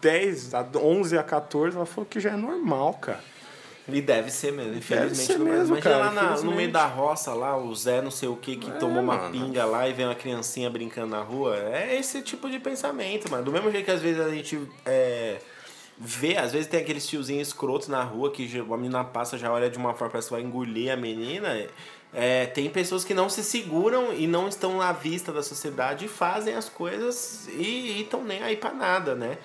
10 0.00 0.54
a 0.54 0.66
11 0.76 1.18
a 1.18 1.22
14, 1.22 1.76
ela 1.76 1.86
falou 1.86 2.06
que 2.06 2.20
já 2.20 2.30
é 2.30 2.36
normal, 2.36 2.94
cara. 2.94 3.20
E 3.88 4.00
deve 4.00 4.30
ser 4.30 4.52
mesmo, 4.52 4.76
infelizmente. 4.76 5.16
Deve 5.16 5.26
ser 5.26 5.38
mesmo, 5.38 5.76
Imagina 5.76 5.80
cara, 5.80 5.98
lá 5.98 6.12
na, 6.12 6.40
no 6.42 6.52
meio 6.52 6.70
da 6.70 6.86
roça, 6.86 7.34
lá, 7.34 7.56
o 7.56 7.74
Zé 7.74 8.00
não 8.00 8.10
sei 8.10 8.28
o 8.28 8.36
que, 8.36 8.56
que 8.56 8.70
é, 8.70 8.74
tomou 8.74 9.02
uma 9.02 9.16
mano. 9.16 9.32
pinga 9.32 9.64
lá 9.64 9.88
e 9.88 9.92
vem 9.92 10.06
uma 10.06 10.14
criancinha 10.14 10.70
brincando 10.70 11.08
na 11.08 11.20
rua. 11.20 11.56
É 11.56 11.96
esse 11.98 12.22
tipo 12.22 12.48
de 12.48 12.58
pensamento, 12.58 13.30
mano. 13.30 13.44
Do 13.44 13.50
mesmo 13.50 13.70
jeito 13.70 13.84
que 13.84 13.90
às 13.90 14.00
vezes 14.00 14.20
a 14.20 14.28
gente 14.28 14.60
é, 14.86 15.38
vê, 15.98 16.36
às 16.36 16.52
vezes 16.52 16.66
tem 16.68 16.80
aqueles 16.80 17.06
tiozinhos 17.06 17.48
escrotos 17.48 17.88
na 17.88 18.02
rua 18.02 18.30
que 18.30 18.48
a 18.58 18.76
menina 18.76 19.04
passa, 19.04 19.36
já 19.36 19.52
olha 19.52 19.68
de 19.68 19.76
uma 19.76 19.92
forma, 19.92 20.12
parece 20.12 20.28
que 20.28 20.34
vai 20.34 20.42
engolir 20.42 20.92
a 20.92 20.96
menina. 20.96 21.66
É, 22.12 22.46
tem 22.46 22.68
pessoas 22.68 23.04
que 23.04 23.14
não 23.14 23.28
se 23.28 23.44
seguram 23.44 24.12
e 24.12 24.26
não 24.26 24.48
estão 24.48 24.80
à 24.80 24.92
vista 24.92 25.32
da 25.32 25.42
sociedade 25.42 26.06
e 26.06 26.08
fazem 26.08 26.54
as 26.54 26.68
coisas 26.68 27.48
e 27.48 28.02
estão 28.02 28.24
nem 28.24 28.42
aí 28.42 28.56
para 28.56 28.74
nada, 28.74 29.14
né? 29.14 29.38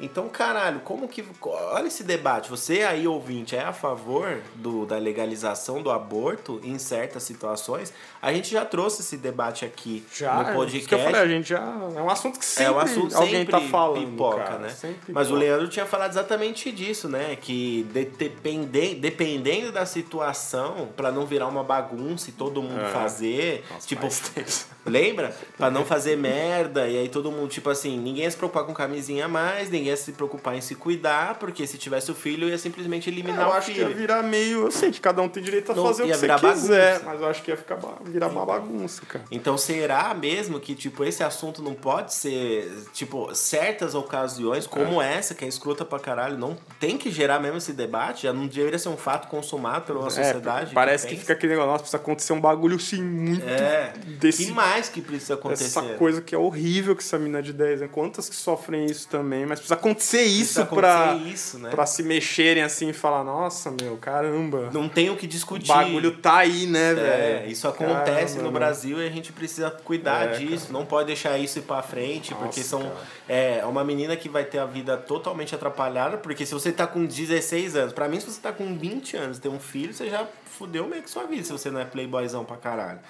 Então, 0.00 0.28
caralho, 0.28 0.80
como 0.80 1.06
que. 1.06 1.24
Olha 1.42 1.86
esse 1.86 2.02
debate. 2.02 2.48
Você 2.48 2.82
aí, 2.82 3.06
ouvinte, 3.06 3.54
é 3.54 3.62
a 3.62 3.72
favor 3.72 4.40
do, 4.54 4.86
da 4.86 4.96
legalização 4.96 5.82
do 5.82 5.90
aborto 5.90 6.60
em 6.64 6.78
certas 6.78 7.22
situações? 7.22 7.92
A 8.22 8.32
gente 8.32 8.50
já 8.50 8.64
trouxe 8.64 9.02
esse 9.02 9.16
debate 9.16 9.64
aqui 9.64 10.04
já, 10.14 10.42
no 10.42 10.54
podcast. 10.54 10.88
Que 10.88 10.94
eu 10.94 10.98
falei, 11.00 11.20
a 11.20 11.28
gente 11.28 11.48
já. 11.48 11.60
É 11.94 12.00
um 12.00 12.10
assunto 12.10 12.38
que 12.38 12.44
sempre 12.44 12.72
é 12.72 12.76
um 12.76 12.78
assunto 12.78 13.14
alguém 13.16 13.44
tá 13.44 13.60
falando. 13.60 14.06
Pipoca, 14.10 14.42
cara, 14.42 14.58
né? 14.58 14.68
Mas 14.68 14.96
pipoca. 15.04 15.30
o 15.30 15.34
Leandro 15.34 15.68
tinha 15.68 15.86
falado 15.86 16.10
exatamente 16.10 16.72
disso, 16.72 17.08
né? 17.08 17.36
Que 17.36 17.82
de, 17.92 18.04
depende, 18.06 18.94
dependendo 18.94 19.70
da 19.70 19.84
situação, 19.84 20.88
para 20.96 21.12
não 21.12 21.26
virar 21.26 21.46
uma 21.46 21.62
bagunça 21.62 22.30
e 22.30 22.32
todo 22.32 22.62
mundo 22.62 22.80
é. 22.80 22.88
fazer. 22.88 23.64
Nossa, 23.70 23.86
tipo, 23.86 24.08
lembra? 24.86 25.34
para 25.56 25.70
não 25.70 25.84
fazer 25.84 26.16
merda. 26.16 26.88
E 26.88 26.96
aí 26.96 27.08
todo 27.08 27.30
mundo, 27.30 27.48
tipo 27.48 27.68
assim, 27.68 27.98
ninguém 27.98 28.24
ia 28.24 28.30
se 28.30 28.36
preocupar 28.36 28.64
com 28.64 28.72
camisinha 28.72 29.28
mais, 29.28 29.70
ninguém 29.70 29.89
ia 29.90 29.96
se 29.96 30.12
preocupar 30.12 30.56
em 30.56 30.60
se 30.60 30.74
cuidar, 30.74 31.38
porque 31.38 31.66
se 31.66 31.78
tivesse 31.78 32.10
o 32.10 32.14
filho, 32.14 32.48
ia 32.48 32.58
simplesmente 32.58 33.10
eliminar 33.10 33.46
eu 33.46 33.48
o 33.48 33.52
acho 33.52 33.72
que 33.72 33.78
ia 33.78 33.88
virar 33.88 34.22
meio. 34.22 34.64
Eu 34.64 34.70
sei 34.70 34.90
que 34.90 35.00
cada 35.00 35.20
um 35.22 35.28
tem 35.28 35.42
direito 35.42 35.72
a 35.72 35.74
Não, 35.74 35.84
fazer 35.84 36.04
o 36.04 36.06
que 36.06 36.14
você 36.14 36.28
quiser, 36.28 36.92
bagunça. 36.92 37.02
mas 37.04 37.20
eu 37.20 37.28
acho 37.28 37.42
que 37.42 37.50
ia 37.50 37.56
ficar, 37.56 37.78
virar 38.04 38.28
uma 38.28 38.44
bagunça, 38.44 39.02
cara. 39.06 39.24
Então 39.30 39.58
será 39.58 40.14
mesmo 40.14 40.58
que, 40.60 40.74
tipo, 40.74 41.04
esse 41.04 41.22
assunto 41.22 41.62
não 41.62 41.74
pode 41.74 42.14
ser, 42.14 42.70
tipo, 42.92 43.34
certas 43.34 43.94
ocasiões, 43.94 44.66
como 44.66 45.00
é. 45.02 45.16
essa, 45.16 45.34
que 45.34 45.44
é 45.44 45.48
escrota 45.48 45.84
pra 45.84 45.98
caralho, 45.98 46.38
não 46.38 46.56
tem 46.78 46.96
que 46.96 47.10
gerar 47.10 47.40
mesmo 47.40 47.58
esse 47.58 47.72
debate? 47.72 48.22
Já 48.24 48.32
não 48.32 48.46
deveria 48.46 48.78
ser 48.78 48.88
um 48.88 48.96
fato 48.96 49.28
consumado 49.28 49.86
pela 49.86 50.06
é, 50.06 50.10
sociedade? 50.10 50.74
Parece 50.74 51.06
que, 51.06 51.14
que 51.14 51.20
fica 51.20 51.32
aquele 51.32 51.54
negócio, 51.54 51.80
precisa 51.80 51.96
acontecer 51.96 52.32
um 52.32 52.40
bagulho 52.40 52.78
sim 52.78 53.02
muito. 53.02 53.46
É. 53.46 53.92
Desse, 54.18 54.46
que 54.46 54.52
mais 54.52 54.88
que 54.88 55.00
precisa 55.00 55.34
acontecer? 55.34 55.64
Essa 55.64 55.82
coisa 55.94 56.20
que 56.20 56.34
é 56.34 56.38
horrível 56.38 56.94
que 56.94 57.02
essa 57.02 57.18
mina 57.18 57.42
de 57.42 57.52
10 57.52 57.82
anos. 57.82 57.94
Quantas 57.94 58.28
que 58.28 58.36
sofrem 58.36 58.86
isso 58.86 59.08
também, 59.08 59.46
mas 59.46 59.58
precisa 59.58 59.76
acontecer 59.80 60.22
isso 60.22 60.64
para 60.66 61.14
né? 61.14 61.70
Pra 61.70 61.86
se 61.86 62.02
mexerem 62.02 62.62
assim 62.62 62.90
e 62.90 62.92
falar, 62.92 63.24
nossa, 63.24 63.70
meu, 63.70 63.96
caramba. 63.96 64.70
Não 64.72 64.88
tem 64.88 65.10
o 65.10 65.16
que 65.16 65.26
discutir. 65.26 65.70
O 65.70 65.74
bagulho 65.74 66.12
tá 66.12 66.38
aí, 66.38 66.66
né, 66.66 66.90
é, 66.90 66.94
velho? 66.94 67.46
É, 67.46 67.46
isso 67.48 67.66
acontece 67.66 68.34
caramba, 68.34 68.42
no 68.42 68.52
Brasil 68.52 69.02
e 69.02 69.06
a 69.06 69.10
gente 69.10 69.32
precisa 69.32 69.70
cuidar 69.70 70.28
é, 70.28 70.38
disso. 70.38 70.66
Cara. 70.66 70.78
Não 70.78 70.86
pode 70.86 71.06
deixar 71.08 71.38
isso 71.38 71.58
ir 71.58 71.62
pra 71.62 71.82
frente, 71.82 72.32
nossa, 72.32 72.44
porque 72.44 72.62
são. 72.62 72.92
É 73.28 73.64
uma 73.64 73.84
menina 73.84 74.16
que 74.16 74.28
vai 74.28 74.44
ter 74.44 74.58
a 74.58 74.66
vida 74.66 74.96
totalmente 74.96 75.54
atrapalhada, 75.54 76.16
porque 76.18 76.44
se 76.44 76.52
você 76.52 76.70
tá 76.70 76.86
com 76.86 77.04
16 77.04 77.76
anos, 77.76 77.92
para 77.92 78.08
mim, 78.08 78.20
se 78.20 78.30
você 78.30 78.40
tá 78.40 78.52
com 78.52 78.76
20 78.76 79.16
anos 79.16 79.38
ter 79.38 79.48
um 79.48 79.60
filho, 79.60 79.94
você 79.94 80.08
já 80.08 80.26
fudeu 80.44 80.86
meio 80.86 81.02
que 81.02 81.10
sua 81.10 81.24
vida 81.24 81.44
se 81.44 81.52
você 81.52 81.70
não 81.70 81.80
é 81.80 81.84
playboyzão 81.84 82.44
pra 82.44 82.56
caralho. 82.56 83.00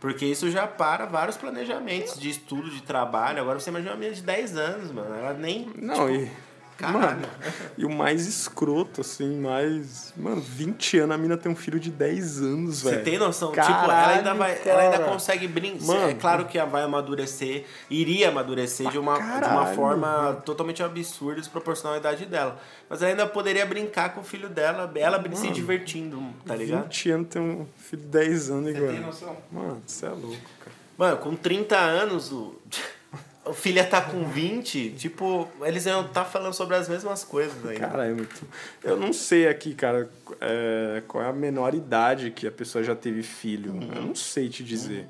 Porque 0.00 0.24
isso 0.24 0.50
já 0.50 0.66
para 0.66 1.04
vários 1.04 1.36
planejamentos 1.36 2.18
de 2.18 2.30
estudo, 2.30 2.70
de 2.70 2.82
trabalho. 2.82 3.40
Agora 3.40 3.60
você 3.60 3.68
imagina 3.68 3.92
uma 3.92 3.98
menina 3.98 4.16
de 4.16 4.22
10 4.22 4.56
anos, 4.56 4.90
mano. 4.90 5.14
Ela 5.14 5.34
nem. 5.34 5.70
Não, 5.76 6.08
tipo, 6.08 6.24
e 6.24 6.49
caralho. 6.80 7.20
Mano, 7.20 7.28
e 7.76 7.84
o 7.84 7.90
mais 7.90 8.26
escroto, 8.26 9.02
assim, 9.02 9.40
mais. 9.40 10.12
Mano, 10.16 10.40
20 10.40 10.98
anos, 10.98 11.14
a 11.14 11.18
mina 11.18 11.36
tem 11.36 11.52
um 11.52 11.56
filho 11.56 11.78
de 11.78 11.90
10 11.90 12.40
anos, 12.40 12.82
velho. 12.82 12.96
Você 12.96 13.02
tem 13.02 13.18
noção? 13.18 13.52
Caralho, 13.52 13.74
tipo, 13.74 13.90
ela 13.90 14.08
ainda, 14.08 14.34
vai, 14.34 14.60
ela 14.64 14.82
ainda 14.82 14.98
consegue 15.00 15.46
brincar. 15.46 15.84
Mano. 15.84 16.10
É 16.10 16.14
claro 16.14 16.46
que 16.46 16.58
ela 16.58 16.68
vai 16.68 16.82
amadurecer, 16.82 17.64
iria 17.90 18.30
amadurecer 18.30 18.90
de 18.90 18.98
uma, 18.98 19.14
de 19.14 19.20
uma 19.22 19.40
caralho, 19.40 19.76
forma 19.76 20.42
totalmente 20.44 20.82
absurda 20.82 21.40
desproporcional 21.40 21.94
à 21.94 21.98
idade 21.98 22.24
dela. 22.26 22.58
Mas 22.88 23.02
ela 23.02 23.10
ainda 23.10 23.26
poderia 23.26 23.64
brincar 23.66 24.14
com 24.14 24.20
o 24.20 24.24
filho 24.24 24.48
dela, 24.48 24.90
ela 24.96 25.22
se 25.36 25.50
divertindo, 25.50 26.22
tá 26.44 26.56
ligado? 26.56 26.84
20 26.84 27.10
anos 27.10 27.28
tem 27.28 27.42
um 27.42 27.66
filho 27.76 28.02
de 28.02 28.08
10 28.08 28.50
anos 28.50 28.64
Você 28.64 28.76
igual. 28.76 28.92
tem 28.92 29.00
noção? 29.00 29.36
Mano, 29.52 29.82
você 29.86 30.06
é 30.06 30.08
louco, 30.08 30.36
cara. 30.64 30.76
Mano, 30.98 31.16
com 31.18 31.34
30 31.34 31.76
anos, 31.76 32.32
o, 32.32 32.54
o 33.50 33.54
filho 33.54 33.78
ia 33.78 33.84
tá 33.84 34.00
com 34.00 34.24
20, 34.28 34.90
tipo, 34.92 35.48
eles 35.62 35.84
iam 35.86 36.06
estar 36.06 36.24
falando 36.24 36.54
sobre 36.54 36.76
as 36.76 36.88
mesmas 36.88 37.24
coisas 37.24 37.66
aí. 37.66 37.76
Cara, 37.76 38.06
é 38.06 38.12
muito. 38.12 38.46
Eu 38.82 38.96
não 38.96 39.12
sei 39.12 39.48
aqui, 39.48 39.74
cara, 39.74 40.08
é, 40.40 41.02
qual 41.06 41.24
é 41.24 41.28
a 41.28 41.32
menor 41.32 41.74
idade 41.74 42.30
que 42.30 42.46
a 42.46 42.52
pessoa 42.52 42.82
já 42.84 42.94
teve 42.94 43.22
filho. 43.22 43.72
Uhum. 43.72 43.92
Eu 43.94 44.02
não 44.02 44.14
sei 44.14 44.48
te 44.48 44.62
dizer. 44.62 45.06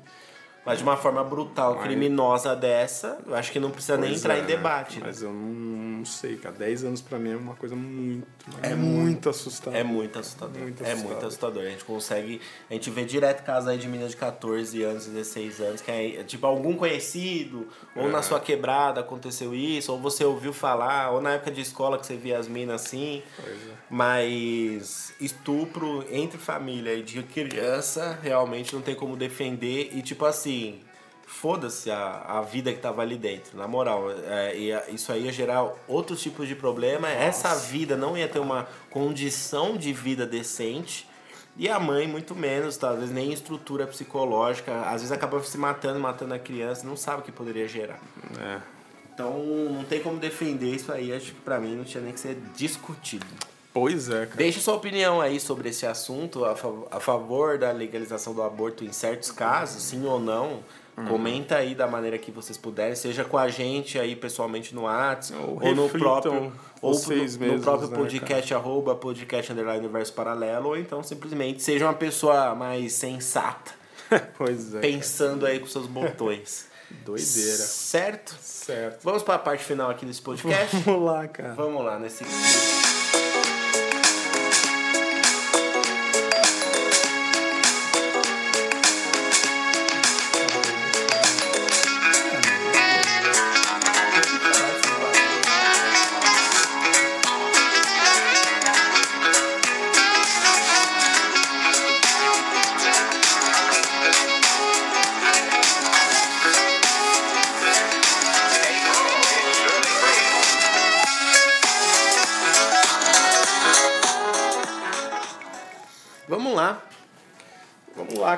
Mas 0.65 0.77
de 0.77 0.83
uma 0.83 0.95
forma 0.95 1.23
brutal, 1.23 1.73
Mas- 1.75 1.83
criminosa 1.83 2.55
dessa, 2.55 3.17
eu 3.25 3.33
acho 3.35 3.51
que 3.51 3.59
não 3.59 3.71
precisa 3.71 3.97
nem 3.97 4.09
Pois 4.11 4.19
entrar 4.21 4.37
é, 4.37 4.41
em 4.41 4.45
debate. 4.45 4.99
né? 4.99 5.05
Mas 5.07 5.21
eu 5.23 5.33
não, 5.33 5.49
não 5.97 6.05
sei, 6.05 6.37
cara. 6.37 6.53
10 6.55 6.83
anos 6.83 7.01
pra 7.01 7.17
mim 7.17 7.31
é 7.31 7.35
uma 7.35 7.55
coisa 7.55 7.75
muito, 7.75 8.27
É 8.61 8.75
muito 8.75 9.27
assustadora. 9.29 9.79
É 9.79 9.83
muito 9.83 10.19
assustador. 10.19 10.61
Muito 10.61 10.83
É 10.83 10.91
assustador. 10.91 11.11
muito 11.11 11.25
assustador. 11.25 11.63
A 11.63 11.69
gente 11.69 11.83
consegue. 11.83 12.39
A 12.69 12.73
gente 12.73 12.89
vê 12.91 13.03
direto 13.05 13.43
casos 13.43 13.69
aí 13.69 13.77
de 13.79 13.87
meninas 13.87 14.11
de 14.11 14.17
14 14.17 14.83
anos, 14.83 15.07
16 15.07 15.59
anos, 15.61 15.81
que 15.81 15.89
é 15.89 16.23
tipo 16.23 16.45
algum 16.45 16.75
conhecido, 16.75 17.67
ou 17.95 18.07
É. 18.07 18.11
na 18.11 18.21
sua 18.21 18.39
quebrada 18.39 19.01
aconteceu 19.01 19.55
isso, 19.55 19.91
ou 19.91 19.99
você 19.99 20.23
ouviu 20.23 20.53
falar, 20.53 21.09
ou 21.11 21.21
na 21.21 21.31
época 21.33 21.49
de 21.49 21.61
escola 21.61 21.97
que 21.97 22.05
você 22.05 22.15
via 22.15 22.37
as 22.37 22.47
minas 22.47 22.81
assim. 22.83 23.23
Pois 23.35 23.55
é. 23.55 23.71
Mas 23.89 25.13
estupro 25.19 26.05
entre 26.11 26.37
família 26.37 26.93
e 26.93 27.01
de 27.01 27.23
criança 27.23 28.19
realmente 28.21 28.73
não 28.75 28.81
tem 28.81 28.93
como 28.95 29.15
defender. 29.15 29.89
E 29.93 30.01
tipo 30.01 30.25
assim, 30.25 30.50
foda-se 31.31 31.89
a, 31.89 32.23
a 32.27 32.41
vida 32.41 32.73
que 32.73 32.79
tava 32.79 33.01
ali 33.01 33.17
dentro, 33.17 33.57
na 33.57 33.67
moral. 33.67 34.11
É, 34.11 34.55
e 34.55 34.93
isso 34.93 35.11
aí 35.11 35.25
ia 35.25 35.31
gerar 35.31 35.71
outros 35.87 36.21
tipos 36.21 36.47
de 36.47 36.55
problema. 36.55 37.09
Essa 37.09 37.55
vida 37.55 37.95
não 37.95 38.17
ia 38.17 38.27
ter 38.27 38.39
uma 38.39 38.67
condição 38.89 39.77
de 39.77 39.93
vida 39.93 40.25
decente. 40.25 41.07
E 41.57 41.69
a 41.69 41.79
mãe, 41.79 42.07
muito 42.07 42.35
menos, 42.35 42.77
talvez 42.77 43.11
nem 43.11 43.31
estrutura 43.31 43.87
psicológica. 43.87 44.81
Às 44.81 45.01
vezes 45.01 45.11
acaba 45.11 45.41
se 45.43 45.57
matando, 45.57 45.99
matando 45.99 46.33
a 46.33 46.39
criança, 46.39 46.85
não 46.85 46.97
sabe 46.97 47.21
o 47.21 47.25
que 47.25 47.31
poderia 47.31 47.67
gerar. 47.67 47.99
É. 48.39 48.59
Então 49.13 49.39
não 49.69 49.83
tem 49.83 50.01
como 50.01 50.17
defender 50.19 50.73
isso 50.73 50.91
aí. 50.91 51.13
Acho 51.13 51.33
que 51.33 51.41
pra 51.41 51.59
mim 51.59 51.75
não 51.75 51.83
tinha 51.83 52.03
nem 52.03 52.13
que 52.13 52.19
ser 52.19 52.37
discutido. 52.55 53.25
Pois 53.73 54.09
é, 54.09 54.25
cara. 54.25 54.35
Deixe 54.35 54.59
sua 54.59 54.73
opinião 54.75 55.21
aí 55.21 55.39
sobre 55.39 55.69
esse 55.69 55.85
assunto, 55.85 56.43
a, 56.43 56.55
fav- 56.55 56.87
a 56.91 56.99
favor 56.99 57.57
da 57.57 57.71
legalização 57.71 58.33
do 58.33 58.41
aborto 58.43 58.83
em 58.83 58.91
certos 58.91 59.31
casos, 59.31 59.81
sim 59.83 60.05
ou 60.05 60.19
não. 60.19 60.59
Uhum. 60.97 61.05
Comenta 61.07 61.55
aí 61.55 61.73
da 61.73 61.87
maneira 61.87 62.17
que 62.17 62.31
vocês 62.31 62.57
puderem, 62.57 62.95
seja 62.95 63.23
com 63.23 63.37
a 63.37 63.47
gente 63.47 63.97
aí 63.97 64.13
pessoalmente 64.13 64.75
no 64.75 64.81
WhatsApp, 64.83 65.41
Ou 65.41 65.63
ou, 65.65 65.73
no 65.75 65.87
próprio, 65.89 66.51
ou 66.81 66.93
vocês 66.93 67.37
no, 67.37 67.45
no 67.45 67.51
mesmos, 67.53 67.63
próprio 67.65 67.89
né, 67.89 67.97
podcast, 67.97 68.53
arroba 68.53 68.93
podcast 68.93 69.53
underline 69.53 69.79
universo 69.79 70.11
paralelo, 70.11 70.67
ou 70.67 70.77
então 70.77 71.01
simplesmente 71.01 71.63
seja 71.63 71.85
uma 71.85 71.93
pessoa 71.93 72.53
mais 72.53 72.91
sensata, 72.91 73.71
pois 74.37 74.75
é. 74.75 74.79
pensando 74.81 75.45
aí 75.45 75.61
com 75.61 75.67
seus 75.67 75.87
botões. 75.87 76.69
Doideira. 77.05 77.23
Certo? 77.57 78.35
Certo. 78.41 78.99
Vamos 79.01 79.23
para 79.23 79.35
a 79.35 79.39
parte 79.39 79.63
final 79.63 79.89
aqui 79.89 80.05
desse 80.05 80.21
podcast? 80.21 80.75
Vamos 80.83 81.05
lá, 81.05 81.25
cara. 81.25 81.53
Vamos 81.53 81.85
lá, 81.85 81.97
nesse. 81.97 82.25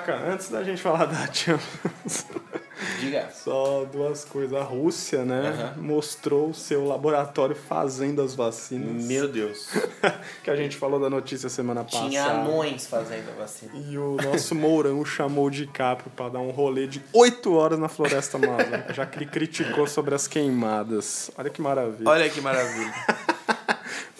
Cara. 0.05 0.33
Antes 0.33 0.49
da 0.49 0.63
gente 0.63 0.81
falar 0.81 1.05
da 1.05 1.31
Champions, 1.31 2.25
Diga. 2.99 3.29
só 3.33 3.85
duas 3.85 4.25
coisas. 4.25 4.57
A 4.57 4.63
Rússia, 4.63 5.23
né, 5.23 5.73
mostrou 5.77 6.49
o 6.49 6.53
seu 6.53 6.85
laboratório 6.85 7.55
fazendo 7.55 8.21
as 8.21 8.35
vacinas. 8.35 9.05
Meu 9.05 9.27
Deus. 9.27 9.69
que 10.43 10.49
a 10.49 10.55
gente 10.55 10.75
falou 10.75 10.99
da 10.99 11.09
notícia 11.09 11.49
semana 11.49 11.83
passada. 11.83 12.09
Tinha 12.09 12.25
anões 12.25 12.87
fazendo 12.87 13.29
a 13.31 13.41
vacina. 13.41 13.71
E 13.75 13.97
o 13.97 14.17
nosso 14.17 14.53
Mourão 14.55 15.03
chamou 15.05 15.45
o 15.45 15.51
DiCaprio 15.51 16.11
para 16.15 16.29
dar 16.29 16.39
um 16.39 16.51
rolê 16.51 16.87
de 16.87 17.01
8 17.13 17.53
horas 17.53 17.79
na 17.79 17.87
floresta 17.87 18.37
amazônica, 18.37 18.93
já 18.93 19.05
que 19.05 19.17
ele 19.17 19.25
criticou 19.25 19.87
sobre 19.87 20.13
as 20.15 20.27
queimadas. 20.27 21.31
Olha 21.37 21.49
que 21.49 21.61
maravilha. 21.61 22.09
Olha 22.09 22.29
que 22.29 22.41
maravilha. 22.41 22.93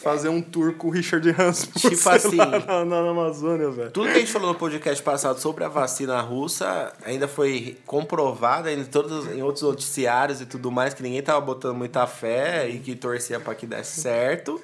Fazer 0.03 0.27
um 0.27 0.41
tour 0.41 0.73
com 0.73 0.87
o 0.87 0.91
Richard 0.91 1.29
Rasmussen 1.31 1.91
Tipo 1.91 2.09
assim. 2.11 2.35
lá 2.35 2.83
na, 2.83 2.85
na 2.85 3.09
Amazônia, 3.09 3.69
velho. 3.71 3.91
Tudo 3.91 4.11
que 4.11 4.17
a 4.17 4.19
gente 4.19 4.31
falou 4.31 4.51
no 4.51 4.59
podcast 4.59 5.01
passado 5.01 5.39
sobre 5.39 5.63
a 5.63 5.69
vacina 5.69 6.19
russa 6.19 6.91
ainda 7.05 7.27
foi 7.27 7.77
comprovado 7.85 8.69
em, 8.69 8.83
todos, 8.83 9.27
em 9.31 9.41
outros 9.41 9.63
noticiários 9.63 10.41
e 10.41 10.45
tudo 10.45 10.69
mais, 10.69 10.93
que 10.93 11.01
ninguém 11.01 11.21
tava 11.21 11.39
botando 11.39 11.77
muita 11.77 12.05
fé 12.05 12.67
e 12.67 12.79
que 12.79 12.95
torcia 12.95 13.39
para 13.39 13.55
que 13.55 13.65
desse 13.65 14.01
certo. 14.01 14.61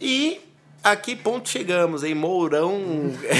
E 0.00 0.40
a 0.84 0.96
que 0.96 1.14
ponto 1.14 1.48
chegamos, 1.48 2.02
hein? 2.02 2.14
Mourão 2.14 2.80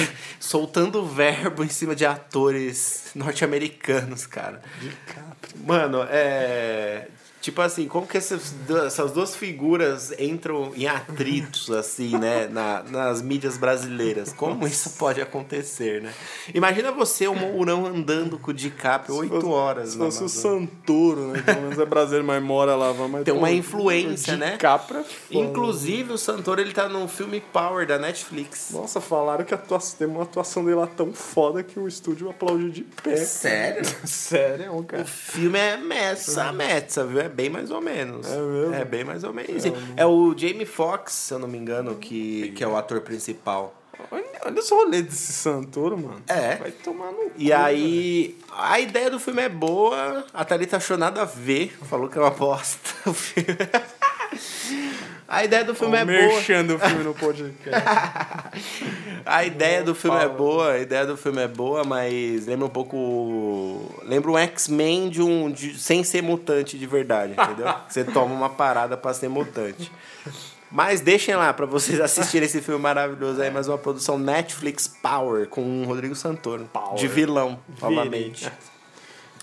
soltando 0.38 1.04
verbo 1.04 1.64
em 1.64 1.68
cima 1.68 1.94
de 1.94 2.06
atores 2.06 3.10
norte-americanos, 3.14 4.26
cara. 4.26 4.60
DiCaprio. 4.80 5.66
Mano, 5.66 6.06
é. 6.08 7.08
Tipo 7.42 7.60
assim, 7.60 7.88
como 7.88 8.06
que 8.06 8.16
essas 8.16 8.54
duas, 8.68 8.84
essas 8.86 9.10
duas 9.10 9.34
figuras 9.34 10.14
entram 10.16 10.72
em 10.76 10.86
atritos, 10.86 11.72
assim, 11.72 12.16
né? 12.16 12.46
Na, 12.46 12.84
nas 12.84 13.20
mídias 13.20 13.58
brasileiras? 13.58 14.32
Como 14.32 14.64
isso 14.64 14.90
pode 14.90 15.20
acontecer, 15.20 16.00
né? 16.00 16.14
Imagina 16.54 16.92
você, 16.92 17.26
o 17.26 17.34
Mourão, 17.34 17.84
andando 17.84 18.38
com 18.38 18.52
o 18.52 18.54
DiCaprio 18.54 19.16
oito 19.16 19.50
horas. 19.50 19.90
Se 19.90 19.98
fosse 19.98 20.22
o. 20.22 20.28
Santoro, 20.28 21.32
né? 21.32 21.42
Pelo 21.42 21.62
menos 21.62 21.78
é 21.80 21.84
brasileiro, 21.84 22.24
mas 22.24 22.40
mora 22.40 22.76
lá. 22.76 22.94
Mas, 22.94 23.24
Tem 23.24 23.34
uma 23.34 23.50
influência, 23.50 24.34
o 24.34 24.36
né? 24.36 24.52
DiCaprio 24.52 25.00
é 25.00 25.04
foda. 25.04 25.44
Inclusive, 25.44 26.12
o 26.12 26.18
Santoro, 26.18 26.60
ele 26.60 26.72
tá 26.72 26.88
no 26.88 27.08
filme 27.08 27.40
Power, 27.52 27.84
da 27.88 27.98
Netflix. 27.98 28.70
Nossa, 28.70 29.00
falaram 29.00 29.44
que 29.44 29.52
a 29.52 29.56
atuação, 29.56 29.98
tem 29.98 30.06
uma 30.06 30.22
atuação 30.22 30.64
dele 30.64 30.76
lá 30.76 30.86
tão 30.86 31.12
foda 31.12 31.60
que 31.64 31.76
o 31.80 31.88
estúdio 31.88 32.30
aplaudiu 32.30 32.70
de 32.70 32.82
pé. 32.82 33.16
Sério? 33.16 33.82
Sério, 34.06 34.76
O 34.76 34.84
cara. 34.84 35.04
filme 35.04 35.58
é 35.58 35.76
messa, 35.76 36.52
metsa, 36.52 37.04
viu? 37.04 37.20
É 37.20 37.31
bem 37.32 37.50
mais 37.50 37.70
ou 37.70 37.80
menos. 37.80 38.26
É 38.26 38.38
mesmo? 38.40 38.74
É 38.74 38.84
bem 38.84 39.04
mais 39.04 39.24
ou 39.24 39.32
menos. 39.32 39.64
É 39.96 40.06
o 40.06 40.34
Jamie 40.36 40.66
Foxx, 40.66 41.12
se 41.12 41.34
eu 41.34 41.38
não 41.38 41.48
me 41.48 41.58
engano, 41.58 41.96
que, 41.96 42.52
que 42.52 42.62
é 42.62 42.68
o 42.68 42.76
ator 42.76 43.00
principal. 43.00 43.74
Olha, 44.10 44.24
olha 44.44 44.60
os 44.60 44.70
rolês 44.70 45.04
desse 45.04 45.32
Santoro, 45.32 45.96
mano. 45.96 46.22
É. 46.26 46.56
Vai 46.56 46.70
tomar 46.72 47.12
no 47.12 47.30
E 47.36 47.48
cu, 47.48 47.54
aí, 47.54 48.38
a 48.50 48.80
ideia 48.80 49.10
do 49.10 49.20
filme 49.20 49.42
é 49.42 49.48
boa, 49.48 50.24
a 50.32 50.44
Thalita 50.44 50.76
achou 50.76 50.96
nada 50.96 51.22
a 51.22 51.24
ver, 51.24 51.76
falou 51.84 52.08
que 52.08 52.18
é 52.18 52.20
uma 52.20 52.30
bosta. 52.30 52.78
O 53.06 53.12
filme. 53.12 53.46
A 55.28 55.44
ideia 55.44 55.64
do 55.64 55.74
filme 55.74 55.94
Ó, 55.96 55.98
é 55.98 56.02
o 56.02 56.06
boa. 56.06 56.62
do 56.64 56.78
filme 56.78 57.04
no 57.04 57.14
podcast. 57.16 57.82
A 59.24 59.44
ideia 59.44 59.82
do 59.82 59.94
filme 59.94 60.18
é 60.18 60.28
boa, 60.28 60.72
a 60.72 60.78
ideia 60.78 61.06
do 61.06 61.16
filme 61.16 61.40
é 61.40 61.48
boa, 61.48 61.84
mas 61.84 62.46
lembra 62.46 62.66
um 62.66 62.70
pouco. 62.70 63.94
Lembra 64.04 64.30
um 64.30 64.38
X-Men 64.38 65.08
de 65.08 65.22
um. 65.22 65.50
de- 65.50 65.78
sem 65.78 66.04
ser 66.04 66.22
mutante 66.22 66.78
de 66.78 66.86
verdade, 66.86 67.32
entendeu? 67.32 67.72
Você 67.88 68.04
toma 68.04 68.34
uma 68.34 68.50
parada 68.50 68.96
pra 68.96 69.14
ser 69.14 69.28
mutante. 69.28 69.90
Mas 70.70 71.00
deixem 71.02 71.34
lá 71.36 71.52
pra 71.52 71.66
vocês 71.66 72.00
assistirem 72.00 72.46
esse 72.46 72.62
filme 72.62 72.80
maravilhoso 72.80 73.42
aí, 73.42 73.50
mais 73.50 73.68
uma 73.68 73.76
produção 73.76 74.18
Netflix 74.18 74.88
Power 74.88 75.46
com 75.46 75.82
o 75.82 75.84
Rodrigo 75.84 76.14
Santoro. 76.14 76.64
Power. 76.72 76.94
De 76.96 77.06
vilão, 77.06 77.58
novamente. 77.80 78.50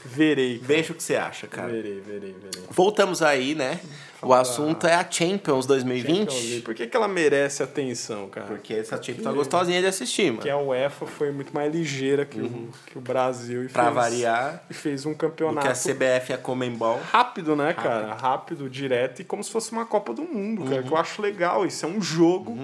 Verei. 0.06 0.60
Veja 0.64 0.94
o 0.94 0.96
que 0.96 1.04
você 1.04 1.16
acha, 1.16 1.48
cara. 1.48 1.68
Verei, 1.68 2.00
verei, 2.00 2.36
verei. 2.42 2.64
Voltamos 2.70 3.22
aí, 3.22 3.56
né? 3.56 3.80
O 4.22 4.34
assunto 4.34 4.86
é 4.86 4.96
a 4.96 5.10
Champions 5.10 5.66
2020. 5.66 6.32
Champions. 6.32 6.62
Por 6.62 6.74
que, 6.76 6.88
que 6.88 6.96
ela 6.98 7.08
merece 7.08 7.64
atenção, 7.64 8.28
cara? 8.28 8.48
Porque 8.48 8.74
essa 8.74 9.02
Champions 9.02 9.24
tá 9.24 9.32
gostosinha 9.32 9.80
de 9.80 9.88
assistir, 9.88 10.26
mano. 10.26 10.36
Porque 10.38 10.50
a 10.50 10.58
UEFA 10.58 11.06
foi 11.06 11.32
muito 11.32 11.54
mais 11.54 11.74
ligeira 11.74 12.26
que, 12.26 12.40
o, 12.40 12.70
que 12.86 12.98
o 12.98 13.02
Brasil. 13.02 13.64
E 13.64 13.66
Uhum. 13.68 13.72
Pra 13.72 13.84
fez, 13.86 13.96
variar, 13.96 14.64
E 14.70 14.74
fez 14.74 15.06
um 15.06 15.12
do 15.12 15.18
que 15.18 15.26
a 15.26 15.30
campeonato 15.30 15.68
CBF 15.70 16.32
e 16.32 16.34
a 16.34 16.38
Comembol. 16.38 17.00
rápido, 17.12 17.56
né, 17.56 17.74
cara? 17.74 18.14
Rápido, 18.14 18.70
direto 18.70 19.22
e 19.22 19.24
como 19.24 19.44
se 19.44 19.52
fosse 19.52 19.72
uma 19.72 19.86
Copa 19.86 20.14
do 20.14 20.24
Mundo, 20.24 20.64
cara. 20.64 20.78
Uhum. 20.78 20.84
Que 20.84 20.94
eu 20.94 20.98
acho 20.98 21.22
legal. 21.22 21.66
Isso 21.66 21.86
é 21.86 21.90
um 21.90 22.02
jogo. 22.02 22.58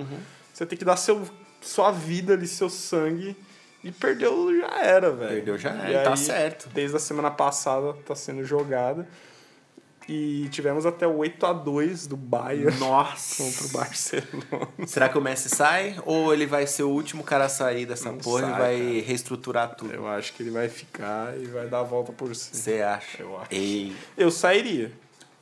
Você 0.53 0.65
tem 0.65 0.77
que 0.77 0.85
dar 0.85 0.97
seu, 0.97 1.21
sua 1.61 1.91
vida 1.91 2.33
ali, 2.33 2.47
seu 2.47 2.69
sangue. 2.69 3.35
E 3.85 3.91
perdeu, 3.91 4.59
já 4.59 4.83
era, 4.83 5.11
velho. 5.11 5.29
Perdeu, 5.29 5.57
já 5.59 5.69
E 5.87 5.93
era, 5.93 6.03
tá 6.05 6.09
aí, 6.11 6.17
certo. 6.17 6.67
Desde 6.73 6.97
a 6.97 6.99
semana 6.99 7.29
passada 7.29 7.93
tá 8.05 8.15
sendo 8.15 8.43
jogada. 8.43 9.07
E 10.09 10.47
tivemos 10.49 10.85
até 10.85 11.05
o 11.07 11.17
8x2 11.19 12.07
do 12.07 12.15
Bayern 12.17 12.77
Nossa. 12.77 13.43
contra 13.43 13.65
o 13.65 13.69
Barcelona. 13.69 14.67
Será 14.87 15.07
que 15.09 15.17
o 15.17 15.21
Messi 15.21 15.49
sai? 15.49 15.99
Ou 16.05 16.33
ele 16.33 16.45
vai 16.47 16.65
ser 16.67 16.83
o 16.83 16.89
último 16.89 17.23
cara 17.23 17.45
a 17.45 17.49
sair 17.49 17.85
dessa 17.85 18.11
Não 18.11 18.17
porra 18.19 18.41
sai, 18.41 18.49
e 18.49 18.57
vai 18.59 18.77
cara. 18.95 19.07
reestruturar 19.07 19.75
tudo? 19.75 19.93
Eu 19.93 20.07
acho 20.07 20.33
que 20.33 20.41
ele 20.43 20.51
vai 20.51 20.67
ficar 20.69 21.35
e 21.39 21.45
vai 21.45 21.67
dar 21.67 21.79
a 21.79 21.83
volta 21.83 22.11
por 22.11 22.35
cima. 22.35 22.55
Você 22.55 22.81
acha? 22.81 23.21
Eu 23.21 23.37
acho. 23.39 23.47
Ei. 23.51 23.95
Eu 24.17 24.29
sairia. 24.31 24.91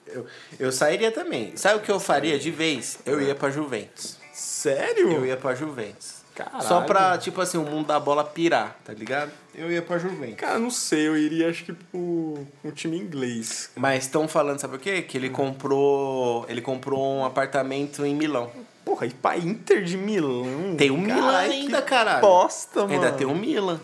Eu, 0.07 0.25
eu 0.59 0.71
sairia 0.71 1.11
também. 1.11 1.55
Sabe 1.55 1.79
o 1.79 1.81
que 1.81 1.91
eu 1.91 1.99
faria 1.99 2.37
de 2.37 2.51
vez? 2.51 2.99
Eu 3.05 3.21
ia 3.21 3.35
pra 3.35 3.49
Juventus. 3.49 4.17
Sério? 4.33 5.11
Eu 5.11 5.25
ia 5.25 5.35
pra 5.37 5.55
Juventus. 5.55 6.12
Caralho. 6.35 6.63
Só 6.63 6.81
pra, 6.81 7.17
tipo 7.17 7.39
assim, 7.41 7.57
o 7.57 7.63
mundo 7.63 7.87
da 7.87 7.99
bola 7.99 8.23
pirar, 8.23 8.75
tá 8.83 8.91
ligado? 8.91 9.31
Eu 9.53 9.71
ia 9.71 9.81
pra 9.81 9.99
Juventus. 9.99 10.35
Cara, 10.35 10.57
não 10.57 10.71
sei, 10.71 11.07
eu 11.07 11.15
iria 11.15 11.49
acho 11.49 11.63
que 11.63 11.73
pro 11.73 12.45
um 12.63 12.71
time 12.71 12.97
inglês. 12.97 13.69
Mas 13.75 14.05
estão 14.05 14.27
falando, 14.27 14.59
sabe 14.59 14.77
o 14.77 14.79
quê? 14.79 15.03
Que 15.03 15.17
ele 15.17 15.29
comprou. 15.29 16.45
Ele 16.49 16.61
comprou 16.61 17.17
um 17.17 17.25
apartamento 17.25 18.03
em 18.03 18.15
Milão. 18.15 18.49
Porra, 18.83 19.05
e 19.05 19.11
pra 19.11 19.37
Inter 19.37 19.83
de 19.83 19.95
Milão? 19.95 20.75
Tem 20.75 20.91
o 20.91 20.97
Milan 20.97 21.21
Caralho, 21.21 21.51
ainda, 21.51 21.81
que 21.81 21.87
caralho. 21.87 22.21
Bosta, 22.21 22.81
mano. 22.81 22.93
Ainda 22.93 23.11
tem 23.11 23.27
o 23.27 23.35
Milan. 23.35 23.79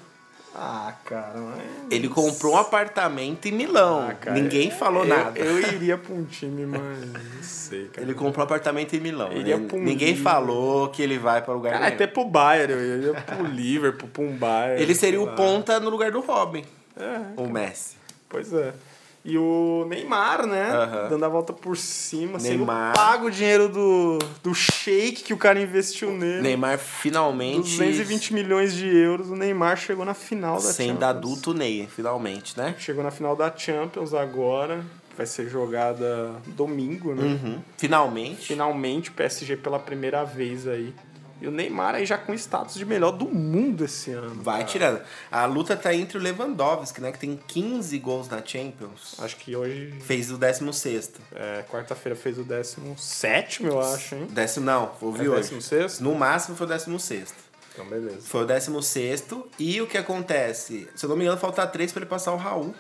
Ah, 0.61 0.93
cara, 1.05 1.35
mas... 1.39 1.61
Ele 1.89 2.09
comprou 2.09 2.53
um 2.55 2.57
apartamento 2.57 3.45
em 3.47 3.51
Milão. 3.53 4.07
Ah, 4.09 4.13
cara, 4.13 4.35
Ninguém 4.37 4.69
falou 4.69 5.03
eu- 5.03 5.09
nada. 5.09 5.39
Eu 5.39 5.57
iria 5.57 5.97
pra 5.97 6.13
um 6.13 6.25
time, 6.25 6.65
mas 6.65 6.81
não 7.13 7.41
sei, 7.43 7.85
cara. 7.87 8.05
Ele 8.05 8.13
comprou 8.13 8.41
um 8.41 8.43
apartamento 8.43 8.93
em 8.93 8.99
Milão. 8.99 9.31
Ele 9.31 9.49
ia 9.51 9.57
né? 9.57 9.67
um 9.71 9.77
Ninguém 9.79 10.09
Liverpool. 10.09 10.23
falou 10.23 10.89
que 10.89 11.01
ele 11.01 11.17
vai 11.17 11.41
para 11.41 11.53
lugar 11.53 11.71
Cara, 11.71 11.85
nenhum. 11.85 11.95
até 11.95 12.07
pro 12.07 12.25
Bayern, 12.25 12.73
eu 12.73 12.97
iria 12.97 13.13
pro 13.21 13.45
Liverpool, 13.45 14.09
pra 14.09 14.21
um 14.21 14.35
Bayern. 14.35 14.81
Ele 14.81 14.93
seria 14.95 15.21
o 15.21 15.25
lá. 15.25 15.31
ponta 15.35 15.79
no 15.79 15.89
lugar 15.89 16.11
do 16.11 16.19
Robin, 16.19 16.65
É, 16.97 17.41
o 17.41 17.47
Messi. 17.47 17.95
pois 18.27 18.51
é. 18.51 18.73
E 19.23 19.37
o 19.37 19.85
Neymar, 19.89 20.47
né? 20.47 20.69
Aham. 20.71 21.09
Dando 21.09 21.25
a 21.25 21.29
volta 21.29 21.51
por 21.51 21.75
cima, 21.75 22.39
sendo 22.39 22.59
Neymar. 22.59 22.93
pago 22.95 23.27
o 23.27 23.31
dinheiro 23.31 23.67
do, 23.67 24.17
do 24.41 24.53
shake 24.55 25.23
que 25.23 25.33
o 25.33 25.37
cara 25.37 25.59
investiu 25.59 26.11
nele. 26.11 26.41
Neymar 26.41 26.77
finalmente 26.77 27.71
220 27.71 28.33
milhões 28.33 28.73
de 28.73 28.87
euros, 28.87 29.29
o 29.29 29.35
Neymar 29.35 29.77
chegou 29.77 30.05
na 30.05 30.13
final 30.13 30.55
da 30.55 30.61
sendo 30.61 30.87
Champions. 30.87 31.09
adulto 31.09 31.53
Ney, 31.53 31.87
finalmente, 31.93 32.57
né? 32.57 32.75
Chegou 32.79 33.03
na 33.03 33.11
final 33.11 33.35
da 33.35 33.53
Champions 33.55 34.13
agora. 34.13 34.83
Vai 35.17 35.25
ser 35.25 35.49
jogada 35.49 36.31
domingo, 36.47 37.13
né? 37.13 37.23
Uhum. 37.23 37.59
Finalmente. 37.77 38.47
Finalmente 38.47 39.09
o 39.09 39.13
PSG 39.13 39.57
pela 39.57 39.77
primeira 39.77 40.23
vez 40.23 40.65
aí. 40.65 40.93
E 41.41 41.47
o 41.47 41.51
Neymar 41.51 41.95
aí 41.95 42.05
já 42.05 42.17
com 42.17 42.33
status 42.33 42.75
de 42.75 42.85
melhor 42.85 43.11
do 43.11 43.25
mundo 43.25 43.85
esse 43.85 44.11
ano. 44.11 44.41
Vai 44.43 44.59
cara. 44.59 44.69
tirando. 44.69 45.01
A 45.31 45.45
luta 45.45 45.75
tá 45.77 45.93
entre 45.93 46.17
o 46.17 46.21
Lewandowski, 46.21 46.99
né? 46.99 47.11
Que 47.11 47.19
tem 47.19 47.39
15 47.47 47.97
gols 47.99 48.27
na 48.27 48.43
Champions. 48.45 49.15
Acho 49.19 49.37
que 49.37 49.55
hoje, 49.55 49.93
Fez 50.01 50.31
o 50.31 50.37
16. 50.37 51.11
é, 51.33 51.63
quarta-feira, 51.69 52.15
fez 52.17 52.37
o 52.37 52.43
17, 52.43 53.65
eu 53.65 53.79
acho, 53.79 54.15
hein? 54.15 54.27
Décimo, 54.29 54.65
não, 54.65 54.91
ouvi 55.01 55.25
É 55.25 55.29
hoje. 55.29 55.55
16? 55.55 55.99
No 55.99 56.13
máximo 56.15 56.57
foi 56.57 56.65
o 56.65 56.69
16. 56.69 57.33
Então, 57.73 57.85
beleza. 57.85 58.21
Foi 58.21 58.43
o 58.43 58.45
16. 58.45 59.25
E 59.57 59.81
o 59.81 59.87
que 59.87 59.97
acontece? 59.97 60.89
Se 60.95 61.05
eu 61.05 61.09
não 61.09 61.15
me 61.15 61.23
engano, 61.23 61.39
falta 61.39 61.65
3 61.65 61.91
pra 61.91 62.01
ele 62.01 62.09
passar 62.09 62.33
o 62.33 62.37
Raul. 62.37 62.75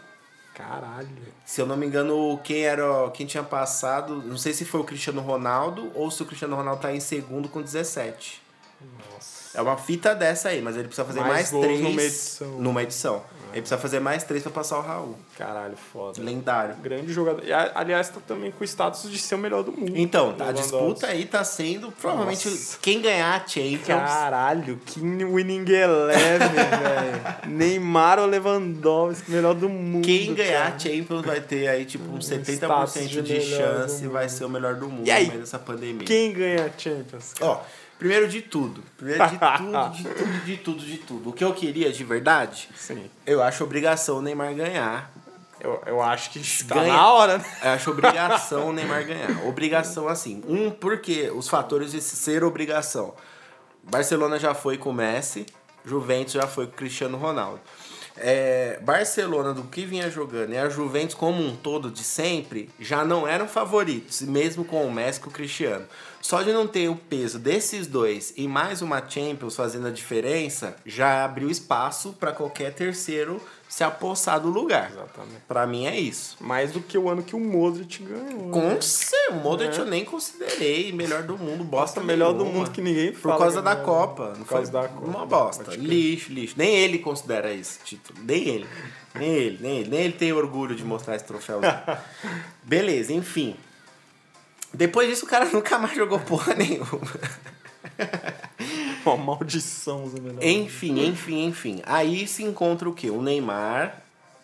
Caralho. 0.53 1.07
Se 1.45 1.61
eu 1.61 1.65
não 1.65 1.77
me 1.77 1.85
engano, 1.85 2.37
quem 2.43 2.63
era 2.63 3.09
quem 3.11 3.25
tinha 3.25 3.43
passado, 3.43 4.21
não 4.25 4.37
sei 4.37 4.51
se 4.51 4.65
foi 4.65 4.81
o 4.81 4.83
Cristiano 4.83 5.21
Ronaldo 5.21 5.89
ou 5.95 6.11
se 6.11 6.21
o 6.21 6.25
Cristiano 6.25 6.55
Ronaldo 6.57 6.81
tá 6.81 6.93
em 6.93 6.99
segundo 6.99 7.47
com 7.47 7.61
17. 7.61 8.41
Nossa. 8.81 9.39
É 9.57 9.61
uma 9.61 9.77
fita 9.77 10.13
dessa 10.15 10.49
aí, 10.49 10.61
mas 10.61 10.75
ele 10.75 10.85
precisa 10.87 11.05
fazer 11.05 11.19
Mais 11.21 11.51
mais, 11.51 11.63
três 11.65 11.81
numa 11.81 12.01
edição. 12.01 12.47
numa 12.59 12.83
edição. 12.83 13.23
Ele 13.51 13.61
precisa 13.61 13.79
fazer 13.81 13.99
mais 13.99 14.23
três 14.23 14.43
pra 14.43 14.51
passar 14.51 14.77
o 14.77 14.81
Raul. 14.81 15.15
Caralho, 15.35 15.75
foda. 15.75 16.21
Lendário. 16.21 16.75
Grande 16.75 17.11
jogador. 17.11 17.43
E, 17.43 17.51
aliás, 17.51 18.07
tá 18.07 18.19
também 18.27 18.51
com 18.51 18.61
o 18.61 18.63
status 18.63 19.09
de 19.09 19.17
ser 19.17 19.33
o 19.33 19.37
melhor 19.39 19.63
do 19.63 19.71
mundo. 19.71 19.91
Então, 19.95 20.33
tá, 20.33 20.49
a 20.49 20.51
disputa 20.51 21.07
aí 21.07 21.25
tá 21.25 21.43
sendo 21.43 21.91
provavelmente 21.91 22.47
Nossa. 22.47 22.77
quem 22.79 23.01
ganhar 23.01 23.33
a 23.43 23.47
Champions. 23.47 23.85
Caralho, 23.87 24.79
que 24.85 24.99
winning 24.99 25.65
eleven, 25.67 26.47
velho. 26.47 27.47
Neymar 27.47 28.19
ou 28.19 28.27
Lewandowski, 28.27 29.31
melhor 29.31 29.55
do 29.55 29.67
mundo. 29.67 30.05
Quem 30.05 30.35
ganhar 30.35 30.65
cara. 30.71 30.75
a 30.75 30.79
Champions 30.79 31.25
vai 31.25 31.41
ter 31.41 31.67
aí 31.67 31.85
tipo 31.85 32.03
uns 32.05 32.29
Um 32.31 32.35
70% 32.37 32.51
status 32.53 33.09
de, 33.09 33.21
de 33.23 33.41
chance 33.41 34.03
e 34.03 34.07
vai 34.07 34.29
ser 34.29 34.45
o 34.45 34.49
melhor 34.49 34.75
do 34.75 34.87
mundo 34.87 35.07
E 35.07 35.11
aí, 35.11 35.27
dessa 35.27 35.57
pandemia. 35.57 36.05
Quem 36.05 36.31
ganha 36.33 36.65
a 36.65 36.79
Champions? 36.79 37.33
Ó, 37.41 37.61
primeiro 37.99 38.27
de 38.27 38.41
tudo. 38.41 38.81
Primeiro 38.97 39.27
de 39.27 39.37
tudo, 39.37 39.89
de 39.91 40.03
tudo, 40.15 40.45
de 40.45 40.57
tudo, 40.57 40.85
de 40.85 40.97
tudo. 40.97 41.29
O 41.29 41.33
que 41.33 41.43
eu 41.43 41.53
queria 41.53 41.91
de 41.91 42.03
verdade, 42.03 42.69
Sim. 42.75 43.09
eu 43.25 43.43
acho 43.43 43.63
obrigação 43.63 44.17
o 44.17 44.21
Neymar 44.21 44.55
ganhar. 44.55 45.11
Eu, 45.61 45.81
eu 45.85 46.01
acho 46.01 46.29
que 46.31 46.63
tá 46.63 46.75
Ganha. 46.75 46.93
na 46.93 47.11
hora, 47.11 47.37
né? 47.37 47.45
Eu 47.61 47.71
acho 47.71 47.91
obrigação 47.91 48.69
o 48.69 48.73
Neymar 48.73 49.05
ganhar. 49.05 49.45
Obrigação 49.45 50.07
assim. 50.07 50.41
Um, 50.47 50.71
porque 50.71 51.29
os 51.31 51.49
fatores 51.49 51.91
de 51.91 52.01
ser 52.01 52.43
obrigação. 52.43 53.13
Barcelona 53.83 54.39
já 54.39 54.53
foi 54.53 54.77
com 54.77 54.91
o 54.91 54.93
Messi, 54.93 55.45
Juventus 55.83 56.33
já 56.33 56.47
foi 56.47 56.65
com 56.65 56.73
o 56.73 56.75
Cristiano 56.75 57.17
Ronaldo. 57.17 57.59
É, 58.15 58.79
Barcelona, 58.81 59.53
do 59.53 59.63
que 59.63 59.85
vinha 59.85 60.09
jogando, 60.09 60.53
e 60.53 60.57
a 60.57 60.69
Juventus 60.69 61.15
como 61.15 61.41
um 61.41 61.55
todo 61.55 61.89
de 61.89 62.03
sempre, 62.03 62.69
já 62.79 63.05
não 63.05 63.27
eram 63.27 63.47
favoritos, 63.47 64.21
mesmo 64.21 64.65
com 64.65 64.85
o 64.85 64.91
Messi 64.91 65.19
e 65.19 65.23
com 65.23 65.29
o 65.29 65.33
Cristiano. 65.33 65.85
Só 66.21 66.41
de 66.43 66.51
não 66.51 66.67
ter 66.67 66.89
o 66.89 66.95
peso 66.95 67.39
desses 67.39 67.87
dois 67.87 68.33
e 68.35 68.47
mais 68.47 68.81
uma 68.81 69.01
Champions 69.07 69.55
fazendo 69.55 69.87
a 69.87 69.91
diferença, 69.91 70.75
já 70.85 71.23
abriu 71.23 71.49
espaço 71.49 72.13
para 72.19 72.31
qualquer 72.33 72.73
terceiro 72.73 73.41
se 73.69 73.83
apossar 73.83 74.39
do 74.39 74.49
lugar. 74.49 74.91
Exatamente. 74.91 75.41
Pra 75.47 75.65
mim 75.65 75.85
é 75.85 75.97
isso. 75.97 76.35
Mais 76.41 76.71
do 76.71 76.81
que 76.81 76.97
o 76.97 77.07
ano 77.09 77.23
que 77.23 77.35
o 77.35 77.39
Modric 77.39 78.03
ganhou. 78.03 78.49
Com 78.51 78.81
certeza, 78.81 79.31
o 79.31 79.35
Modric 79.35 79.77
É. 79.77 79.81
eu 79.81 79.85
nem 79.85 80.03
considerei 80.03 80.91
melhor 80.91 81.23
do 81.23 81.37
mundo, 81.37 81.63
bosta 81.63 81.99
Nossa, 81.99 82.07
melhor 82.11 82.33
do 82.33 82.39
nenhuma. 82.43 82.59
mundo 82.59 82.71
que 82.71 82.81
ninguém 82.81 83.11
Por 83.13 83.21
fala. 83.21 83.37
causa 83.37 83.59
que 83.59 83.65
da 83.65 83.71
é 83.71 83.75
melhor. 83.75 83.85
Copa. 83.85 84.25
Não 84.29 84.43
Por 84.43 84.47
causa 84.47 84.71
da 84.71 84.87
Copa. 84.87 85.07
Uma 85.07 85.25
bosta. 85.25 85.75
Lixo, 85.75 86.33
lixo. 86.33 86.55
Nem 86.57 86.75
ele 86.75 86.99
considera 86.99 87.53
esse 87.53 87.79
título. 87.83 88.19
Nem 88.23 88.47
ele. 88.47 88.67
Nem 89.15 89.29
ele, 89.33 89.57
nem 89.61 89.77
ele. 89.77 89.89
Nem 89.89 89.99
ele 90.01 90.13
tem 90.13 90.33
orgulho 90.33 90.75
de 90.75 90.83
mostrar 90.83 91.15
esse 91.15 91.25
troféu. 91.25 91.61
Beleza, 92.63 93.13
enfim. 93.13 93.55
Depois 94.73 95.07
disso, 95.09 95.25
o 95.25 95.29
cara 95.29 95.45
nunca 95.51 95.77
mais 95.77 95.95
jogou 95.95 96.19
porra 96.19 96.53
nenhuma. 96.53 96.87
Uma 99.05 99.17
maldição, 99.17 100.07
Zé 100.09 100.19
melhor. 100.19 100.43
Enfim, 100.43 101.05
enfim, 101.05 101.45
enfim. 101.45 101.81
Aí 101.85 102.27
se 102.27 102.43
encontra 102.43 102.87
o 102.87 102.93
quê? 102.93 103.09
O 103.09 103.21
Neymar 103.21 104.01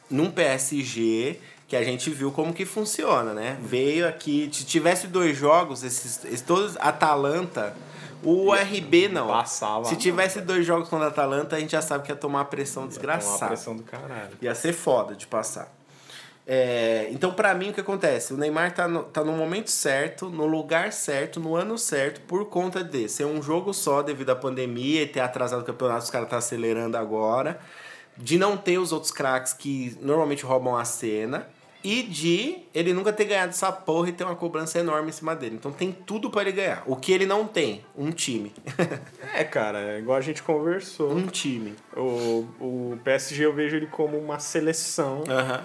num 0.09 0.31
PSG 0.31 1.39
que 1.67 1.75
a 1.75 1.83
gente 1.83 2.09
viu 2.09 2.31
como 2.31 2.53
que 2.53 2.65
funciona, 2.65 3.33
né? 3.33 3.57
Veio 3.61 4.07
aqui, 4.07 4.49
se 4.53 4.63
tivesse 4.65 5.07
dois 5.07 5.35
jogos, 5.37 5.83
esses, 5.83 6.23
esses 6.23 6.41
todos 6.41 6.77
Atalanta, 6.77 7.75
o 8.23 8.53
RB 8.53 9.07
não. 9.07 9.27
Passava. 9.27 9.85
Se 9.85 9.95
tivesse 9.95 10.41
dois 10.41 10.65
jogos 10.65 10.87
contra 10.89 11.07
a 11.07 11.09
Atalanta, 11.09 11.55
a 11.55 11.59
gente 11.59 11.71
já 11.71 11.81
sabe 11.81 12.03
que 12.03 12.11
ia 12.11 12.15
tomar 12.15 12.45
pressão 12.45 12.83
Uma 12.83 12.89
desgraçada. 12.89 13.47
pressão 13.47 13.75
do 13.75 13.83
caralho. 13.83 14.31
Ia 14.41 14.55
ser 14.55 14.73
foda 14.73 15.15
de 15.15 15.27
passar. 15.27 15.74
É, 16.47 17.07
então, 17.11 17.33
pra 17.33 17.53
mim, 17.55 17.69
o 17.71 17.73
que 17.73 17.81
acontece? 17.81 18.33
O 18.33 18.37
Neymar 18.37 18.73
tá 18.73 18.87
no, 18.87 19.03
tá 19.03 19.23
no 19.23 19.31
momento 19.31 19.71
certo, 19.71 20.29
no 20.29 20.45
lugar 20.45 20.93
certo, 20.93 21.39
no 21.39 21.55
ano 21.55 21.77
certo, 21.77 22.21
por 22.21 22.45
conta 22.45 22.83
de 22.83 23.09
ser 23.09 23.25
um 23.25 23.41
jogo 23.41 23.73
só 23.73 24.03
devido 24.03 24.29
à 24.29 24.35
pandemia 24.35 25.01
e 25.01 25.07
ter 25.07 25.21
atrasado 25.21 25.61
o 25.61 25.65
campeonato, 25.65 26.03
os 26.03 26.09
caras 26.09 26.29
tá 26.29 26.37
acelerando 26.37 26.97
agora. 26.97 27.59
De 28.17 28.37
não 28.37 28.55
ter 28.55 28.77
os 28.77 28.91
outros 28.91 29.11
craques 29.11 29.53
que 29.53 29.97
normalmente 30.01 30.45
roubam 30.45 30.77
a 30.77 30.85
cena. 30.85 31.47
E 31.83 32.01
de 32.01 32.63
ele 32.73 32.93
nunca 32.93 33.13
ter 33.13 33.25
ganhado 33.25 33.49
essa 33.51 33.71
porra 33.71 34.09
e 34.09 34.11
ter 34.11 34.23
uma 34.23 34.35
cobrança 34.35 34.79
enorme 34.79 35.09
em 35.09 35.11
cima 35.11 35.35
dele. 35.35 35.55
Então 35.55 35.71
tem 35.71 35.91
tudo 35.91 36.31
pra 36.31 36.41
ele 36.41 36.51
ganhar. 36.53 36.81
O 36.87 36.95
que 36.95 37.11
ele 37.11 37.27
não 37.27 37.45
tem? 37.45 37.85
Um 37.95 38.09
time. 38.11 38.51
É, 39.35 39.43
cara, 39.43 39.79
é 39.79 39.99
igual 39.99 40.17
a 40.17 40.21
gente 40.21 40.41
conversou. 40.41 41.11
um 41.11 41.27
time. 41.27 41.75
O, 41.95 42.47
o 42.59 42.99
PSG 43.03 43.45
eu 43.45 43.53
vejo 43.53 43.75
ele 43.75 43.85
como 43.87 44.17
uma 44.17 44.39
seleção 44.39 45.23
Aham. 45.27 45.61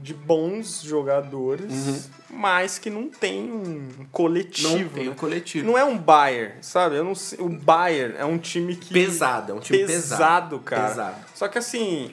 De 0.00 0.14
bons 0.14 0.82
jogadores, 0.82 2.08
mas 2.30 2.78
que 2.78 2.88
não 2.88 3.08
tem 3.08 3.50
um 3.50 3.88
coletivo. 4.12 4.78
Não 4.78 4.88
tem 4.88 5.04
né? 5.04 5.10
um 5.10 5.14
coletivo. 5.14 5.66
Não 5.66 5.76
é 5.76 5.84
um 5.84 5.98
Bayern, 5.98 6.54
sabe? 6.60 6.96
Eu 6.96 7.04
não 7.04 7.14
sei, 7.14 7.38
o 7.40 7.48
Bayern 7.48 8.14
é 8.16 8.24
um 8.24 8.38
time 8.38 8.76
que 8.76 8.92
Pesado, 8.92 9.52
é 9.52 9.54
um 9.54 9.60
time 9.60 9.78
pesado. 9.86 10.00
pesado, 10.00 10.58
cara. 10.60 10.88
Pesado. 10.88 11.16
Só 11.34 11.48
que 11.48 11.58
assim, 11.58 12.12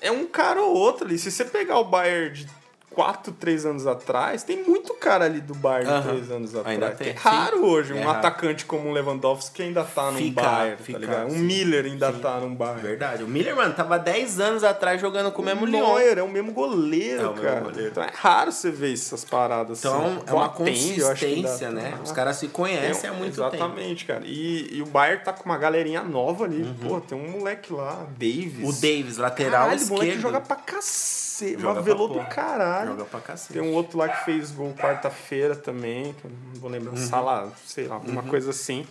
é 0.00 0.10
um 0.10 0.26
cara 0.26 0.62
ou 0.62 0.74
outro 0.74 1.06
ali. 1.06 1.18
Se 1.18 1.30
você 1.30 1.44
pegar 1.44 1.78
o 1.78 1.84
Bayern 1.84 2.34
de 2.34 2.59
4, 3.00 3.32
3 3.32 3.66
anos 3.66 3.86
atrás, 3.86 4.42
tem 4.42 4.62
muito 4.62 4.92
cara 4.94 5.24
ali 5.24 5.40
do 5.40 5.54
Bayern 5.54 5.90
Aham. 5.90 6.02
3 6.16 6.30
anos 6.30 6.54
atrás. 6.54 6.74
Ainda 6.74 6.90
tem, 6.90 7.08
É 7.08 7.12
raro 7.12 7.56
sim. 7.58 7.64
hoje, 7.64 7.92
É 7.92 7.96
um 7.96 8.04
raro. 8.04 8.18
atacante 8.18 8.64
como 8.66 8.88
o 8.88 8.92
Lewandowski 8.92 9.54
que 9.56 9.62
ainda 9.62 9.82
tá 9.84 10.10
num 10.10 10.18
Fica, 10.18 10.42
Bayern, 10.42 10.82
fica, 10.82 10.98
tá 11.00 11.06
ligado? 11.06 11.26
Um 11.28 11.30
sim. 11.30 11.38
Miller 11.38 11.84
ainda 11.86 12.12
Sim. 12.12 12.18
tá 12.18 12.38
num 12.40 12.54
Bayern. 12.54 12.82
Verdade. 12.82 13.22
O 13.24 13.26
Miller, 13.28 13.56
mano, 13.56 13.72
tava 13.74 13.98
10 13.98 14.38
anos 14.40 14.62
atrás 14.64 15.00
jogando 15.00 15.32
com 15.32 15.40
o 15.40 15.44
mesmo 15.44 15.64
Lyon. 15.64 15.98
É 15.98 16.22
o 16.22 16.28
mesmo 16.28 16.52
goleiro, 16.52 17.22
É 17.22 17.26
o 17.26 17.30
mesmo 17.32 17.42
cara. 17.48 17.60
goleiro. 17.60 17.88
Então 17.90 18.02
é 18.02 18.10
raro 18.14 18.52
você 18.52 18.70
ver 18.70 18.92
essas 18.92 19.24
paradas 19.24 19.78
Então 19.78 19.96
assim. 20.04 20.22
é 20.26 20.32
uma 20.32 20.42
ainda- 20.42 20.54
consistência, 20.54 21.70
né? 21.70 21.94
Ah, 21.98 22.02
Os 22.02 22.12
caras 22.12 22.36
se 22.36 22.48
conhecem 22.48 23.08
há 23.08 23.12
muito 23.12 23.34
tempo. 23.36 23.54
Exatamente, 23.54 24.04
cara. 24.04 24.22
E, 24.24 24.76
e 24.76 24.82
o 24.82 24.86
Bayern 24.86 25.24
tá 25.24 25.32
com 25.32 25.44
uma 25.44 25.56
galerinha 25.58 26.02
nova 26.02 26.44
ali. 26.44 26.64
Pô, 26.86 27.00
tem 27.00 27.16
um 27.18 27.30
moleque 27.30 27.72
lá, 27.72 28.06
Davis. 28.18 28.58
Uhum. 28.62 28.68
O 28.68 28.72
Davis, 28.72 29.16
lateral 29.16 29.68
Caralho, 29.68 29.82
o 29.82 29.88
moleque 29.88 30.06
esquerdo. 30.08 30.20
joga 30.22 30.40
pra 30.40 30.56
cacete. 30.56 31.29
Joga 31.48 31.58
pra 31.60 31.74
Mavelou 31.74 32.08
do 32.08 32.20
caralho. 32.28 32.90
Joga 32.90 33.04
pra 33.04 33.20
cacete. 33.20 33.52
Tem 33.52 33.62
um 33.62 33.72
outro 33.74 33.98
lá 33.98 34.08
que 34.08 34.24
fez 34.24 34.50
gol 34.50 34.72
quarta-feira 34.74 35.54
também, 35.56 36.12
que 36.14 36.24
eu 36.24 36.30
não 36.30 36.60
vou 36.60 36.70
Uhum. 36.70 36.76
lembrar, 36.76 36.96
sala, 36.96 37.52
sei 37.66 37.86
lá, 37.86 37.94
alguma 37.96 38.22
coisa 38.22 38.50
assim. 38.50 38.86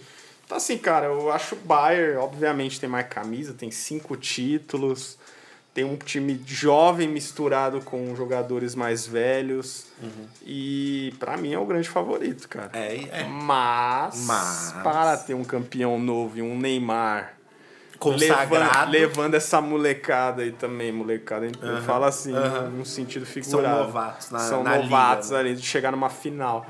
Então, 0.45 0.57
assim, 0.57 0.77
cara, 0.77 1.05
eu 1.07 1.31
acho 1.31 1.55
o 1.55 1.59
Bayern, 1.59 2.17
obviamente, 2.17 2.79
tem 2.79 2.89
mais 2.89 3.07
camisa, 3.07 3.53
tem 3.53 3.69
cinco 3.69 4.15
títulos, 4.17 5.17
tem 5.75 5.83
um 5.83 5.95
time 5.95 6.41
jovem 6.45 7.07
misturado 7.07 7.81
com 7.81 8.15
jogadores 8.15 8.73
mais 8.73 9.05
velhos. 9.05 9.85
E, 10.43 11.13
pra 11.19 11.37
mim, 11.37 11.53
é 11.53 11.59
o 11.59 11.65
grande 11.65 11.87
favorito, 11.87 12.49
cara. 12.49 12.71
É, 12.73 12.95
é. 13.21 13.23
Mas, 13.25 14.25
Mas- 14.25 14.71
para 14.83 15.15
ter 15.17 15.35
um 15.35 15.43
campeão 15.43 15.99
novo 15.99 16.37
e 16.39 16.41
um 16.41 16.57
Neymar 16.57 17.33
Consagrado. 17.99 18.91
Levando, 18.91 18.91
levando 18.91 19.33
essa 19.35 19.59
molecada 19.61 20.41
aí 20.41 20.51
também, 20.51 20.91
molecada. 20.91 21.47
Aham, 21.61 21.81
fala 21.81 22.07
assim, 22.07 22.33
aham. 22.35 22.69
num 22.69 22.85
sentido 22.85 23.25
figurado. 23.25 23.85
novatos 23.85 24.31
na- 24.31 24.39
São 24.39 24.63
na 24.63 24.77
novatos 24.77 25.27
liga, 25.29 25.39
ali, 25.39 25.55
de 25.55 25.61
chegar 25.65 25.91
numa 25.91 26.09
final. 26.09 26.65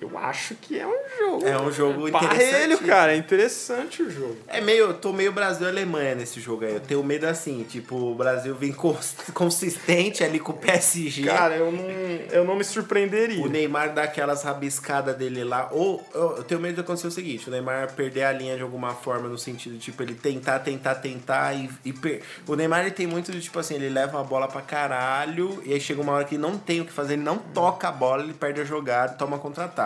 Eu 0.00 0.18
acho 0.18 0.54
que 0.56 0.78
é 0.78 0.86
um 0.86 0.92
jogo. 1.18 1.46
É 1.46 1.60
um 1.60 1.70
jogo 1.72 2.10
Parelho, 2.10 2.34
interessantíssimo. 2.34 2.88
cara. 2.88 3.12
É 3.12 3.16
interessante 3.16 4.02
o 4.02 4.10
jogo. 4.10 4.36
É 4.48 4.60
meio, 4.60 4.84
eu 4.86 4.94
tô 4.94 5.12
meio 5.12 5.32
Brasil 5.32 5.66
e 5.66 5.70
Alemanha 5.70 6.14
nesse 6.14 6.40
jogo 6.40 6.64
aí. 6.64 6.74
Eu 6.74 6.80
tenho 6.80 7.02
medo 7.02 7.24
assim, 7.26 7.64
tipo, 7.64 7.96
o 7.96 8.14
Brasil 8.14 8.54
vem 8.54 8.72
cons- 8.72 9.14
consistente 9.32 10.22
ali 10.22 10.38
com 10.38 10.52
o 10.52 10.56
PSG. 10.56 11.22
Cara, 11.24 11.56
eu 11.56 11.70
não, 11.72 11.88
eu 12.32 12.44
não 12.44 12.56
me 12.56 12.64
surpreenderia. 12.64 13.42
o 13.42 13.48
Neymar 13.48 13.94
dá 13.94 14.02
aquelas 14.04 14.42
rabiscadas 14.42 15.16
dele 15.16 15.44
lá. 15.44 15.68
Ou 15.72 16.04
eu, 16.12 16.42
tenho 16.44 16.60
medo 16.60 16.74
de 16.74 16.80
acontecer 16.80 17.06
o 17.06 17.10
seguinte: 17.10 17.48
o 17.48 17.50
Neymar 17.50 17.92
perder 17.92 18.24
a 18.24 18.32
linha 18.32 18.56
de 18.56 18.62
alguma 18.62 18.94
forma, 18.94 19.28
no 19.28 19.38
sentido, 19.38 19.78
tipo, 19.78 20.02
ele 20.02 20.14
tentar, 20.14 20.58
tentar, 20.58 20.96
tentar 20.96 21.54
e. 21.54 21.70
e 21.84 21.92
per... 21.92 22.20
O 22.46 22.54
Neymar 22.54 22.80
ele 22.82 22.90
tem 22.90 23.06
muito 23.06 23.32
de 23.32 23.40
tipo 23.40 23.58
assim, 23.58 23.74
ele 23.76 23.88
leva 23.88 24.20
a 24.20 24.24
bola 24.24 24.48
pra 24.48 24.60
caralho, 24.60 25.62
e 25.64 25.72
aí 25.72 25.80
chega 25.80 26.00
uma 26.00 26.12
hora 26.12 26.24
que 26.24 26.36
não 26.36 26.58
tem 26.58 26.80
o 26.80 26.84
que 26.84 26.92
fazer, 26.92 27.14
ele 27.14 27.22
não 27.22 27.38
toca 27.38 27.88
a 27.88 27.92
bola, 27.92 28.22
ele 28.22 28.34
perde 28.34 28.60
a 28.60 28.64
jogada 28.64 29.14
toma 29.14 29.38
contra-ataque. 29.38 29.83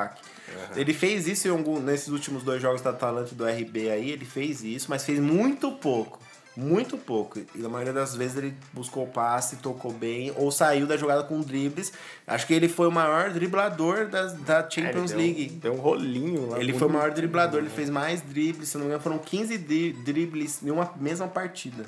Ele 0.76 0.94
fez 0.94 1.26
isso 1.26 1.48
algum, 1.50 1.78
nesses 1.78 2.08
últimos 2.08 2.42
dois 2.42 2.60
jogos 2.62 2.80
da 2.80 2.90
Atalanta 2.90 3.30
e 3.32 3.34
do 3.34 3.44
RB 3.46 3.90
aí, 3.90 4.10
ele 4.10 4.24
fez 4.24 4.62
isso, 4.64 4.86
mas 4.88 5.04
fez 5.04 5.18
muito 5.18 5.70
pouco. 5.72 6.18
Muito 6.56 6.98
pouco. 6.98 7.38
E 7.54 7.58
na 7.58 7.68
maioria 7.68 7.92
das 7.92 8.16
vezes 8.16 8.36
ele 8.36 8.52
buscou 8.72 9.04
o 9.04 9.06
passe, 9.06 9.56
tocou 9.56 9.92
bem, 9.92 10.32
ou 10.34 10.50
saiu 10.50 10.88
da 10.88 10.96
jogada 10.96 11.22
com 11.22 11.40
dribles. 11.40 11.92
Acho 12.26 12.48
que 12.48 12.52
ele 12.54 12.68
foi 12.68 12.88
o 12.88 12.90
maior 12.90 13.30
driblador 13.30 14.08
das, 14.08 14.32
da 14.32 14.68
Champions 14.68 15.12
É, 15.12 15.14
ele 15.14 15.22
League. 15.22 15.48
Deu, 15.50 15.70
deu 15.72 15.74
um 15.74 15.82
rolinho 15.82 16.48
lá. 16.50 16.58
Ele 16.58 16.72
foi 16.72 16.88
o 16.88 16.90
maior 16.90 17.12
driblador, 17.12 17.60
ele 17.60 17.70
fez 17.70 17.88
mais 17.88 18.20
dribles, 18.22 18.70
se 18.70 18.76
não 18.76 18.84
me 18.84 18.88
engano, 18.88 19.02
foram 19.02 19.18
15 19.18 19.56
dri- 19.58 19.92
dribles 19.92 20.60
em 20.62 20.70
uma 20.70 20.92
mesma 20.98 21.28
partida. 21.28 21.84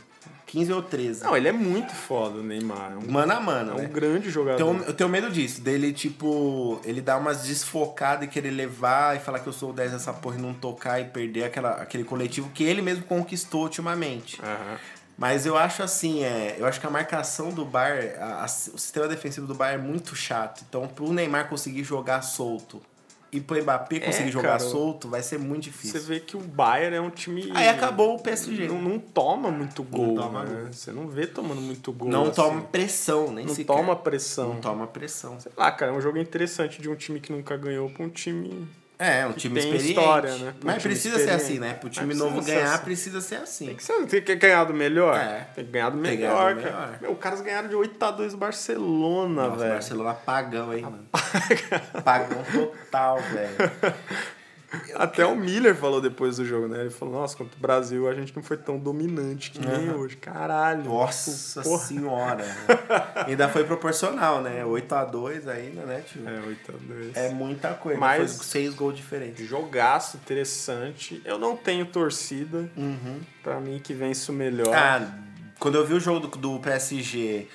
15 0.51 0.73
ou 0.73 0.83
13. 0.83 1.23
Não, 1.23 1.37
ele 1.37 1.47
é 1.49 1.53
muito 1.53 1.95
foda, 1.95 2.39
o 2.39 2.43
Neymar. 2.43 2.93
É 2.93 2.97
um, 2.97 3.11
Mano 3.13 3.33
a 3.33 3.41
mano, 3.41 3.71
é 3.73 3.75
um 3.75 3.79
né? 3.79 3.85
grande 3.87 4.31
jogador. 4.31 4.57
Então, 4.75 4.85
eu 4.87 4.93
tenho 4.93 5.09
medo 5.09 5.31
disso, 5.31 5.61
dele, 5.61 5.93
tipo, 5.93 6.81
ele 6.85 7.01
dar 7.01 7.19
umas 7.19 7.43
desfocadas 7.43 8.25
e 8.25 8.29
querer 8.29 8.51
levar 8.51 9.17
e 9.17 9.21
falar 9.21 9.39
que 9.39 9.47
eu 9.47 9.53
sou 9.53 9.71
o 9.71 9.73
10 9.73 9.93
dessa 9.93 10.13
porra 10.13 10.37
e 10.39 10.43
não 10.43 10.53
tocar 10.53 11.01
e 11.01 11.05
perder 11.05 11.45
aquela, 11.45 11.71
aquele 11.75 12.03
coletivo 12.05 12.51
que 12.51 12.65
ele 12.65 12.83
mesmo 12.83 13.05
conquistou 13.05 13.63
ultimamente. 13.63 14.41
Aham. 14.43 14.77
Mas 15.17 15.45
eu 15.45 15.55
acho 15.55 15.83
assim, 15.83 16.25
é, 16.25 16.57
eu 16.59 16.65
acho 16.67 16.81
que 16.81 16.87
a 16.87 16.91
marcação 16.91 17.51
do 17.51 17.63
Bar, 17.63 17.93
a- 18.19 18.43
a- 18.43 18.47
o 18.47 18.79
sistema 18.79 19.07
defensivo 19.07 19.47
do 19.47 19.55
Bar 19.55 19.73
é 19.73 19.77
muito 19.77 20.17
chato. 20.17 20.65
Então, 20.67 20.89
pro 20.89 21.13
Neymar 21.13 21.47
conseguir 21.49 21.85
jogar 21.85 22.23
solto 22.23 22.81
e 23.33 23.41
pro 23.41 23.61
Mbappé 23.63 24.01
conseguir 24.01 24.31
jogar 24.31 24.49
É, 24.49 24.59
cara, 24.59 24.71
solto, 24.71 25.09
vai 25.09 25.23
ser 25.23 25.39
muito 25.39 25.65
Você 25.65 25.71
difícil. 25.71 26.01
vê 26.03 26.21
que 26.21 26.37
o 26.37 26.41
Bayern 26.41 26.97
é 26.97 27.01
um 27.01 27.11
time. 27.11 27.51
Aí 27.55 27.69
acabou 27.69 28.17
o 28.17 28.19
PSG. 28.19 28.67
Não, 28.69 28.81
não 28.81 28.99
toma 28.99 29.51
muito 29.51 29.83
gol. 29.83 30.15
toma 30.17 30.45
né? 30.45 30.63
gol. 30.63 30.73
Você 30.73 30.91
não 30.93 31.07
vê 31.09 31.27
tomando 31.27 31.61
muito 31.61 31.93
gol. 31.93 32.09
Não 32.09 32.25
assim. 32.25 32.33
toma 32.33 32.61
pressão, 32.63 33.31
nem 33.33 33.47
Não 33.47 33.55
sequer. 33.55 33.73
toma 33.77 33.95
pressão. 33.97 34.55
Não 34.55 34.61
toma 34.61 34.87
pressão. 34.87 35.39
Sei 35.39 35.53
lá, 35.57 35.71
cara, 35.71 35.93
é 35.93 35.95
um 35.95 36.01
jogo 36.01 36.19
interessante 36.19 36.83
de 36.83 36.89
um 36.89 36.95
time 36.97 37.21
que 37.21 37.33
nunca 37.33 37.57
ganhou 37.57 37.89
pra 37.91 38.05
um 38.05 38.09
time. 38.09 38.67
É, 39.01 39.27
um 39.27 39.33
time 39.33 39.59
experiente. 39.59 39.89
história, 39.89 40.37
né? 40.37 40.55
Mas 40.63 40.83
precisa 40.83 41.19
ser 41.19 41.31
assim, 41.31 41.59
né? 41.59 41.73
Pro 41.73 41.89
time 41.89 42.09
precisa 42.09 42.25
novo 42.29 42.45
ganhar, 42.45 42.75
assim. 42.75 42.85
precisa 42.85 43.21
ser 43.23 43.37
assim. 43.37 43.67
Tem 43.67 43.77
que, 43.77 43.83
ser, 43.83 44.07
tem 44.07 44.21
que 44.23 44.35
ganhar 44.37 44.65
do 44.65 44.75
melhor? 44.75 45.17
É. 45.17 45.47
Tem 45.55 45.65
que 45.65 45.71
ganhar 45.73 45.89
do 45.89 45.97
melhor, 45.97 46.55
ganhar 46.55 46.55
do 46.55 46.63
cara. 46.63 46.87
melhor. 46.87 46.99
Meu, 47.01 47.13
os 47.13 47.19
caras 47.19 47.41
ganharam 47.41 47.69
de 47.69 47.75
8x2 47.75 48.35
o 48.35 48.37
Barcelona, 48.37 49.49
velho. 49.49 49.73
Barcelona 49.73 50.13
pagão, 50.13 50.75
hein, 50.75 50.83
mano. 50.85 51.07
Pagão 52.05 52.45
total, 52.53 53.19
velho. 53.23 53.57
Até 54.95 55.27
o 55.27 55.35
Miller 55.35 55.75
falou 55.75 56.01
depois 56.01 56.37
do 56.37 56.45
jogo, 56.45 56.69
né? 56.69 56.81
Ele 56.83 56.91
falou, 56.91 57.15
nossa, 57.21 57.37
contra 57.37 57.57
o 57.57 57.61
Brasil 57.61 58.09
a 58.09 58.15
gente 58.15 58.35
não 58.37 58.43
foi 58.43 58.57
tão 58.57 58.79
dominante 58.79 59.51
que 59.51 59.59
nem 59.59 59.89
Aham. 59.89 59.97
hoje. 59.99 60.17
Caralho. 60.17 60.85
Nossa 60.85 61.63
Porra. 61.63 61.79
senhora. 61.85 62.45
ainda 63.27 63.49
foi 63.49 63.65
proporcional, 63.65 64.41
né? 64.43 64.63
8x2 64.65 65.49
ainda, 65.49 65.83
né, 65.83 66.03
tio? 66.07 66.23
É, 66.29 66.41
8x2. 66.41 67.11
É 67.17 67.29
muita 67.31 67.75
coisa. 67.75 67.99
Mas- 67.99 68.37
Foi 68.37 68.45
seis 68.47 68.75
gols 68.75 68.97
diferentes. 68.97 69.47
Jogaço 69.49 70.17
interessante. 70.19 71.21
Eu 71.25 71.39
não 71.39 71.57
tenho 71.57 71.87
torcida. 71.87 72.71
Uhum. 72.77 73.21
Pra 73.43 73.61
mim 73.61 73.81
que 73.83 73.93
vence 73.93 74.31
o 74.31 74.35
melhor. 74.35 74.75
Ah, 74.75 75.03
quando 75.59 75.75
eu 75.77 75.87
vi 75.87 75.95
o 75.95 76.01
jogo 76.01 76.27
do, 76.27 76.39
do 76.39 76.59
PSG 76.61 77.49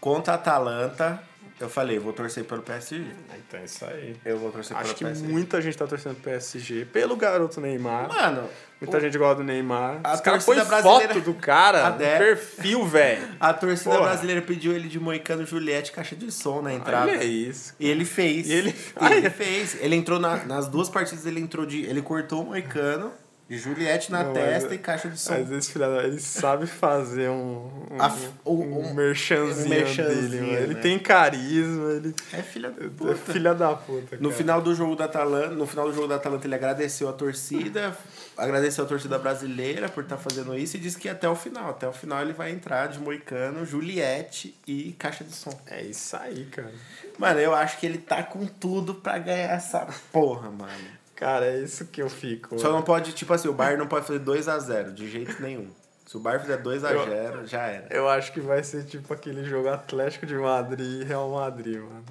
contra 0.00 0.32
a 0.34 0.36
Atalanta, 0.36 1.22
eu 1.64 1.68
falei, 1.70 1.98
vou 1.98 2.12
torcer 2.12 2.44
pelo 2.44 2.62
PSG. 2.62 3.04
Então 3.48 3.60
é 3.60 3.64
isso 3.64 3.84
aí. 3.84 4.16
Eu 4.24 4.38
vou 4.38 4.50
torcer 4.50 4.76
Acho 4.76 4.94
que 4.94 5.04
pelo 5.04 5.10
PSG. 5.10 5.32
muita 5.32 5.60
gente 5.60 5.76
tá 5.76 5.86
torcendo 5.86 6.14
pro 6.14 6.24
PSG. 6.24 6.84
Pelo 6.86 7.16
garoto 7.16 7.60
Neymar. 7.60 8.08
Mano, 8.08 8.48
Muita 8.80 8.96
o- 8.96 9.00
gente 9.00 9.16
gosta 9.16 9.36
do 9.36 9.44
Neymar. 9.44 10.00
A 10.02 10.14
Os 10.14 10.20
caras 10.20 10.44
põem 10.44 10.56
brasileira- 10.64 11.14
foto 11.14 11.20
do 11.24 11.34
cara 11.34 11.90
no 11.90 11.96
perfil, 11.98 12.84
velho. 12.86 13.28
a 13.38 13.52
torcida 13.54 13.90
Porra. 13.90 14.08
brasileira 14.08 14.42
pediu 14.42 14.72
ele 14.72 14.88
de 14.88 14.98
Moicano 14.98 15.46
Juliette 15.46 15.92
caixa 15.92 16.16
de 16.16 16.32
som 16.32 16.60
na 16.62 16.74
entrada. 16.74 17.10
Olha 17.10 17.22
isso. 17.24 17.74
E 17.78 17.88
ele 17.88 18.04
fez. 18.04 18.48
E 18.48 18.52
ele- 18.52 18.74
ele 19.10 19.30
fez. 19.30 19.76
Ele 19.80 19.94
entrou 19.94 20.18
na- 20.18 20.44
nas 20.44 20.66
duas 20.68 20.88
partidas, 20.88 21.24
ele 21.26 21.38
entrou 21.40 21.64
de. 21.64 21.82
Ele 21.84 22.02
cortou 22.02 22.42
o 22.42 22.46
Moicano, 22.46 23.12
Juliette 23.58 24.10
na 24.10 24.24
Não, 24.24 24.32
testa 24.32 24.68
mas- 24.68 24.76
e 24.76 24.78
caixa 24.78 25.08
de 25.08 25.18
som. 25.18 25.34
Às 25.34 25.48
vezes, 25.48 25.70
filha 25.70 25.88
da... 25.88 26.04
ele 26.04 26.18
sabe 26.20 26.66
fazer 26.66 27.28
um, 27.28 27.70
um, 27.90 28.00
A- 28.02 28.16
o- 28.44 28.52
um, 28.62 28.78
um- 28.90 28.94
merchanzinho, 28.94 29.68
merchanzinho, 29.68 30.30
dele. 30.30 30.40
mano. 30.40 30.58
Ele 30.58 30.74
né? 30.74 30.80
tem 30.80 30.98
carisma, 30.98 31.90
ele 31.92 32.14
É 32.32 32.42
filha 32.42 32.70
da 32.70 32.84
é 32.84 32.88
puta. 32.88 33.32
filha 33.32 33.54
da 33.54 33.74
puta. 33.74 34.16
No 34.16 34.28
cara. 34.28 34.34
final 34.38 34.60
do 34.62 34.74
jogo 34.74 34.96
da 34.96 35.04
Atalanta, 35.06 35.50
no 35.54 35.66
final 35.66 35.88
do 35.88 35.94
jogo 35.94 36.06
da 36.08 36.16
Atalanta, 36.16 36.46
ele 36.46 36.54
agradeceu 36.54 37.08
a 37.08 37.12
torcida, 37.12 37.96
agradeceu 38.36 38.84
a 38.84 38.86
torcida 38.86 39.18
brasileira 39.18 39.88
por 39.88 40.02
estar 40.04 40.16
fazendo 40.16 40.56
isso 40.56 40.76
e 40.76 40.80
disse 40.80 40.98
que 40.98 41.08
até 41.08 41.28
o 41.28 41.34
final, 41.34 41.70
até 41.70 41.86
o 41.88 41.92
final 41.92 42.22
ele 42.22 42.32
vai 42.32 42.50
entrar 42.50 42.86
de 42.88 42.98
Moicano, 42.98 43.64
Juliette 43.66 44.54
e 44.66 44.92
caixa 44.98 45.24
de 45.24 45.32
som. 45.34 45.50
É 45.66 45.82
isso 45.82 46.16
aí, 46.16 46.46
cara. 46.46 46.72
Mano, 47.18 47.40
eu 47.40 47.54
acho 47.54 47.78
que 47.78 47.86
ele 47.86 47.98
tá 47.98 48.22
com 48.22 48.46
tudo 48.46 48.94
pra 48.94 49.18
ganhar 49.18 49.52
essa 49.52 49.86
porra, 50.10 50.50
mano. 50.50 51.01
Cara, 51.22 51.46
é 51.46 51.58
isso 51.60 51.86
que 51.86 52.02
eu 52.02 52.10
fico. 52.10 52.58
Só 52.58 52.72
não 52.72 52.82
pode, 52.82 53.12
tipo 53.12 53.32
assim, 53.32 53.46
o 53.46 53.52
Bayern 53.52 53.78
não 53.78 53.86
pode 53.86 54.04
fazer 54.04 54.18
2x0, 54.18 54.92
de 54.92 55.08
jeito 55.08 55.40
nenhum. 55.40 55.68
Se 56.04 56.16
o 56.16 56.20
Bayern 56.20 56.44
fizer 56.44 56.60
2x0, 56.60 57.46
já 57.46 57.60
era. 57.60 57.86
Eu 57.90 58.08
acho 58.08 58.32
que 58.32 58.40
vai 58.40 58.60
ser 58.64 58.84
tipo 58.86 59.14
aquele 59.14 59.44
jogo 59.44 59.68
Atlético 59.68 60.26
de 60.26 60.34
Madrid 60.34 61.02
e 61.02 61.04
Real 61.04 61.30
Madrid, 61.30 61.78
mano. 61.78 62.02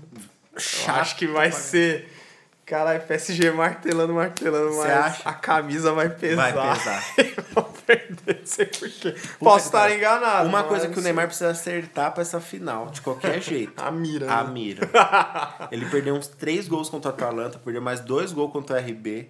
Eu 0.53 0.59
Chato 0.61 0.99
acho 1.01 1.17
que 1.17 1.27
vai 1.27 1.51
ser. 1.51 2.09
Caralho, 2.71 3.01
PSG 3.01 3.51
martelando, 3.51 4.13
martelando, 4.13 4.71
Cê 4.71 4.77
mas 4.77 4.89
acha? 4.91 5.27
a 5.29 5.33
camisa 5.33 5.91
vai 5.91 6.07
pesar. 6.07 6.53
Vai 6.53 6.77
pesar. 6.77 7.03
vão 7.53 7.65
perder, 7.85 8.39
não 8.39 8.45
sei 8.45 8.65
porquê. 8.65 9.13
Posso 9.37 9.65
estar 9.65 9.93
enganado. 9.93 10.47
Uma 10.47 10.63
coisa 10.63 10.87
que 10.87 10.97
o 10.97 11.01
Neymar 11.01 11.27
precisa 11.27 11.49
acertar 11.49 12.13
pra 12.13 12.21
essa 12.21 12.39
final, 12.39 12.85
de 12.89 13.01
qualquer 13.01 13.41
jeito. 13.43 13.73
A 13.75 13.91
mira. 13.91 14.31
A 14.31 14.45
né? 14.45 14.51
mira. 14.53 14.89
Ele 15.69 15.85
perdeu 15.87 16.15
uns 16.15 16.27
três 16.27 16.69
gols 16.69 16.87
contra 16.87 17.11
o 17.11 17.13
Atalanta, 17.13 17.59
perdeu 17.59 17.81
mais 17.81 17.99
dois 17.99 18.31
gols 18.31 18.53
contra 18.53 18.77
o 18.77 18.79
RB. 18.79 19.29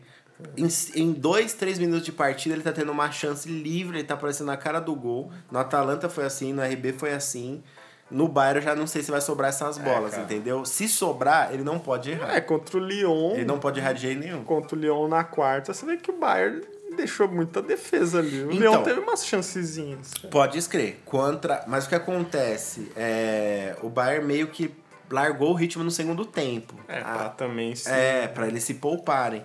Em, 0.55 0.67
em 0.95 1.11
dois, 1.11 1.55
três 1.55 1.79
minutos 1.79 2.05
de 2.05 2.11
partida, 2.11 2.53
ele 2.53 2.63
tá 2.63 2.71
tendo 2.71 2.91
uma 2.91 3.11
chance 3.11 3.49
livre, 3.49 3.97
ele 3.97 4.07
tá 4.07 4.13
aparecendo 4.13 4.47
na 4.47 4.57
cara 4.57 4.79
do 4.79 4.95
gol. 4.95 5.31
No 5.51 5.57
Atalanta 5.57 6.07
foi 6.09 6.25
assim, 6.25 6.53
no 6.53 6.61
RB 6.61 6.93
foi 6.93 7.11
assim. 7.11 7.63
No 8.11 8.27
Bayern 8.27 8.59
eu 8.59 8.63
já 8.63 8.75
não 8.75 8.85
sei 8.85 9.01
se 9.01 9.09
vai 9.09 9.21
sobrar 9.21 9.49
essas 9.49 9.77
bolas, 9.77 10.11
cara. 10.11 10.23
entendeu? 10.23 10.65
Se 10.65 10.87
sobrar, 10.87 11.53
ele 11.53 11.63
não 11.63 11.79
pode 11.79 12.11
errar. 12.11 12.35
É, 12.35 12.41
contra 12.41 12.77
o 12.77 12.79
Lyon. 12.79 13.35
Ele 13.35 13.45
não 13.45 13.57
pode 13.57 13.79
errar 13.79 13.93
de 13.93 14.01
jeito 14.01 14.19
nenhum. 14.19 14.43
Contra 14.43 14.75
o 14.75 14.79
Lyon 14.79 15.07
na 15.07 15.23
quarta, 15.23 15.73
você 15.73 15.85
vê 15.85 15.97
que 15.97 16.11
o 16.11 16.17
Bayern 16.19 16.61
deixou 16.95 17.27
muita 17.29 17.61
defesa 17.61 18.19
ali. 18.19 18.43
O 18.43 18.51
Então. 18.51 18.71
Leão 18.71 18.83
teve 18.83 18.99
umas 18.99 19.25
chancezinhas. 19.25 20.11
cara. 20.15 20.27
Pode 20.29 20.57
escrever. 20.57 21.01
Contra... 21.05 21.63
Mas 21.67 21.85
o 21.85 21.89
que 21.89 21.95
acontece? 21.95 22.91
É... 22.97 23.75
O 23.81 23.89
Bayern 23.89 24.25
meio 24.25 24.47
que 24.49 24.69
largou 25.09 25.51
o 25.51 25.53
ritmo 25.53 25.83
no 25.83 25.91
segundo 25.91 26.25
tempo. 26.25 26.73
É, 26.87 26.99
Ah, 26.99 27.03
pra 27.17 27.29
também 27.29 27.73
se... 27.75 27.89
É, 27.89 28.27
pra 28.27 28.47
eles 28.47 28.63
se 28.63 28.73
pouparem. 28.75 29.43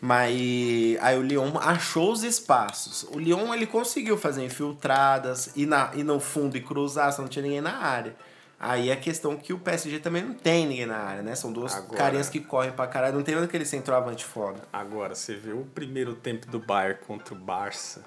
Mas 0.00 0.34
aí 1.00 1.18
o 1.18 1.22
Lyon 1.22 1.52
achou 1.58 2.10
os 2.12 2.22
espaços. 2.22 3.02
O 3.12 3.18
Lyon 3.18 3.52
ele 3.52 3.66
conseguiu 3.66 4.16
fazer 4.16 4.44
infiltradas, 4.44 5.52
ir, 5.56 5.66
na, 5.66 5.90
ir 5.94 6.04
no 6.04 6.18
fundo 6.18 6.56
e 6.56 6.60
cruzar, 6.62 7.12
só 7.12 7.20
não 7.22 7.28
tinha 7.28 7.42
ninguém 7.42 7.60
na 7.60 7.76
área. 7.76 8.16
Aí 8.58 8.90
a 8.92 8.96
questão 8.96 9.36
que 9.36 9.52
o 9.52 9.58
PSG 9.58 10.00
também 10.00 10.22
não 10.22 10.34
tem 10.34 10.66
ninguém 10.66 10.84
na 10.86 10.96
área, 10.98 11.22
né? 11.22 11.34
São 11.34 11.50
duas 11.52 11.74
Agora- 11.74 11.96
carinhas 11.96 12.28
que 12.28 12.40
correm 12.40 12.72
pra 12.72 12.86
caralho. 12.86 13.14
Não 13.14 13.22
tem 13.22 13.34
nada 13.34 13.46
aquele 13.46 13.64
centroavante 13.64 14.24
foda. 14.24 14.60
Agora, 14.72 15.14
você 15.14 15.34
vê 15.34 15.52
o 15.52 15.64
primeiro 15.74 16.14
tempo 16.14 16.46
do 16.46 16.58
Bayern 16.58 16.98
contra 17.06 17.32
o 17.34 17.36
Barça. 17.38 18.04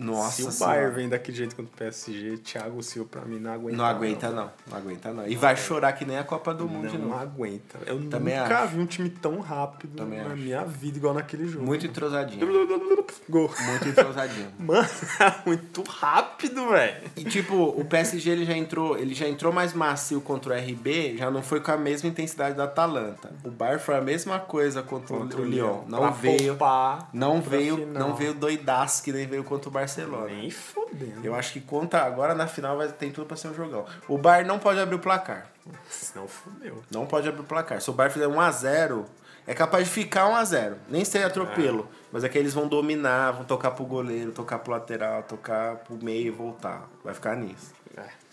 Nossa 0.00 0.36
Se 0.42 0.48
o 0.48 0.50
Senhora. 0.50 0.74
Bayern 0.76 0.94
vem 0.96 1.08
daquele 1.08 1.36
jeito 1.36 1.56
contra 1.56 1.70
o 1.72 1.76
PSG, 1.76 2.38
Thiago 2.38 2.82
Silva 2.82 3.08
pra 3.10 3.22
mim 3.22 3.38
não 3.38 3.52
aguenta. 3.52 3.76
Não 3.76 3.84
aguenta 3.84 4.30
não. 4.30 4.50
Não 4.66 4.76
aguenta 4.78 5.12
não. 5.12 5.26
E 5.28 5.36
vai 5.36 5.56
chorar 5.56 5.92
que 5.92 6.04
nem 6.04 6.18
a 6.18 6.24
Copa 6.24 6.52
do 6.54 6.68
Mundo 6.68 6.92
Não 6.98 7.08
novo. 7.08 7.14
aguenta. 7.20 7.78
Eu 7.86 8.08
Também 8.08 8.38
nunca 8.38 8.58
acho. 8.60 8.74
vi 8.74 8.80
um 8.80 8.86
time 8.86 9.10
tão 9.10 9.40
rápido 9.40 9.96
Também 9.96 10.18
na 10.20 10.26
acho. 10.32 10.36
minha 10.36 10.64
vida, 10.64 10.98
igual 10.98 11.14
naquele 11.14 11.46
jogo. 11.46 11.64
Muito 11.66 11.86
entrosadinho. 11.86 12.40
Gol. 13.28 13.50
Muito 13.66 13.88
entrosadinho. 13.88 14.48
Mano, 14.58 14.88
muito 15.46 15.82
rápido, 15.82 16.68
velho. 16.70 17.10
E 17.16 17.24
tipo, 17.24 17.54
o 17.54 17.84
PSG 17.84 18.30
ele 18.30 18.44
já 18.44 18.56
entrou, 18.56 18.96
ele 18.98 19.14
já 19.14 19.28
entrou 19.28 19.52
mais 19.52 19.72
macio 19.74 20.20
contra 20.20 20.54
o 20.54 20.56
RB, 20.58 21.16
já 21.18 21.30
não 21.30 21.42
foi 21.42 21.60
com 21.60 21.70
a 21.72 21.76
mesma 21.76 22.08
intensidade 22.08 22.56
da 22.56 22.64
Atalanta. 22.64 23.32
O 23.44 23.50
Bayern 23.50 23.80
foi 23.82 23.96
a 23.96 24.00
mesma 24.00 24.38
coisa 24.38 24.82
contra, 24.82 25.16
Contra 25.16 25.40
o 25.40 25.44
Lyon. 25.44 25.82
Não 25.88 25.98
Pra 26.00 26.10
veio, 26.10 26.56
poupar 26.56 27.10
não 27.12 27.40
veio, 27.40 27.76
final. 27.76 28.08
não 28.08 28.14
veio 28.16 28.32
doidaço 28.34 29.02
que 29.02 29.12
nem 29.12 29.26
veio 29.26 29.44
contra 29.44 29.68
o 29.68 29.72
Barcelona. 29.72 29.89
Nem 30.30 30.50
fodendo. 30.50 31.24
Eu 31.24 31.34
acho 31.34 31.52
que 31.52 31.60
conta 31.60 32.02
agora 32.02 32.34
na 32.34 32.46
final 32.46 32.76
vai 32.76 32.88
tem 32.88 33.10
tudo 33.10 33.26
pra 33.26 33.36
ser 33.36 33.48
um 33.48 33.54
jogão. 33.54 33.86
O 34.08 34.18
Bayern 34.18 34.48
não 34.48 34.58
pode 34.58 34.80
abrir 34.80 34.96
o 34.96 34.98
placar. 34.98 35.46
Senão 35.88 36.26
fodeu. 36.26 36.82
Não 36.90 37.06
pode 37.06 37.28
abrir 37.28 37.42
o 37.42 37.44
placar. 37.44 37.80
Se 37.80 37.90
o 37.90 37.92
Bayern 37.92 38.12
fizer 38.12 38.26
1 38.26 38.40
a 38.40 38.50
0, 38.50 39.06
é 39.46 39.54
capaz 39.54 39.84
de 39.86 39.90
ficar 39.90 40.28
1 40.28 40.36
a 40.36 40.44
0. 40.44 40.76
Nem 40.88 41.04
ser 41.04 41.24
atropelo, 41.24 41.88
mas 42.12 42.24
é 42.24 42.28
que 42.28 42.38
eles 42.38 42.54
vão 42.54 42.68
dominar, 42.68 43.32
vão 43.32 43.44
tocar 43.44 43.72
pro 43.72 43.84
goleiro, 43.84 44.32
tocar 44.32 44.58
pro 44.58 44.72
lateral, 44.72 45.22
tocar 45.22 45.76
pro 45.76 45.96
meio 46.02 46.28
e 46.28 46.30
voltar. 46.30 46.88
Vai 47.02 47.14
ficar 47.14 47.36
nisso. 47.36 47.72
É. 47.96 48.29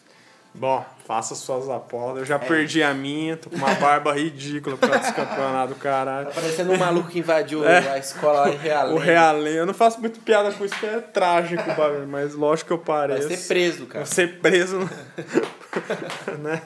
Bom, 0.54 0.84
faça 1.06 1.36
suas 1.36 1.70
apostas. 1.70 2.18
Eu 2.18 2.24
É. 2.24 2.26
já 2.26 2.39
perdi 2.39 2.82
a 2.82 2.93
minha, 2.93 3.38
tô 3.38 3.50
com 3.50 3.58
uma 3.58 3.76
barba 3.76 4.12
ridícula 4.14 4.76
por 4.76 4.89
causa 4.89 5.04
desse 5.04 5.14
campeonato, 5.14 5.76
caralho. 5.76 6.28
Tá 6.28 6.34
parecendo 6.34 6.72
um 6.72 6.78
maluco 6.78 7.10
que 7.10 7.20
invadiu 7.20 7.64
É. 7.68 7.91
a 7.91 7.98
escola 8.00 8.41
lá 8.41 8.50
em 8.54 8.58
Realengo. 8.58 8.95
O 8.95 9.00
Realengo, 9.00 9.58
eu 9.60 9.66
não 9.68 9.74
faço 9.74 10.00
muito 10.00 10.20
piada 10.22 10.52
com 10.52 10.66
isso, 10.66 10.74
porque 10.80 10.95
é 10.95 11.00
trágico, 11.00 11.62
o 11.70 11.76
bagulho, 11.76 12.08
mas 12.08 12.34
lógico 12.34 12.68
que 12.70 12.74
eu 12.74 12.78
Vai 12.84 13.08
pareço. 13.10 13.28
ser 13.30 13.48
preso, 13.48 13.86
cara. 13.86 14.04
Vou 14.06 14.12
ser 14.14 14.39
preso, 14.39 14.80
né? 16.39 16.61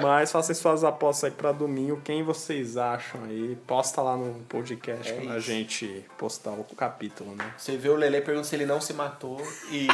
Mas 0.00 0.30
façam 0.32 0.54
suas 0.54 0.84
apostas 0.84 1.24
aí 1.24 1.30
pra 1.30 1.52
domingo. 1.52 2.00
Quem 2.04 2.22
vocês 2.22 2.76
acham 2.76 3.24
aí? 3.24 3.56
Posta 3.66 4.02
lá 4.02 4.16
no 4.16 4.34
podcast 4.48 5.10
É 5.10 5.16
quando 5.16 5.32
a 5.32 5.40
gente 5.40 6.04
postar 6.16 6.52
o 6.52 6.64
capítulo, 6.76 7.34
né? 7.34 7.52
Você 7.56 7.76
vê 7.76 7.88
o 7.88 7.96
Lele 7.96 8.20
pergunta 8.20 8.46
se 8.46 8.54
ele 8.54 8.66
não 8.66 8.80
se 8.80 8.92
matou 8.92 9.40
e 9.70 9.86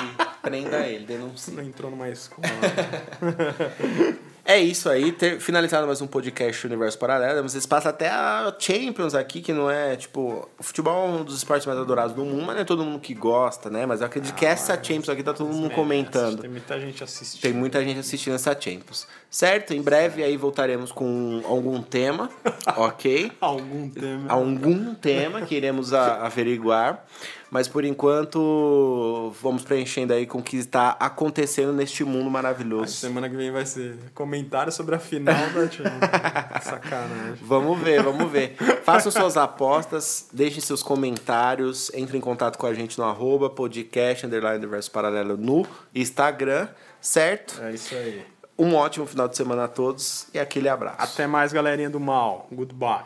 prenda 0.42 0.86
ele, 0.86 1.06
denuncie. 1.06 1.54
Não 1.54 1.62
entrou 1.62 1.90
numa 1.90 2.08
escola. 2.08 2.48
É 4.50 4.58
isso 4.58 4.88
aí, 4.88 5.12
ter 5.12 5.38
finalizado 5.40 5.86
mais 5.86 6.00
um 6.00 6.06
podcast 6.06 6.66
Universo 6.66 6.98
Paralelo. 6.98 7.42
Vocês 7.42 7.66
passam 7.66 7.90
até 7.90 8.08
a 8.08 8.50
Champions 8.58 9.14
aqui, 9.14 9.42
que 9.42 9.52
não 9.52 9.70
é, 9.70 9.94
tipo, 9.94 10.48
o 10.58 10.62
futebol 10.62 11.06
é 11.06 11.20
um 11.20 11.22
dos 11.22 11.36
esportes 11.36 11.66
mais 11.66 11.78
adorados 11.78 12.14
do 12.16 12.24
mundo, 12.24 12.46
mas 12.46 12.54
não 12.54 12.62
é 12.62 12.64
todo 12.64 12.82
mundo 12.82 12.98
que 12.98 13.12
gosta, 13.12 13.68
né? 13.68 13.84
Mas 13.84 14.00
eu 14.00 14.06
acredito 14.06 14.34
que 14.34 14.46
essa 14.46 14.72
Champions 14.82 15.10
aqui 15.10 15.22
tá 15.22 15.34
todo 15.34 15.52
mundo 15.52 15.68
comentando. 15.74 16.40
Tem 16.40 16.48
muita 16.48 16.80
gente 16.80 17.04
assistindo. 17.04 17.42
Tem 17.42 17.52
muita 17.52 17.84
gente 17.84 18.00
assistindo 18.00 18.36
essa 18.36 18.58
Champions. 18.58 19.06
Certo? 19.30 19.74
Em 19.74 19.82
breve 19.82 20.22
aí 20.24 20.36
voltaremos 20.38 20.90
com 20.90 21.42
algum 21.44 21.82
tema, 21.82 22.30
ok? 22.76 23.30
Algum 23.40 23.88
tema. 23.90 24.24
algum 24.32 24.94
tema 24.94 25.42
que 25.42 25.54
iremos 25.54 25.92
a- 25.92 26.24
averiguar. 26.24 27.04
Mas 27.50 27.66
por 27.68 27.82
enquanto, 27.84 29.32
vamos 29.42 29.62
preenchendo 29.64 30.12
aí 30.12 30.26
com 30.26 30.38
o 30.38 30.42
que 30.42 30.56
está 30.56 30.96
acontecendo 31.00 31.72
neste 31.72 32.04
mundo 32.04 32.26
A 32.28 32.30
maravilhoso. 32.30 32.92
semana 32.94 33.28
que 33.28 33.36
vem 33.36 33.50
vai 33.50 33.64
ser 33.66 33.96
comentário 34.14 34.70
sobre 34.72 34.94
a 34.94 34.98
final 34.98 35.34
da 35.34 35.70
Champions. 35.70 35.98
Sacanagem. 36.64 37.34
Vamos 37.42 37.78
ver, 37.80 38.02
vamos 38.02 38.30
ver. 38.30 38.54
Façam 38.82 39.10
suas 39.12 39.36
apostas, 39.36 40.28
deixem 40.32 40.60
seus 40.60 40.82
comentários, 40.82 41.90
entrem 41.94 42.18
em 42.18 42.22
contato 42.22 42.58
com 42.58 42.66
a 42.66 42.74
gente 42.74 42.98
no 42.98 43.04
arroba 43.04 43.48
podcast, 43.50 44.26
underline 44.26 44.58
universo 44.58 44.90
paralelo 44.90 45.36
no 45.36 45.66
Instagram, 45.94 46.68
certo? 47.00 47.60
É 47.62 47.72
isso 47.72 47.94
aí. 47.94 48.22
Um 48.58 48.74
ótimo 48.74 49.06
final 49.06 49.28
de 49.28 49.36
semana 49.36 49.64
a 49.64 49.68
todos 49.68 50.26
e 50.34 50.38
aquele 50.38 50.68
abraço. 50.68 50.96
Até 50.98 51.26
mais, 51.26 51.52
galerinha 51.52 51.88
do 51.88 52.00
mal. 52.00 52.48
Goodbye. 52.50 53.04